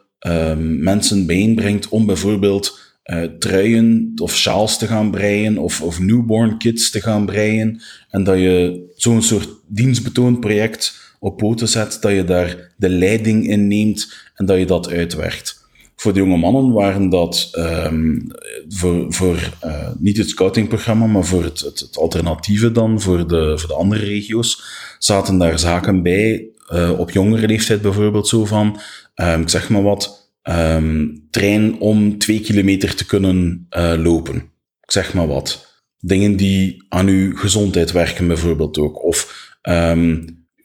mensen 0.58 1.26
bijeenbrengt 1.26 1.90
om 1.90 2.06
bijvoorbeeld 2.06 2.80
uh, 3.06 3.24
truien 3.24 4.12
of 4.22 4.36
sjaals 4.36 4.78
te 4.78 4.88
gaan 4.88 5.12
breien 5.12 5.58
of, 5.58 5.82
of 5.82 6.00
newborn 6.00 6.58
kits 6.58 6.90
te 6.90 7.02
gaan 7.02 7.26
breien. 7.26 7.82
En 8.10 8.24
dat 8.24 8.38
je 8.38 8.86
zo'n 8.96 9.22
soort 9.22 9.50
dienstbetoond 9.68 10.40
project 10.40 11.07
op 11.20 11.38
poten 11.38 11.68
zet, 11.68 11.98
dat 12.02 12.12
je 12.12 12.24
daar 12.24 12.74
de 12.78 12.90
leiding 12.90 13.48
in 13.48 13.68
neemt 13.68 14.14
en 14.36 14.46
dat 14.46 14.58
je 14.58 14.66
dat 14.66 14.90
uitwerkt. 14.90 15.66
Voor 15.96 16.14
de 16.14 16.20
jonge 16.20 16.38
mannen 16.38 16.72
waren 16.72 17.10
dat 17.10 17.50
um, 17.58 18.28
voor, 18.68 19.14
voor 19.14 19.54
uh, 19.66 19.90
niet 20.00 20.18
het 20.18 20.30
scoutingprogramma, 20.30 21.06
maar 21.06 21.26
voor 21.26 21.44
het, 21.44 21.60
het, 21.60 21.98
alternatieve 21.98 22.72
dan, 22.72 23.02
voor 23.02 23.28
de, 23.28 23.58
voor 23.58 23.68
de 23.68 23.76
andere 23.76 24.06
regio's, 24.06 24.64
zaten 25.00 25.38
daar 25.38 25.60
zaken 25.60 26.04
bij, 26.04 26.46
uh, 26.74 27.00
op 27.00 27.12
jongere 27.12 27.48
leeftijd 27.48 27.82
bijvoorbeeld 27.82 28.28
zo 28.28 28.46
van, 28.46 28.80
um, 29.16 29.42
ik 29.42 29.50
zeg 29.50 29.70
maar 29.70 29.84
wat, 29.84 30.32
um, 30.44 31.28
trein 31.30 31.80
om 31.80 32.18
twee 32.18 32.40
kilometer 32.40 32.96
te 32.96 33.06
kunnen 33.06 33.68
uh, 33.78 33.94
lopen. 33.98 34.36
Ik 34.82 34.92
zeg 34.92 35.14
maar 35.14 35.28
wat. 35.28 35.66
Dingen 36.00 36.36
die 36.36 36.86
aan 36.90 37.08
uw 37.08 37.36
gezondheid 37.36 37.92
werken 37.92 38.28
bijvoorbeeld 38.28 38.78
ook. 38.78 39.04
Of 39.04 39.50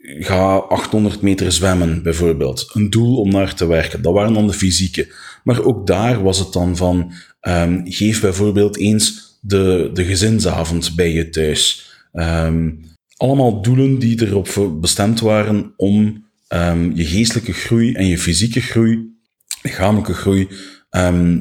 ga 0.02 0.56
800 0.56 1.20
meter 1.20 1.52
zwemmen, 1.52 2.02
bijvoorbeeld. 2.02 2.70
Een 2.72 2.90
doel 2.90 3.16
om 3.16 3.30
naar 3.30 3.54
te 3.54 3.66
werken. 3.66 4.02
Dat 4.02 4.12
waren 4.14 4.34
dan 4.34 4.46
de 4.46 4.52
fysieke. 4.52 5.12
Maar 5.44 5.64
ook 5.64 5.86
daar 5.86 6.22
was 6.22 6.38
het 6.38 6.52
dan 6.52 6.76
van, 6.76 7.12
um, 7.40 7.82
geef 7.84 8.20
bijvoorbeeld 8.20 8.76
eens 8.76 9.36
de, 9.40 9.90
de 9.92 10.04
gezinsavond 10.04 10.94
bij 10.96 11.12
je 11.12 11.28
thuis. 11.28 11.90
Um, 12.12 12.84
allemaal 13.16 13.62
doelen 13.62 13.98
die 13.98 14.26
erop 14.26 14.78
bestemd 14.80 15.20
waren 15.20 15.72
om 15.76 16.24
um, 16.48 16.92
je 16.94 17.04
geestelijke 17.04 17.52
groei 17.52 17.92
en 17.92 18.06
je 18.06 18.18
fysieke 18.18 18.60
groei, 18.60 19.16
lichamelijke 19.62 20.14
groei, 20.14 20.48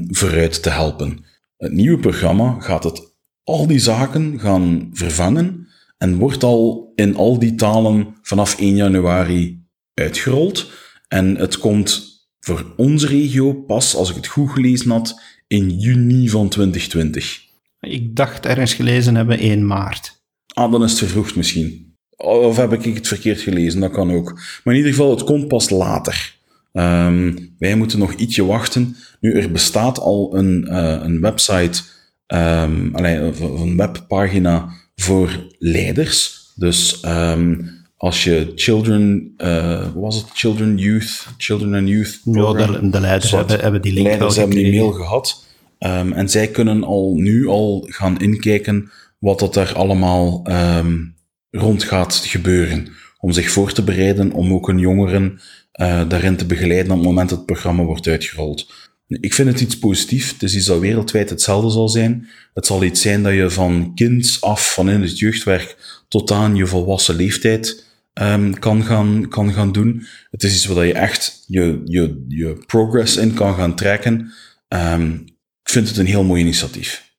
vooruit 0.07 0.63
te 0.63 0.69
helpen. 0.69 1.25
Het 1.57 1.71
nieuwe 1.71 1.99
programma 1.99 2.59
gaat 2.59 2.83
het 2.83 3.13
al 3.43 3.67
die 3.67 3.79
zaken 3.79 4.39
gaan 4.39 4.89
vervangen 4.93 5.67
en 6.01 6.17
wordt 6.17 6.43
al 6.43 6.91
in 6.95 7.15
al 7.15 7.39
die 7.39 7.55
talen 7.55 8.15
vanaf 8.21 8.59
1 8.59 8.75
januari 8.75 9.63
uitgerold. 9.93 10.71
En 11.07 11.35
het 11.35 11.57
komt 11.57 12.19
voor 12.39 12.73
onze 12.77 13.07
regio 13.07 13.53
pas, 13.53 13.95
als 13.95 14.09
ik 14.09 14.15
het 14.15 14.27
goed 14.27 14.49
gelezen 14.49 14.91
had, 14.91 15.21
in 15.47 15.69
juni 15.69 16.29
van 16.29 16.49
2020. 16.49 17.39
Ik 17.79 18.15
dacht 18.15 18.45
ergens 18.45 18.73
gelezen 18.73 19.15
hebben 19.15 19.39
1 19.39 19.67
maart. 19.67 20.23
Ah, 20.53 20.71
dan 20.71 20.83
is 20.83 20.89
het 20.89 20.99
vervroegd 20.99 21.35
misschien. 21.35 21.95
Of 22.17 22.57
heb 22.57 22.73
ik 22.73 22.95
het 22.95 23.07
verkeerd 23.07 23.39
gelezen, 23.39 23.79
dat 23.79 23.91
kan 23.91 24.11
ook. 24.11 24.33
Maar 24.33 24.73
in 24.73 24.79
ieder 24.79 24.91
geval, 24.91 25.09
het 25.09 25.23
komt 25.23 25.47
pas 25.47 25.69
later. 25.69 26.35
Um, 26.73 27.55
wij 27.59 27.75
moeten 27.75 27.99
nog 27.99 28.13
ietsje 28.13 28.45
wachten. 28.45 28.95
Nu, 29.19 29.33
er 29.33 29.51
bestaat 29.51 29.99
al 29.99 30.35
een, 30.35 30.67
uh, 30.69 30.99
een 31.03 31.21
website, 31.21 31.81
um, 32.27 32.95
een 32.95 33.77
webpagina 33.77 34.79
voor 35.01 35.47
leiders. 35.57 36.39
Dus 36.55 37.01
um, 37.05 37.69
als 37.97 38.23
je 38.23 38.51
children, 38.55 39.33
uh, 39.37 39.81
wat 39.81 39.93
was 39.93 40.15
het? 40.15 40.25
Children, 40.33 40.77
youth, 40.77 41.27
children 41.37 41.73
and 41.73 41.87
youth. 41.87 42.19
Ja, 42.23 42.53
de, 42.53 42.89
de 42.89 42.99
leiders 42.99 43.31
hebben, 43.31 43.59
hebben 43.59 43.81
die 43.81 43.93
link 43.93 44.07
leiders 44.07 44.35
hebben 44.35 44.55
die 44.55 44.71
mail 44.71 44.91
gehad. 44.91 45.45
Um, 45.79 46.13
en 46.13 46.29
zij 46.29 46.47
kunnen 46.47 46.83
al 46.83 47.13
nu 47.15 47.47
al 47.47 47.85
gaan 47.89 48.19
inkijken 48.19 48.91
wat 49.19 49.39
dat 49.39 49.55
er 49.55 49.73
allemaal 49.73 50.47
um, 50.51 51.15
rond 51.49 51.83
gaat 51.83 52.15
gebeuren. 52.15 52.87
Om 53.19 53.31
zich 53.31 53.51
voor 53.51 53.71
te 53.71 53.83
bereiden, 53.83 54.31
om 54.31 54.53
ook 54.53 54.69
een 54.69 54.79
jongeren 54.79 55.39
uh, 55.81 56.09
daarin 56.09 56.35
te 56.35 56.45
begeleiden 56.45 56.91
op 56.91 56.97
het 56.97 57.07
moment 57.07 57.29
dat 57.29 57.37
het 57.37 57.47
programma 57.47 57.83
wordt 57.83 58.07
uitgerold. 58.07 58.73
Ik 59.19 59.33
vind 59.33 59.47
het 59.47 59.61
iets 59.61 59.79
positiefs. 59.79 60.31
Het 60.31 60.43
is 60.43 60.55
iets 60.55 60.65
dat 60.65 60.79
wereldwijd 60.79 61.29
hetzelfde 61.29 61.69
zal 61.69 61.89
zijn. 61.89 62.27
Het 62.53 62.65
zal 62.65 62.83
iets 62.83 63.01
zijn 63.01 63.23
dat 63.23 63.33
je 63.33 63.49
van 63.49 63.91
kind 63.95 64.37
af, 64.39 64.73
van 64.73 64.89
in 64.89 65.01
het 65.01 65.19
jeugdwerk, 65.19 65.77
tot 66.07 66.31
aan 66.31 66.55
je 66.55 66.67
volwassen 66.67 67.15
leeftijd 67.15 67.85
um, 68.13 68.59
kan, 68.59 68.83
gaan, 68.83 69.27
kan 69.29 69.53
gaan 69.53 69.71
doen. 69.71 70.05
Het 70.31 70.43
is 70.43 70.55
iets 70.55 70.65
waar 70.65 70.85
je 70.85 70.93
echt 70.93 71.43
je, 71.47 71.81
je, 71.85 72.25
je 72.27 72.63
progress 72.65 73.15
in 73.17 73.33
kan 73.33 73.55
gaan 73.55 73.75
trekken. 73.75 74.31
Um, 74.67 75.25
ik 75.63 75.69
vind 75.71 75.87
het 75.87 75.97
een 75.97 76.05
heel 76.05 76.23
mooi 76.23 76.41
initiatief. 76.41 77.10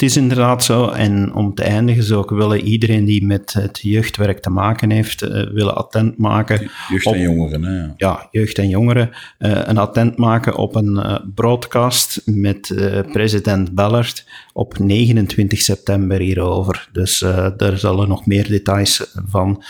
Het 0.00 0.08
is 0.08 0.16
inderdaad 0.16 0.64
zo. 0.64 0.88
En 0.88 1.34
om 1.34 1.54
te 1.54 1.62
eindigen 1.62 2.02
zou 2.02 2.22
ik 2.22 2.30
willen 2.30 2.60
iedereen 2.60 3.04
die 3.04 3.24
met 3.24 3.52
het 3.52 3.78
jeugdwerk 3.82 4.40
te 4.40 4.50
maken 4.50 4.90
heeft, 4.90 5.22
uh, 5.22 5.30
willen 5.30 5.76
attent 5.76 6.18
maken. 6.18 6.70
Jeugd 6.88 7.06
en 7.06 7.12
op, 7.12 7.18
jongeren, 7.18 7.62
hè? 7.62 7.76
Ja. 7.76 7.94
ja, 7.96 8.28
jeugd 8.30 8.58
en 8.58 8.68
jongeren. 8.68 9.10
Uh, 9.38 9.60
een 9.64 9.78
attent 9.78 10.16
maken 10.16 10.56
op 10.56 10.74
een 10.74 10.96
uh, 10.96 11.16
broadcast 11.34 12.22
met 12.24 12.74
president 13.12 13.74
Ballard 13.74 14.24
op 14.52 14.78
29 14.78 15.60
september 15.60 16.20
hierover. 16.20 16.88
Dus 16.92 17.18
daar 17.56 17.78
zullen 17.78 18.08
nog 18.08 18.26
meer 18.26 18.48
details 18.48 19.10
van 19.26 19.62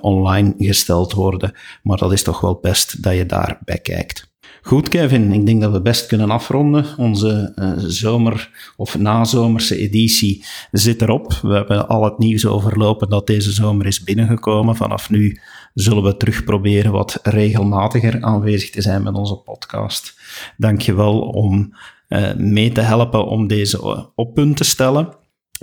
online 0.00 0.54
gesteld 0.58 1.12
worden. 1.12 1.52
Maar 1.82 1.96
dat 1.96 2.12
is 2.12 2.22
toch 2.22 2.40
wel 2.40 2.58
best 2.62 3.02
dat 3.02 3.14
je 3.14 3.26
daarbij 3.26 3.78
kijkt. 3.78 4.29
Goed, 4.70 4.88
Kevin. 4.88 5.32
Ik 5.32 5.46
denk 5.46 5.60
dat 5.60 5.72
we 5.72 5.82
best 5.82 6.06
kunnen 6.06 6.30
afronden. 6.30 6.84
Onze 6.96 7.52
uh, 7.56 7.72
zomer- 7.76 8.72
of 8.76 8.98
nazomerse 8.98 9.76
editie 9.76 10.44
zit 10.70 11.02
erop. 11.02 11.32
We 11.42 11.54
hebben 11.54 11.88
al 11.88 12.04
het 12.04 12.18
nieuws 12.18 12.46
overlopen 12.46 13.08
dat 13.08 13.26
deze 13.26 13.52
zomer 13.52 13.86
is 13.86 14.02
binnengekomen. 14.02 14.76
Vanaf 14.76 15.10
nu 15.10 15.40
zullen 15.74 16.02
we 16.02 16.16
terug 16.16 16.44
proberen 16.44 16.92
wat 16.92 17.18
regelmatiger 17.22 18.22
aanwezig 18.22 18.70
te 18.70 18.82
zijn 18.82 19.02
met 19.02 19.14
onze 19.14 19.36
podcast. 19.36 20.20
Dank 20.56 20.80
je 20.80 20.94
wel 20.94 21.20
om 21.20 21.74
uh, 22.08 22.34
mee 22.34 22.72
te 22.72 22.80
helpen 22.80 23.26
om 23.26 23.46
deze 23.46 24.08
op 24.14 24.34
punt 24.34 24.56
te 24.56 24.64
stellen. 24.64 25.08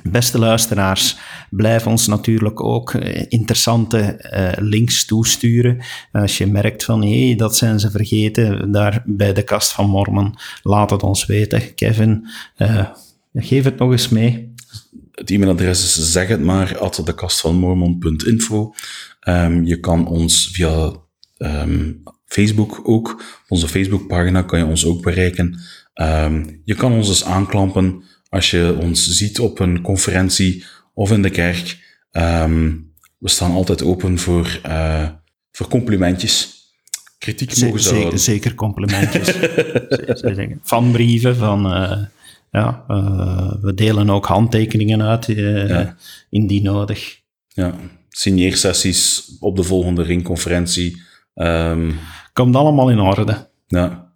Beste 0.03 0.39
luisteraars, 0.39 1.17
blijf 1.49 1.87
ons 1.87 2.07
natuurlijk 2.07 2.63
ook 2.63 2.93
interessante 3.29 4.29
uh, 4.33 4.67
links 4.67 5.05
toesturen. 5.05 5.83
Als 6.11 6.37
je 6.37 6.45
merkt 6.45 6.83
van, 6.83 7.01
hé, 7.01 7.25
hey, 7.25 7.35
dat 7.35 7.57
zijn 7.57 7.79
ze 7.79 7.91
vergeten 7.91 8.71
daar 8.71 9.03
bij 9.05 9.33
de 9.33 9.43
kast 9.43 9.71
van 9.71 9.89
Mormon, 9.89 10.35
laat 10.63 10.89
het 10.89 11.03
ons 11.03 11.25
weten. 11.25 11.75
Kevin, 11.75 12.27
uh, 12.57 12.87
geef 13.33 13.63
het 13.63 13.77
nog 13.77 13.91
eens 13.91 14.09
mee. 14.09 14.53
Het 15.11 15.31
e-mailadres 15.31 15.83
is 15.83 16.11
zeg 16.11 16.27
het 16.27 16.41
maar, 16.41 16.77
at 16.77 17.01
dekastvanmormon.info. 17.03 18.73
Um, 19.27 19.65
je 19.65 19.79
kan 19.79 20.07
ons 20.07 20.49
via 20.53 20.91
um, 21.37 22.03
Facebook 22.25 22.79
ook, 22.83 23.23
onze 23.47 23.67
Facebookpagina 23.67 24.41
kan 24.41 24.59
je 24.59 24.65
ons 24.65 24.85
ook 24.85 25.01
bereiken. 25.01 25.59
Um, 25.93 26.61
je 26.63 26.75
kan 26.75 26.91
ons 26.91 27.07
dus 27.07 27.25
aanklampen 27.25 28.03
als 28.29 28.51
je 28.51 28.77
ons 28.81 29.07
ziet 29.07 29.39
op 29.39 29.59
een 29.59 29.81
conferentie 29.81 30.63
of 30.93 31.11
in 31.11 31.21
de 31.21 31.29
kerk. 31.29 31.85
Um, 32.11 32.91
we 33.17 33.29
staan 33.29 33.51
altijd 33.51 33.83
open 33.83 34.19
voor, 34.19 34.59
uh, 34.65 35.09
voor 35.51 35.67
complimentjes. 35.67 36.55
Kritiek 37.17 37.59
mogen 37.59 37.79
ze 37.79 37.89
zeker, 37.89 38.19
zeker 38.19 38.55
complimentjes. 38.55 39.33
van 40.63 40.91
brieven, 40.91 41.35
van... 41.35 41.65
Uh, 41.65 42.05
ja, 42.51 42.85
uh, 42.87 43.53
we 43.61 43.73
delen 43.73 44.09
ook 44.09 44.25
handtekeningen 44.25 45.01
uit, 45.01 45.25
ja. 45.25 45.95
indien 46.29 46.63
nodig. 46.63 47.19
Ja, 47.47 47.73
signeersessies 48.09 49.35
op 49.39 49.55
de 49.55 49.63
volgende 49.63 50.03
ringconferentie. 50.03 51.01
Um, 51.35 51.99
Komt 52.33 52.55
allemaal 52.55 52.89
in 52.89 52.99
orde. 52.99 53.47
Ja 53.67 54.06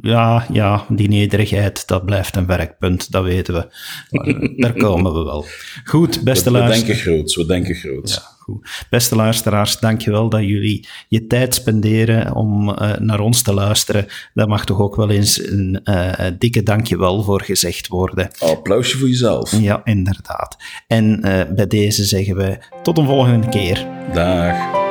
ja, 0.00 0.46
ja, 0.52 0.86
die 0.88 1.08
nederigheid, 1.08 1.86
dat 1.86 2.04
blijft 2.04 2.36
een 2.36 2.46
werkpunt, 2.46 3.10
dat 3.10 3.24
weten 3.24 3.54
we. 3.54 3.68
Maar 4.10 4.52
daar 4.56 4.72
komen 4.86 5.12
we 5.14 5.22
wel. 5.22 5.44
Goed, 5.84 6.22
beste 6.24 6.50
we, 6.50 6.58
we 6.58 6.64
luisteraars. 6.64 6.80
We 6.80 6.86
denken 6.86 7.12
groots, 7.12 7.36
we 7.36 7.46
denken 7.46 7.74
groots. 7.74 8.14
Ja, 8.14 8.22
goed. 8.38 8.86
Beste 8.90 9.16
luisteraars, 9.16 9.78
dankjewel 9.78 10.28
dat 10.28 10.40
jullie 10.40 10.88
je 11.08 11.26
tijd 11.26 11.54
spenderen 11.54 12.34
om 12.34 12.68
uh, 12.68 12.96
naar 12.96 13.20
ons 13.20 13.42
te 13.42 13.54
luisteren. 13.54 14.06
Daar 14.34 14.48
mag 14.48 14.64
toch 14.64 14.80
ook 14.80 14.96
wel 14.96 15.10
eens 15.10 15.46
een 15.46 15.80
uh, 15.84 16.12
dikke 16.38 16.62
dankjewel 16.62 17.22
voor 17.22 17.42
gezegd 17.42 17.88
worden. 17.88 18.30
Applausje 18.38 18.98
voor 18.98 19.08
jezelf. 19.08 19.60
Ja, 19.60 19.80
inderdaad. 19.84 20.56
En 20.86 21.26
uh, 21.26 21.42
bij 21.54 21.66
deze 21.66 22.04
zeggen 22.04 22.36
we 22.36 22.58
tot 22.82 22.98
een 22.98 23.06
volgende 23.06 23.48
keer. 23.48 23.86
Dag. 24.12 24.84